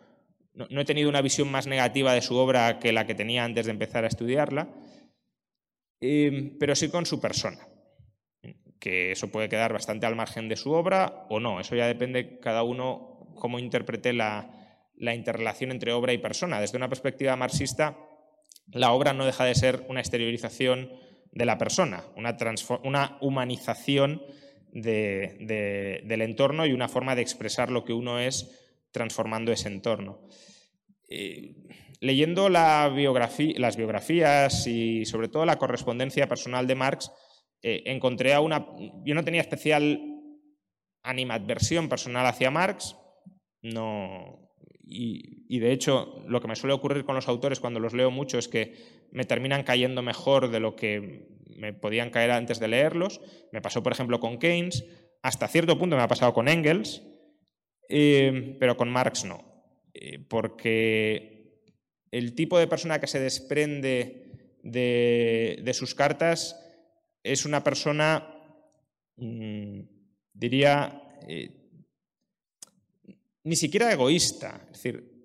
he 0.53 0.85
tenido 0.85 1.09
una 1.09 1.21
visión 1.21 1.51
más 1.51 1.67
negativa 1.67 2.13
de 2.13 2.21
su 2.21 2.35
obra 2.35 2.79
que 2.79 2.91
la 2.91 3.05
que 3.05 3.15
tenía 3.15 3.43
antes 3.43 3.65
de 3.65 3.71
empezar 3.71 4.03
a 4.03 4.07
estudiarla, 4.07 4.69
em, 5.99 6.57
pero 6.57 6.75
sí 6.75 6.89
con 6.89 7.05
su 7.05 7.19
persona, 7.19 7.67
que 8.79 9.11
eso 9.11 9.29
puede 9.29 9.49
quedar 9.49 9.73
bastante 9.73 10.05
al 10.05 10.15
margen 10.15 10.49
de 10.49 10.55
su 10.55 10.71
obra 10.71 11.25
o 11.29 11.39
no, 11.39 11.59
eso 11.59 11.75
ya 11.75 11.87
depende 11.87 12.39
cada 12.39 12.63
uno 12.63 13.17
cómo 13.35 13.59
interprete 13.59 14.13
la, 14.13 14.49
interrelación 14.99 15.71
entre 15.71 15.93
obra 15.93 16.13
y 16.13 16.17
persona. 16.17 16.59
Desde 16.59 16.77
una 16.77 16.89
perspectiva 16.89 17.35
marxista, 17.35 17.97
la 18.71 18.91
obra 18.91 19.13
no 19.13 19.25
deja 19.25 19.45
de 19.45 19.55
ser 19.55 19.85
una 19.89 19.99
exteriorización 19.99 20.91
de 21.31 21.45
la 21.45 21.57
persona, 21.57 22.03
una, 22.15 22.35
una 22.83 23.17
humanización 23.21 24.21
del 24.71 26.21
entorno 26.21 26.65
y 26.65 26.73
una 26.73 26.89
forma 26.89 27.15
de 27.15 27.21
expresar 27.21 27.71
lo 27.71 27.83
que 27.85 27.93
uno 27.93 28.19
es 28.19 28.51
transformando 28.91 29.51
ese 29.51 29.69
entorno. 29.69 30.19
leyendo 31.99 32.49
la 32.49 32.91
las 33.55 33.77
biografías 33.77 34.67
y 34.67 35.05
sobre 35.05 35.29
todo 35.29 35.45
la 35.45 35.57
correspondencia 35.57 36.27
personal 36.27 36.67
de 36.67 36.75
Marx, 36.75 37.11
encontré 37.61 38.33
a 38.33 38.39
una... 38.39 38.67
Yo 39.03 39.15
no 39.15 39.23
tenía 39.23 39.41
especial 39.41 39.99
animadversión 41.03 41.89
personal 41.89 42.25
hacia 42.25 42.51
Marx, 42.51 42.95
no, 43.61 44.47
y, 44.89 45.59
de 45.59 45.71
hecho, 45.71 46.23
lo 46.27 46.39
que 46.39 46.47
me 46.47 46.55
suele 46.55 46.73
ocurrir 46.73 47.03
con 47.03 47.15
los 47.15 47.27
autores 47.27 47.59
cuando 47.59 47.79
los 47.79 47.93
leo 47.93 48.09
mucho 48.09 48.37
es 48.37 48.47
que 48.47 48.75
me 49.11 49.25
terminan 49.25 49.63
cayendo 49.63 50.01
mejor 50.01 50.49
de 50.49 50.59
lo 50.61 50.75
que 50.75 51.27
me 51.57 51.73
podían 51.73 52.09
caer 52.09 52.31
antes 52.31 52.59
de 52.59 52.69
leerlos. 52.69 53.19
Me 53.51 53.61
pasó, 53.61 53.83
por 53.83 53.91
ejemplo, 53.91 54.19
con 54.19 54.39
Keynes, 54.39 54.85
hasta 55.21 55.47
cierto 55.47 55.77
punto 55.77 55.97
me 55.97 56.03
ha 56.03 56.07
pasado 56.07 56.33
con 56.33 56.47
Engels, 56.47 57.03
eh, 57.89 58.55
pero 58.59 58.77
con 58.77 58.89
Marx 58.89 59.25
no. 59.25 59.43
Eh, 59.93 60.19
porque 60.19 61.63
el 62.11 62.33
tipo 62.35 62.57
de 62.57 62.67
persona 62.67 63.01
que 63.01 63.07
se 63.07 63.19
desprende 63.19 64.53
de, 64.63 65.71
sus 65.73 65.95
cartas 65.95 66.63
es 67.31 67.45
una 67.45 67.63
persona, 67.63 68.27
mm, 69.17 69.79
diría, 70.33 71.01
eh, 71.27 71.51
ni 73.43 73.55
siquiera 73.55 73.91
egoísta. 73.91 74.61
Es 74.71 74.83
decir, 74.83 75.17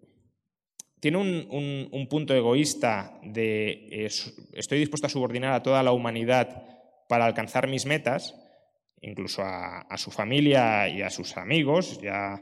tiene 1.01 1.19
un, 1.19 2.07
punto 2.09 2.35
egoísta 2.35 3.19
de 3.25 4.07
estoy 4.53 4.79
dispuesto 4.79 5.09
a 5.09 5.11
subordinar 5.11 5.53
a 5.53 5.63
toda 5.63 5.83
la 5.83 5.91
humanidad 5.91 6.65
para 7.09 7.25
alcanzar 7.25 7.67
mis 7.67 7.87
metas, 7.87 8.37
incluso 9.01 9.43
a, 9.43 9.97
su 9.97 10.13
familia 10.13 10.89
y 10.89 11.03
a 11.03 11.11
sus 11.11 11.37
amigos. 11.37 12.01
Ya, 12.01 12.41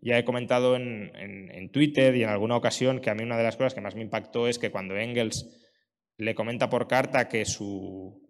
ya 0.00 0.18
he 0.18 0.24
comentado 0.24 0.76
en, 0.76 1.12
en, 1.14 1.70
Twitter 1.70 2.16
y 2.16 2.22
en 2.22 2.30
alguna 2.30 2.56
ocasión 2.56 3.00
que 3.00 3.10
a 3.10 3.14
mí 3.14 3.22
una 3.22 3.36
de 3.36 3.44
las 3.44 3.56
cosas 3.56 3.74
que 3.74 3.82
más 3.82 3.94
me 3.94 4.02
impactó 4.02 4.48
es 4.48 4.58
que 4.58 4.70
cuando 4.70 4.96
Engels 4.96 5.46
le 6.16 6.34
comenta 6.34 6.70
por 6.70 6.88
carta 6.88 7.28
que 7.28 7.44
su 7.44 8.27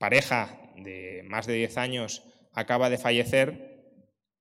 pareja 0.00 0.58
de 0.76 1.22
más 1.26 1.46
de 1.46 1.52
10 1.54 1.76
años 1.76 2.24
acaba 2.54 2.88
de 2.88 2.96
fallecer, 2.96 3.70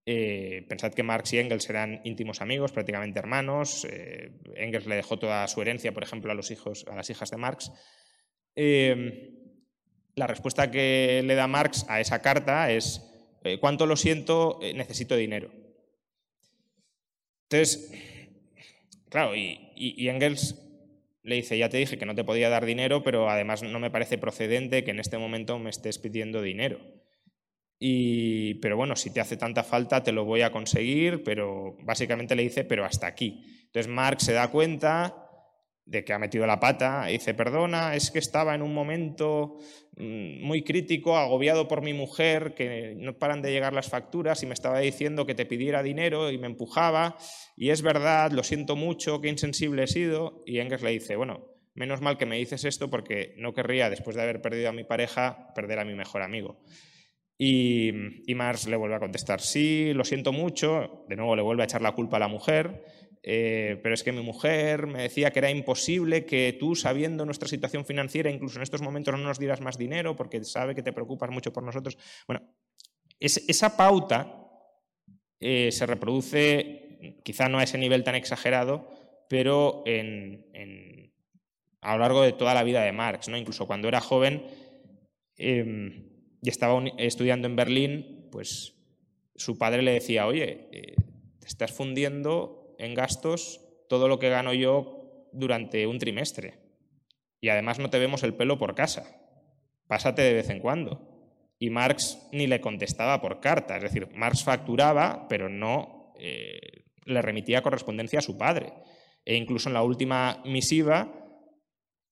eh, 0.05 0.65
pensad 0.69 0.93
que 0.93 1.03
Marx 1.03 1.33
y 1.33 1.37
Engels 1.37 1.69
eran 1.69 1.99
íntimos 2.05 2.41
amigos, 2.41 2.71
prácticamente 2.71 3.19
hermanos. 3.19 3.85
Eh, 3.85 4.31
Engels 4.55 4.87
le 4.87 4.95
dejó 4.95 5.19
toda 5.19 5.45
su 5.49 5.61
herencia, 5.61 5.91
por 5.91 6.01
ejemplo, 6.01 6.31
a, 6.31 6.33
los 6.33 6.49
hijos, 6.49 6.85
a 6.89 6.95
las 6.95 7.09
hijas 7.09 7.29
de 7.29 7.37
Marx. 7.37 7.71
Eh, 8.55 9.33
la 10.15 10.27
respuesta 10.27 10.71
que 10.71 11.21
le 11.25 11.35
da 11.35 11.45
Marx 11.47 11.85
a 11.89 11.99
esa 11.99 12.21
carta 12.21 12.71
es, 12.71 13.05
¿cuánto 13.59 13.85
lo 13.85 13.97
siento? 13.97 14.59
necesito 14.61 15.17
dinero. 15.17 15.51
Entonces, 17.49 17.91
claro, 19.09 19.35
y 19.35 20.07
Engels 20.07 20.68
le 21.29 21.35
dice, 21.35 21.57
ya 21.57 21.69
te 21.69 21.77
dije 21.77 21.97
que 21.97 22.05
no 22.05 22.15
te 22.15 22.23
podía 22.23 22.49
dar 22.49 22.65
dinero, 22.65 23.03
pero 23.03 23.29
además 23.29 23.63
no 23.63 23.79
me 23.79 23.91
parece 23.91 24.17
procedente 24.17 24.83
que 24.83 24.91
en 24.91 24.99
este 24.99 25.17
momento 25.17 25.57
me 25.59 25.69
estés 25.69 25.97
pidiendo 25.99 26.41
dinero 26.41 26.79
pero 27.79 28.75
bueno, 28.75 28.95
si 28.95 29.11
te 29.11 29.21
hace 29.21 29.37
tanta 29.37 29.63
falta, 29.63 30.03
te 30.03 30.11
lo 30.11 30.25
voy 30.25 30.41
a 30.41 30.51
conseguir, 30.51 31.23
pero 31.23 31.77
básicamente 31.83 32.35
le 32.35 32.43
dice, 32.43 32.65
pero 32.65 32.85
hasta 32.85 33.07
aquí. 33.07 33.43
Entonces 33.65 33.91
Marx 33.91 34.25
se 34.25 34.33
da 34.33 34.49
cuenta 34.49 35.28
de 35.89 36.03
que 36.03 36.13
ha 36.13 36.19
metido 36.19 36.45
la 36.45 36.59
pata 36.59 37.09
y 37.09 37.13
dice, 37.13 37.33
perdona, 37.33 37.95
es 37.95 38.11
que 38.11 38.19
estaba 38.19 38.53
en 38.53 38.61
un 38.61 38.73
momento 38.73 39.57
mm, 39.97 40.45
muy 40.45 40.63
crítico, 40.63 41.17
agobiado 41.17 41.67
por 41.67 41.81
mi 41.81 41.93
mujer, 41.93 42.53
que 42.53 42.93
no 42.95 43.17
paran 43.17 43.41
de 43.41 43.51
llegar 43.51 43.73
las 43.73 43.89
facturas 43.89 44.43
y 44.43 44.45
me 44.45 44.53
estaba 44.53 44.79
diciendo 44.79 45.25
que 45.25 45.33
te 45.33 45.47
pidiera 45.47 45.81
dinero 45.81 46.31
y 46.31 46.37
me 46.37 46.47
empujaba, 46.47 47.17
y 47.57 47.71
es 47.71 47.81
verdad, 47.81 48.31
lo 48.31 48.43
siento 48.43 48.75
mucho, 48.75 49.19
qué 49.19 49.29
insensible 49.29 49.83
he 49.83 49.87
sido, 49.87 50.43
y 50.45 50.59
Engels 50.59 50.83
le 50.83 50.91
dice, 50.91 51.15
bueno, 51.15 51.47
menos 51.73 52.01
mal 52.01 52.17
que 52.17 52.27
me 52.27 52.37
dices 52.37 52.65
esto 52.65 52.89
porque 52.89 53.33
no 53.37 53.53
querría, 53.53 53.89
después 53.89 54.15
de 54.15 54.21
haber 54.21 54.41
perdido 54.41 54.69
a 54.69 54.73
mi 54.73 54.83
pareja, 54.83 55.51
perder 55.55 55.79
a 55.79 55.85
mi 55.85 55.95
mejor 55.95 56.21
amigo. 56.21 56.61
Y, 57.41 57.93
Marx 58.35 58.67
le 58.67 58.75
vuelve 58.75 58.95
a 58.95 58.99
contestar, 58.99 59.39
sí, 59.39 59.93
lo 59.93 60.03
siento 60.03 60.33
mucho, 60.33 61.05
de 61.07 61.15
nuevo 61.15 61.37
le 61.37 61.41
vuelve 61.41 61.63
a 61.63 61.65
echar 61.65 61.81
la 61.81 61.93
culpa 61.93 62.17
a 62.17 62.19
la 62.19 62.27
mujer, 62.27 62.83
eh, 63.21 63.79
pero 63.83 63.93
es 63.93 64.03
que 64.03 64.11
mi 64.11 64.21
mujer 64.21 64.87
me 64.87 65.03
decía 65.03 65.31
que 65.31 65.39
era 65.39 65.49
imposible 65.49 66.25
que 66.25 66.55
tú, 66.59 66.75
sabiendo 66.75 67.25
nuestra 67.25 67.47
situación 67.47 67.85
financiera, 67.85 68.29
incluso 68.29 68.57
en 68.57 68.63
estos 68.63 68.81
momentos 68.81 69.13
no 69.13 69.19
nos 69.19 69.39
dieras 69.39 69.61
más 69.61 69.77
dinero 69.77 70.15
porque 70.15 70.43
sabe 70.43 70.75
que 70.75 70.83
te 70.83 70.93
preocupas 70.93 71.29
mucho 71.29 71.51
por 71.51 71.63
nosotros. 71.63 71.97
Bueno, 72.27 72.41
esa 73.19 73.75
pauta 73.75 74.47
eh, 75.39 75.71
se 75.71 75.85
reproduce, 75.85 77.17
quizá 77.23 77.49
no 77.49 77.59
a 77.59 77.63
ese 77.63 77.77
nivel 77.77 78.03
tan 78.03 78.15
exagerado, 78.15 78.89
pero 79.29 79.83
a 81.81 81.93
lo 81.93 81.99
largo 81.99 82.21
de 82.21 82.33
toda 82.33 82.53
la 82.53 82.63
vida 82.63 82.83
de 82.83 82.91
Marx, 82.91 83.29
¿no? 83.29 83.37
incluso 83.37 83.67
cuando 83.67 83.87
era 83.87 83.99
joven. 83.99 84.43
Em, 85.37 86.09
y 86.41 86.49
estaba 86.49 86.81
estudiando 86.97 87.47
en 87.47 87.55
Berlín, 87.55 88.27
pues 88.31 88.75
su 89.35 89.57
padre 89.57 89.81
le 89.81 89.93
decía, 89.93 90.27
oye, 90.27 90.67
eh, 90.71 90.95
te 91.39 91.47
estás 91.47 91.71
fundiendo 91.71 92.58
en 92.79 92.95
gastos 92.95 93.61
todo 93.87 94.07
lo 94.07 94.17
que 94.17 94.29
gano 94.29 94.53
yo 94.53 95.27
durante 95.31 95.85
un 95.85 95.99
trimestre. 95.99 96.59
Y 97.41 97.49
además 97.49 97.79
no 97.79 97.89
te 97.89 97.99
vemos 97.99 98.23
el 98.23 98.33
pelo 98.33 98.57
por 98.57 98.75
casa. 98.75 99.03
Pásate 99.87 100.21
de 100.21 100.33
vez 100.33 100.49
en 100.49 100.59
cuando. 100.59 101.07
Y 101.59 101.69
Marx 101.69 102.27
ni 102.31 102.47
le 102.47 102.61
contestaba 102.61 103.21
por 103.21 103.39
carta. 103.39 103.77
Es 103.77 103.83
decir, 103.83 104.07
Marx 104.13 104.43
facturaba, 104.43 105.27
pero 105.27 105.49
no 105.49 106.13
eh, 106.19 106.85
le 107.05 107.21
remitía 107.21 107.61
correspondencia 107.61 108.19
a 108.19 108.23
su 108.23 108.37
padre. 108.37 108.73
E 109.25 109.35
incluso 109.35 109.69
en 109.69 109.73
la 109.73 109.83
última 109.83 110.41
misiva, 110.45 111.11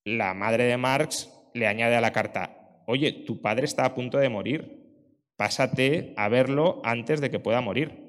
la 0.03 0.33
madre 0.33 0.65
de 0.65 0.77
Marx 0.77 1.31
le 1.53 1.67
añade 1.67 1.95
a 1.95 2.01
la 2.01 2.11
carta, 2.11 2.83
oye, 2.87 3.11
tu 3.11 3.41
padre 3.41 3.65
está 3.65 3.85
a 3.85 3.95
punto 3.95 4.17
de 4.17 4.29
morir, 4.29 4.87
pásate 5.35 6.13
a 6.17 6.29
verlo 6.29 6.81
antes 6.83 7.21
de 7.21 7.31
que 7.31 7.39
pueda 7.39 7.61
morir. 7.61 8.05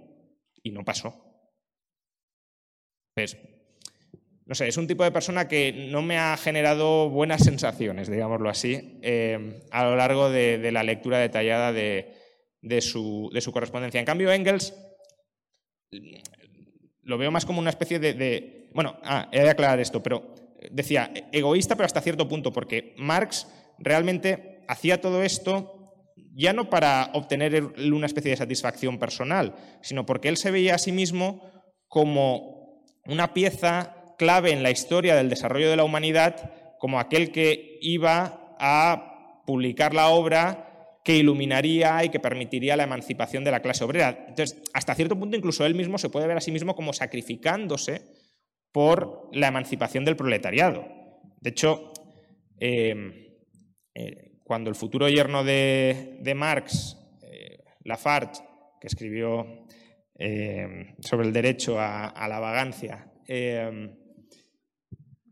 Y 0.63 0.73
no 0.73 0.85
pasó. 0.85 1.28
Pues, 3.19 3.37
no 4.47 4.55
sé, 4.55 4.69
es 4.69 4.77
un 4.77 4.87
tipo 4.87 5.03
de 5.03 5.11
persona 5.11 5.49
que 5.49 5.73
no 5.91 6.03
me 6.03 6.19
ha 6.19 6.37
generado 6.37 7.11
buenas 7.11 7.43
sensaciones, 7.43 8.09
digámoslo 8.09 8.49
así, 8.49 9.01
eh, 9.03 9.61
a 9.73 9.83
lo 9.83 9.97
largo 9.97 10.31
de, 10.31 10.71
la 10.71 10.85
lectura 10.85 11.19
detallada 11.19 11.73
de, 11.73 12.15
su, 12.81 13.29
correspondencia. 13.53 13.99
En 13.99 14.07
cambio, 14.07 14.31
Engels 14.31 14.73
lo 17.03 17.19
veo 17.19 17.33
más 17.33 17.45
como 17.45 17.59
una 17.59 17.71
especie 17.71 17.99
de... 17.99 18.71
bueno, 18.73 19.01
ah, 19.03 19.29
he 19.33 19.41
de 19.41 19.51
aclarar 19.51 19.81
esto, 19.81 20.01
pero 20.01 20.37
decía 20.71 21.13
egoísta, 21.33 21.75
pero 21.75 21.87
hasta 21.87 22.01
cierto 22.01 22.29
punto, 22.29 22.53
porque 22.53 22.95
Marx 22.99 23.49
realmente 23.81 24.61
hacía 24.69 25.01
todo 25.01 25.25
esto 25.25 25.75
ya 26.37 26.53
no 26.53 26.71
para 26.71 27.11
obtener 27.15 27.65
una 27.65 28.07
especie 28.07 28.31
de 28.31 28.37
satisfacción 28.37 28.97
personal, 29.01 29.57
sino 29.83 30.07
porque 30.07 30.29
él 30.29 30.37
se 30.37 30.53
veía 30.53 30.77
a 30.77 30.79
sí 30.79 30.93
mismo 30.93 31.43
como 31.89 32.58
una 33.09 33.33
pieza 33.35 34.15
clave 34.19 34.53
en 34.53 34.63
la 34.63 34.71
historia 34.71 35.17
del 35.17 35.29
desarrollo 35.29 35.71
de 35.71 35.77
la 35.77 35.85
humanidad, 35.85 36.53
como 36.79 37.01
aquel 37.01 37.33
que 37.33 37.79
iba 37.81 38.55
a 38.59 39.43
publicar 39.47 39.95
la 39.95 40.09
obra 40.09 40.99
que 41.05 41.17
iluminaría 41.17 42.05
y 42.05 42.11
que 42.11 42.21
permitiría 42.21 42.77
la 42.77 42.83
emancipación 42.85 43.43
de 43.43 43.51
la 43.51 43.61
clase 43.61 43.85
obrera. 43.85 44.27
Entonces, 44.29 44.63
hasta 44.75 44.95
cierto 44.95 45.19
punto, 45.19 45.37
incluso 45.37 45.65
él 45.65 45.75
mismo 45.75 45.97
se 45.97 46.11
puede 46.11 46.27
ver 46.27 46.37
a 46.37 46.43
sí 46.43 46.53
mismo 46.53 46.77
como 46.77 46.93
sacrificándose 46.93 48.03
por 48.73 49.31
la 49.33 49.49
emancipación 49.49 50.05
del 50.05 50.17
proletariado. 50.17 50.87
De 51.41 51.51
hecho, 51.51 51.93
eh, 52.61 53.41
eh, 53.95 54.39
cuando 54.45 54.69
el 54.69 54.77
futuro 54.77 55.09
yerno 55.09 55.45
de, 55.45 56.33
Marx, 56.37 56.97
eh, 57.23 57.65
Lafarge, 57.85 58.43
que 58.81 58.87
escribió 58.87 59.67
eh, 60.19 60.95
sobre 61.01 61.27
el 61.27 61.33
derecho 61.33 61.79
a, 61.79 62.27
la 62.29 62.41
vagancia, 62.41 63.11
eh, 63.27 63.97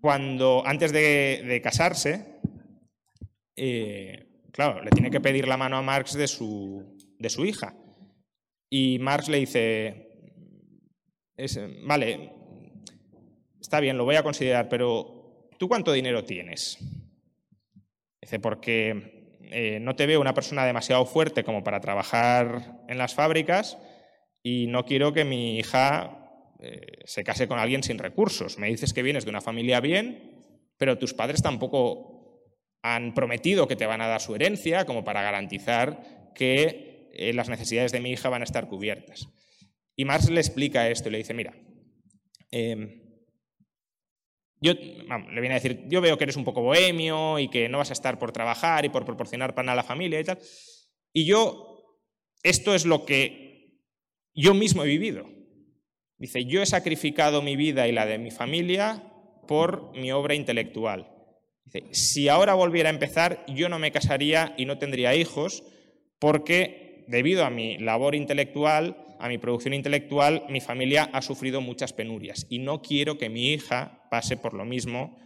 cuando 0.00 0.62
antes 0.64 0.92
de, 0.92 1.60
casarse, 1.62 2.40
claro, 4.52 4.82
le 4.82 4.90
tiene 4.90 5.10
que 5.10 5.20
pedir 5.20 5.48
la 5.48 5.56
mano 5.56 5.76
a 5.76 5.82
Marx 5.82 6.14
de 6.14 6.28
su, 6.28 6.96
de 7.18 7.28
su 7.28 7.44
hija. 7.44 7.74
Y 8.70 8.98
Marx 9.00 9.28
le 9.28 9.38
dice, 9.38 10.08
vale, 11.84 12.32
está 13.60 13.80
bien, 13.80 13.98
lo 13.98 14.04
voy 14.04 14.16
a 14.16 14.22
considerar, 14.22 14.68
pero 14.68 15.48
¿tú 15.58 15.68
cuánto 15.68 15.92
dinero 15.92 16.24
tienes? 16.24 16.78
Dice, 18.20 18.38
porque 18.38 19.38
eh, 19.50 19.78
no 19.80 19.94
te 19.94 20.06
veo 20.06 20.20
una 20.20 20.34
persona 20.34 20.64
demasiado 20.64 21.04
fuerte 21.06 21.44
como 21.44 21.62
para 21.62 21.80
trabajar 21.80 22.80
en 22.88 22.98
las 22.98 23.14
fábricas 23.14 23.78
y 24.48 24.68
no 24.68 24.84
quiero 24.84 25.12
que 25.12 25.24
mi 25.24 25.58
hija 25.58 26.54
eh, 26.60 27.02
se 27.04 27.24
case 27.24 27.48
con 27.48 27.58
alguien 27.58 27.82
sin 27.82 27.98
recursos. 27.98 28.58
Me 28.58 28.68
dices 28.68 28.92
que 28.92 29.02
vienes 29.02 29.24
de 29.24 29.30
una 29.30 29.40
familia 29.40 29.80
bien, 29.80 30.46
pero 30.78 30.98
tus 30.98 31.14
padres 31.14 31.42
tampoco 31.42 32.44
han 32.80 33.12
prometido 33.12 33.66
que 33.66 33.74
te 33.74 33.86
van 33.86 34.02
a 34.02 34.06
dar 34.06 34.20
su 34.20 34.36
herencia 34.36 34.86
como 34.86 35.02
para 35.02 35.20
garantizar 35.20 36.30
que 36.32 37.10
eh, 37.12 37.32
las 37.32 37.48
necesidades 37.48 37.90
de 37.90 37.98
mi 37.98 38.12
hija 38.12 38.28
van 38.28 38.42
a 38.42 38.44
estar 38.44 38.68
cubiertas. 38.68 39.26
Y 39.96 40.04
Marx 40.04 40.30
le 40.30 40.38
explica 40.38 40.88
esto 40.90 41.08
y 41.08 41.12
le 41.12 41.18
dice, 41.18 41.34
mira, 41.34 41.52
em, 42.52 43.02
yo 44.60 44.74
le 44.74 45.40
viene 45.40 45.56
a 45.56 45.60
decir, 45.60 45.86
yo 45.88 46.00
veo 46.00 46.16
que 46.18 46.22
eres 46.22 46.36
un 46.36 46.44
poco 46.44 46.62
bohemio 46.62 47.40
y 47.40 47.48
que 47.48 47.68
no 47.68 47.78
vas 47.78 47.90
a 47.90 47.94
estar 47.94 48.20
por 48.20 48.30
trabajar 48.30 48.84
y 48.84 48.90
por 48.90 49.04
proporcionar 49.04 49.56
pan 49.56 49.70
a 49.70 49.74
la 49.74 49.82
familia 49.82 50.20
y 50.20 50.24
tal. 50.24 50.38
Y 51.12 51.24
yo, 51.26 51.98
esto 52.44 52.76
es 52.76 52.86
lo 52.86 53.04
que 53.04 53.45
yo 54.36 54.54
mismo 54.54 54.84
he 54.84 54.86
vivido. 54.86 55.28
Dice, 56.18 56.44
yo 56.44 56.62
he 56.62 56.66
sacrificado 56.66 57.42
mi 57.42 57.56
vida 57.56 57.88
y 57.88 57.92
la 57.92 58.06
de 58.06 58.18
mi 58.18 58.30
familia 58.30 59.02
por 59.48 59.96
mi 59.96 60.12
obra 60.12 60.34
intelectual. 60.34 61.10
Dice, 61.64 61.88
si 61.92 62.28
ahora 62.28 62.54
volviera 62.54 62.90
a 62.90 62.92
empezar, 62.92 63.44
yo 63.48 63.68
no 63.68 63.78
me 63.78 63.90
casaría 63.90 64.54
y 64.56 64.66
no 64.66 64.78
tendría 64.78 65.14
hijos 65.14 65.64
porque 66.18 67.04
debido 67.08 67.44
a 67.44 67.50
mi 67.50 67.78
labor 67.78 68.14
intelectual, 68.14 68.96
a 69.18 69.28
mi 69.28 69.38
producción 69.38 69.74
intelectual, 69.74 70.44
mi 70.48 70.60
familia 70.60 71.04
ha 71.12 71.22
sufrido 71.22 71.60
muchas 71.60 71.92
penurias 71.92 72.46
y 72.48 72.58
no 72.58 72.82
quiero 72.82 73.18
que 73.18 73.28
mi 73.28 73.52
hija 73.52 74.06
pase 74.10 74.36
por 74.36 74.54
lo 74.54 74.64
mismo 74.64 75.18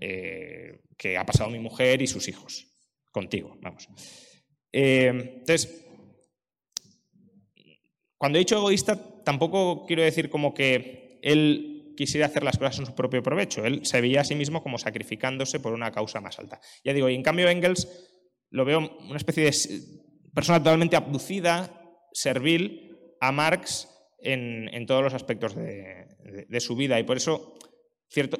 eh, 0.00 0.80
que 0.96 1.16
ha 1.16 1.26
pasado 1.26 1.50
mi 1.50 1.58
mujer 1.58 2.02
y 2.02 2.06
sus 2.06 2.28
hijos, 2.28 2.66
contigo, 3.10 3.58
vamos. 3.60 3.88
Eh, 4.72 5.08
entonces, 5.08 5.81
cuando 8.22 8.38
he 8.38 8.46
dicho 8.46 8.56
egoísta, 8.56 9.24
tampoco 9.24 9.84
quiero 9.84 10.04
decir 10.04 10.30
como 10.30 10.54
que 10.54 11.18
él 11.22 11.92
quisiera 11.96 12.26
hacer 12.26 12.44
las 12.44 12.56
cosas 12.56 12.78
en 12.78 12.86
su 12.86 12.94
propio 12.94 13.20
provecho. 13.20 13.64
Él 13.64 13.84
se 13.84 14.00
veía 14.00 14.20
a 14.20 14.24
sí 14.24 14.36
mismo 14.36 14.62
como 14.62 14.78
sacrificándose 14.78 15.58
por 15.58 15.72
una 15.72 15.90
causa 15.90 16.20
más 16.20 16.38
alta. 16.38 16.60
Ya 16.84 16.92
digo, 16.92 17.08
y 17.08 17.16
en 17.16 17.24
cambio 17.24 17.48
Engels 17.48 17.88
lo 18.48 18.64
veo 18.64 18.78
una 18.78 19.16
especie 19.16 19.42
de 19.42 19.52
persona 20.32 20.60
totalmente 20.60 20.94
abducida, 20.94 21.98
servil 22.12 22.96
a 23.20 23.32
Marx 23.32 23.88
en, 24.20 24.86
todos 24.86 25.02
los 25.02 25.14
aspectos 25.14 25.56
de, 25.56 26.60
su 26.60 26.76
vida. 26.76 27.00
Y 27.00 27.02
por 27.02 27.16
eso 27.16 27.58
cierto, 28.08 28.38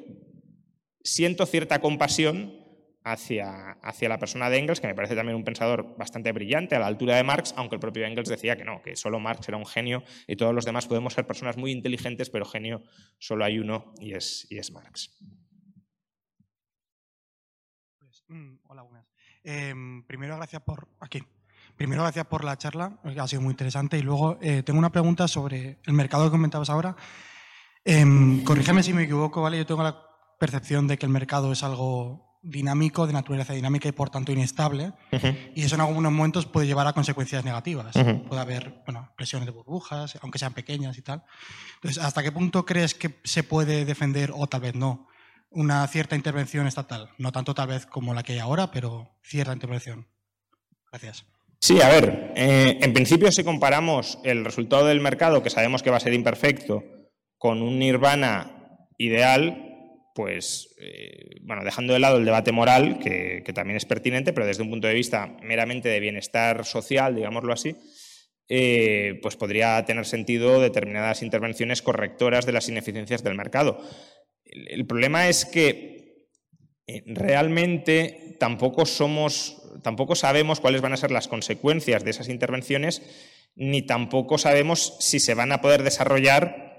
siento 1.03 1.45
cierta 1.45 1.81
compasión 1.81 2.55
hacia, 3.05 3.73
hacia, 3.83 4.09
la 4.09 4.19
persona 4.19 4.49
de 4.49 4.59
Engels, 4.59 4.81
que 4.81 4.87
me 4.87 4.95
parece 4.95 5.17
también 5.17 5.37
un 5.37 5.45
pensador 5.45 5.97
bastante 5.97 6.33
brillante, 6.33 6.77
a 6.77 6.79
la 6.79 6.87
altura 6.87 7.17
de 7.17 7.25
Marx, 7.25 7.55
aunque 7.57 7.77
el 7.77 7.81
propio 7.81 8.05
Engels 8.05 8.29
decía 8.29 8.57
que 8.57 8.65
no, 8.65 8.83
que 8.83 8.97
solo 8.97 9.21
Marx 9.21 9.49
era 9.49 9.57
un 9.57 9.67
genio 9.67 10.03
y 10.27 10.37
todos 10.37 10.55
los 10.55 10.65
demás 10.65 10.87
podemos 10.87 11.15
ser 11.15 11.27
personas 11.27 11.57
muy 11.57 11.73
inteligentes, 11.73 12.31
pero 12.31 12.45
genio 12.45 12.83
solo 13.19 13.45
hay 13.45 13.59
uno 13.59 13.93
y 13.99 14.15
es, 14.15 14.47
y 14.51 14.59
es 14.59 14.71
Marx. 14.73 15.17
Pues, 17.99 18.25
mm, 18.29 18.57
hola, 18.69 18.83
buenas. 18.83 19.07
Em, 19.45 20.05
primero, 20.05 20.37
gracias 20.37 20.63
por. 20.63 20.89
Aquí. 21.01 21.23
Primero, 21.77 22.03
gracias 22.03 22.27
por 22.27 22.45
la 22.45 22.57
charla, 22.57 23.01
ha 23.03 23.27
sido 23.27 23.43
muy 23.43 23.53
interesante. 23.53 23.99
Y 23.99 24.03
luego, 24.03 24.39
eh, 24.41 24.63
tengo 24.63 24.79
una 24.79 24.93
pregunta 24.93 25.27
sobre 25.27 25.79
el 25.85 25.95
mercado 25.95 26.25
que 26.25 26.31
comentabas 26.31 26.71
ahora. 26.71 26.95
Em, 27.85 28.45
corrígeme 28.45 28.83
si 28.83 28.93
me 28.93 29.05
equivoco, 29.05 29.43
¿vale? 29.43 29.59
Yo 29.59 29.67
tengo 29.67 29.83
la 29.83 30.01
percepción 30.39 30.87
de 30.87 30.99
que 30.99 31.07
el 31.07 31.13
mercado 31.13 31.51
es 31.51 31.63
algo 31.65 32.32
dinámico, 32.43 33.07
de 33.07 33.13
naturaleza 33.13 33.53
dinámica 33.53 33.89
y 33.89 33.93
por 33.93 34.11
tanto 34.11 34.33
inestable. 34.33 34.93
Y 35.55 35.63
eso 35.63 35.77
en 35.77 35.81
algunos 35.81 36.13
momentos 36.13 36.47
puede 36.47 36.67
llevar 36.67 36.87
a 36.87 36.93
consecuencias 36.93 37.45
negativas. 37.45 37.95
Puede 38.29 38.41
haber 38.41 38.83
bueno, 38.85 39.13
presiones 39.17 39.47
de 39.47 39.53
burbujas, 39.53 40.19
aunque 40.21 40.39
sean 40.39 40.53
pequeñas 40.53 40.99
y 40.99 41.03
tal. 41.03 41.23
Entonces, 41.77 42.03
¿hasta 42.03 42.23
qué 42.23 42.33
punto 42.33 42.67
crees 42.67 42.95
que 42.95 43.21
se 43.25 43.45
puede 43.45 43.85
defender, 43.85 44.33
o 44.35 44.47
tal 44.49 44.61
vez 44.61 44.75
no, 44.75 45.09
una 45.51 45.87
cierta 45.87 46.17
intervención 46.17 46.67
estatal? 46.67 47.11
No 47.19 47.33
tanto 47.33 47.55
tal 47.55 47.69
vez 47.69 47.87
como 47.87 48.13
la 48.13 48.23
que 48.23 48.33
hay 48.33 48.39
ahora, 48.41 48.71
pero 48.71 49.17
cierta 49.23 49.53
intervención. 49.53 50.09
Gracias. 50.91 51.25
Sí, 51.61 51.81
a 51.81 51.89
ver, 51.89 52.33
eh, 52.35 52.81
en 52.83 52.93
principio 52.93 53.31
si 53.31 53.45
comparamos 53.45 54.19
el 54.25 54.45
resultado 54.45 54.87
del 54.87 55.01
mercado, 55.01 55.45
que 55.45 55.51
sabemos 55.51 55.83
que 55.83 55.91
va 55.91 55.99
a 55.99 56.01
ser 56.01 56.13
imperfecto, 56.13 56.83
con 57.39 57.63
un 57.63 57.79
nirvana 57.79 58.89
ideal, 58.99 59.72
pues, 60.15 60.75
eh, 60.79 61.37
bueno, 61.43 61.65
dejando 61.65 61.93
de 61.93 61.99
lado 61.99 62.19
el 62.19 62.25
debate 62.25 62.53
moral, 62.53 62.99
que, 62.99 63.43
también 63.55 63.77
es 63.77 63.85
pertinente, 63.85 64.33
pero 64.33 64.47
desde 64.47 64.63
un 64.63 64.71
punto 64.71 64.89
de 64.89 64.95
vista 64.95 65.37
meramente 65.43 65.89
de 65.89 66.01
bienestar 66.01 66.65
social, 66.65 67.15
digámoslo 67.15 67.53
así, 67.53 67.75
eh, 68.49 69.19
pues 69.23 69.37
podría 69.37 69.85
tener 69.85 70.05
sentido 70.05 70.61
determinadas 70.61 71.23
intervenciones 71.23 71.81
correctoras 71.81 72.45
de 72.45 72.53
las 72.53 72.69
ineficiencias 72.69 73.23
del 73.23 73.35
mercado. 73.35 73.81
El, 74.45 74.87
problema 74.87 75.29
es 75.29 75.47
que 75.47 76.29
eh, 76.87 77.03
realmente 77.07 78.37
tampoco 78.39 78.85
somos, 78.85 79.63
tampoco 79.83 80.15
sabemos 80.15 80.61
cuáles 80.61 80.83
van 80.83 80.93
a 80.93 80.99
ser 80.99 81.11
las 81.11 81.29
consecuencias 81.29 82.05
de 82.05 82.11
esas 82.11 82.29
intervenciones, 82.29 83.03
ni 83.55 83.83
tampoco 83.83 84.37
sabemos 84.37 84.97
si 85.01 85.21
se 85.21 85.35
van 85.35 85.53
a 85.53 85.61
poder 85.63 85.83
desarrollar 85.83 86.73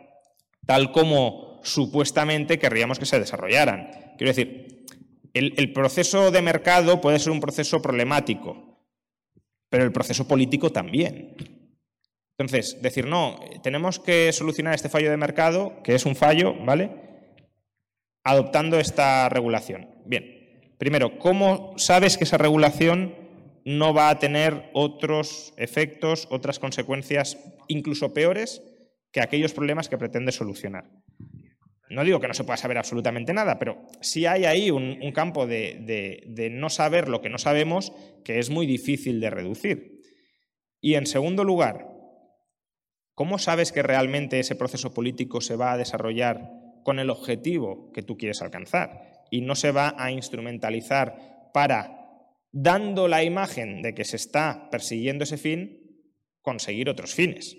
tal 0.65 0.91
como 0.91 1.52
supuestamente 1.63 2.59
querríamos 2.59 2.99
que 2.99 3.05
se 3.05 3.19
desarrollaran. 3.19 3.89
Quiero 4.17 4.33
decir, 4.33 4.85
el, 5.33 5.73
proceso 5.73 6.29
de 6.29 6.41
mercado 6.41 7.01
puede 7.01 7.17
ser 7.17 7.31
un 7.31 7.39
proceso 7.39 7.81
problemático, 7.81 8.79
pero 9.69 9.83
el 9.83 9.91
proceso 9.91 10.27
político 10.27 10.71
también. 10.71 11.35
Entonces, 12.37 12.81
decir, 12.81 13.07
no, 13.07 13.39
tenemos 13.63 13.99
que 13.99 14.31
solucionar 14.31 14.75
este 14.75 14.89
fallo 14.89 15.09
de 15.09 15.17
mercado, 15.17 15.81
que 15.83 15.95
es 15.95 16.05
un 16.05 16.15
fallo, 16.15 16.53
¿vale? 16.63 16.91
Adoptando 18.23 18.79
esta 18.79 19.27
regulación. 19.29 19.89
Bien, 20.05 20.75
primero, 20.77 21.17
¿cómo 21.17 21.73
sabes 21.77 22.17
que 22.17 22.25
esa 22.25 22.37
regulación 22.37 23.15
no 23.65 23.93
va 23.93 24.09
a 24.09 24.19
tener 24.19 24.69
otros 24.73 25.53
efectos, 25.57 26.27
otras 26.29 26.59
consecuencias, 26.59 27.37
incluso 27.67 28.13
peores, 28.13 28.61
que 29.11 29.21
aquellos 29.21 29.53
problemas 29.53 29.89
que 29.89 29.97
pretende 29.97 30.31
solucionar? 30.31 30.89
No 31.93 32.03
digo 32.03 32.19
que 32.19 32.27
no 32.27 32.33
se 32.33 32.43
pueda 32.43 32.57
saber 32.57 32.79
absolutamente 32.79 33.33
nada, 33.33 33.59
pero 33.59 33.85
sí 34.01 34.25
hay 34.25 34.45
ahí 34.45 34.71
un, 34.71 35.11
campo 35.11 35.45
de, 35.45 36.49
no 36.51 36.69
saber 36.69 37.07
lo 37.07 37.21
que 37.21 37.29
no 37.29 37.37
sabemos 37.37 37.93
que 38.25 38.39
es 38.39 38.49
muy 38.49 38.65
difícil 38.65 39.19
de 39.19 39.29
reducir. 39.29 40.01
Y 40.81 40.95
en 40.95 41.05
segundo 41.05 41.43
lugar, 41.43 41.87
¿cómo 43.13 43.37
sabes 43.37 43.71
que 43.71 43.83
realmente 43.83 44.39
ese 44.39 44.55
proceso 44.55 44.93
político 44.93 45.39
se 45.39 45.55
va 45.55 45.71
a 45.71 45.77
desarrollar 45.77 46.49
con 46.83 46.99
el 46.99 47.11
objetivo 47.11 47.91
que 47.93 48.01
tú 48.01 48.17
quieres 48.17 48.41
alcanzar 48.41 49.23
y 49.29 49.41
no 49.41 49.55
se 49.55 49.71
va 49.71 49.93
a 49.97 50.11
instrumentalizar 50.11 51.51
para, 51.53 52.09
dando 52.51 53.07
la 53.07 53.23
imagen 53.23 53.83
de 53.83 53.93
que 53.93 54.03
se 54.03 54.15
está 54.15 54.69
persiguiendo 54.71 55.25
ese 55.25 55.37
fin, 55.37 56.01
conseguir 56.41 56.89
otros 56.89 57.13
fines? 57.13 57.55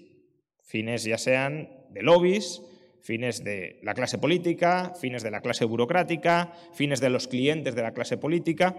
Fines 0.64 1.04
ya 1.04 1.18
sean 1.18 1.68
de 1.90 2.02
lobbies, 2.02 2.60
fines 3.04 3.44
de 3.44 3.78
la 3.82 3.92
clase 3.92 4.16
política, 4.16 4.94
fines 4.98 5.22
de 5.22 5.30
la 5.30 5.42
clase 5.42 5.66
burocrática, 5.66 6.52
fines 6.72 7.00
de 7.00 7.10
los 7.10 7.28
clientes 7.28 7.74
de 7.74 7.82
la 7.82 7.92
clase 7.92 8.16
política. 8.16 8.74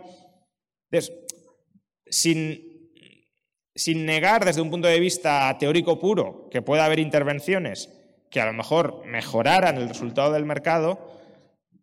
Entonces, 0.89 1.15
sin, 2.07 2.89
sin 3.75 4.05
negar 4.07 4.43
desde 4.43 4.61
un 4.61 4.71
punto 4.71 4.87
de 4.87 4.99
vista 4.99 5.55
teórico 5.59 5.99
puro 5.99 6.49
que 6.49 6.63
pueda 6.63 6.85
haber 6.85 6.97
intervenciones 6.99 7.91
que 8.31 8.41
a 8.41 8.47
lo 8.47 8.53
mejor 8.53 9.05
mejoraran 9.05 9.77
el 9.77 9.87
resultado 9.87 10.33
del 10.33 10.45
mercado, 10.45 10.99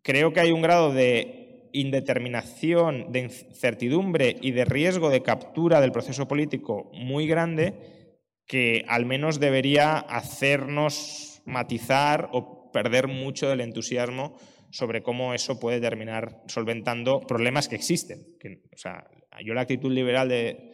creo 0.01 0.33
que 0.33 0.41
hay 0.41 0.51
un 0.51 0.61
grado 0.61 0.91
de 0.91 1.69
indeterminación, 1.71 3.13
de 3.13 3.19
incertidumbre 3.21 4.35
y 4.41 4.51
de 4.51 4.65
riesgo 4.65 5.09
de 5.09 5.23
captura 5.23 5.79
del 5.79 5.93
proceso 5.93 6.27
político 6.27 6.91
muy 6.93 7.25
grande 7.25 7.73
que 8.45 8.83
al 8.89 9.05
menos 9.05 9.39
debería 9.39 9.97
hacernos 9.97 11.32
matizar 11.45 12.29
o 12.31 12.71
perder 12.71 13.07
mucho 13.07 13.49
del 13.49 13.61
entusiasmo 13.61 14.35
sobre 14.71 15.03
cómo 15.03 15.33
eso 15.33 15.59
puede 15.59 15.79
terminar 15.79 16.41
solventando 16.47 17.19
problemas 17.21 17.67
que 17.67 17.75
existen. 17.75 18.25
o 18.73 18.77
sea, 18.77 19.07
yo 19.43 19.53
la 19.53 19.61
actitud 19.61 19.91
liberal 19.91 20.29
de 20.29 20.73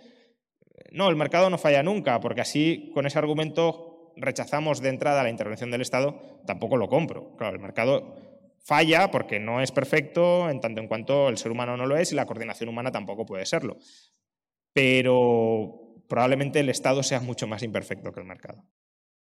no, 0.92 1.10
el 1.10 1.16
mercado 1.16 1.50
no 1.50 1.58
falla 1.58 1.84
nunca, 1.84 2.20
porque 2.20 2.42
así 2.42 2.92
con 2.94 3.06
ese 3.06 3.20
argumento 3.20 4.14
rechazamos 4.16 4.82
de 4.82 4.90
entrada 4.90 5.24
la 5.24 5.30
intervención 5.30 5.72
del 5.72 5.82
Estado, 5.82 6.42
tampoco 6.46 6.78
lo 6.78 6.88
compro. 6.88 7.36
Claro, 7.38 7.56
el 7.56 7.62
mercado 7.62 8.16
falla 8.60 9.12
porque 9.12 9.40
no 9.40 9.62
es 9.62 9.72
perfecto 9.72 10.50
en 10.50 10.60
tanto 10.60 10.82
en 10.82 10.88
cuanto 10.88 11.30
el 11.30 11.38
ser 11.38 11.52
humano 11.52 11.78
no 11.78 11.86
lo 11.86 11.98
es 11.98 12.12
y 12.12 12.16
la 12.16 12.26
coordinación 12.26 12.70
humana 12.70 12.92
tampoco 12.92 13.26
puede 13.26 13.46
serlo. 13.46 13.78
Pero 14.74 16.04
probablemente 16.08 16.60
el 16.60 16.70
Estado 16.70 17.04
sea 17.04 17.20
mucho 17.20 17.48
más 17.48 17.64
imperfecto 17.64 18.12
que 18.12 18.20
el 18.20 18.26
mercado. 18.26 18.64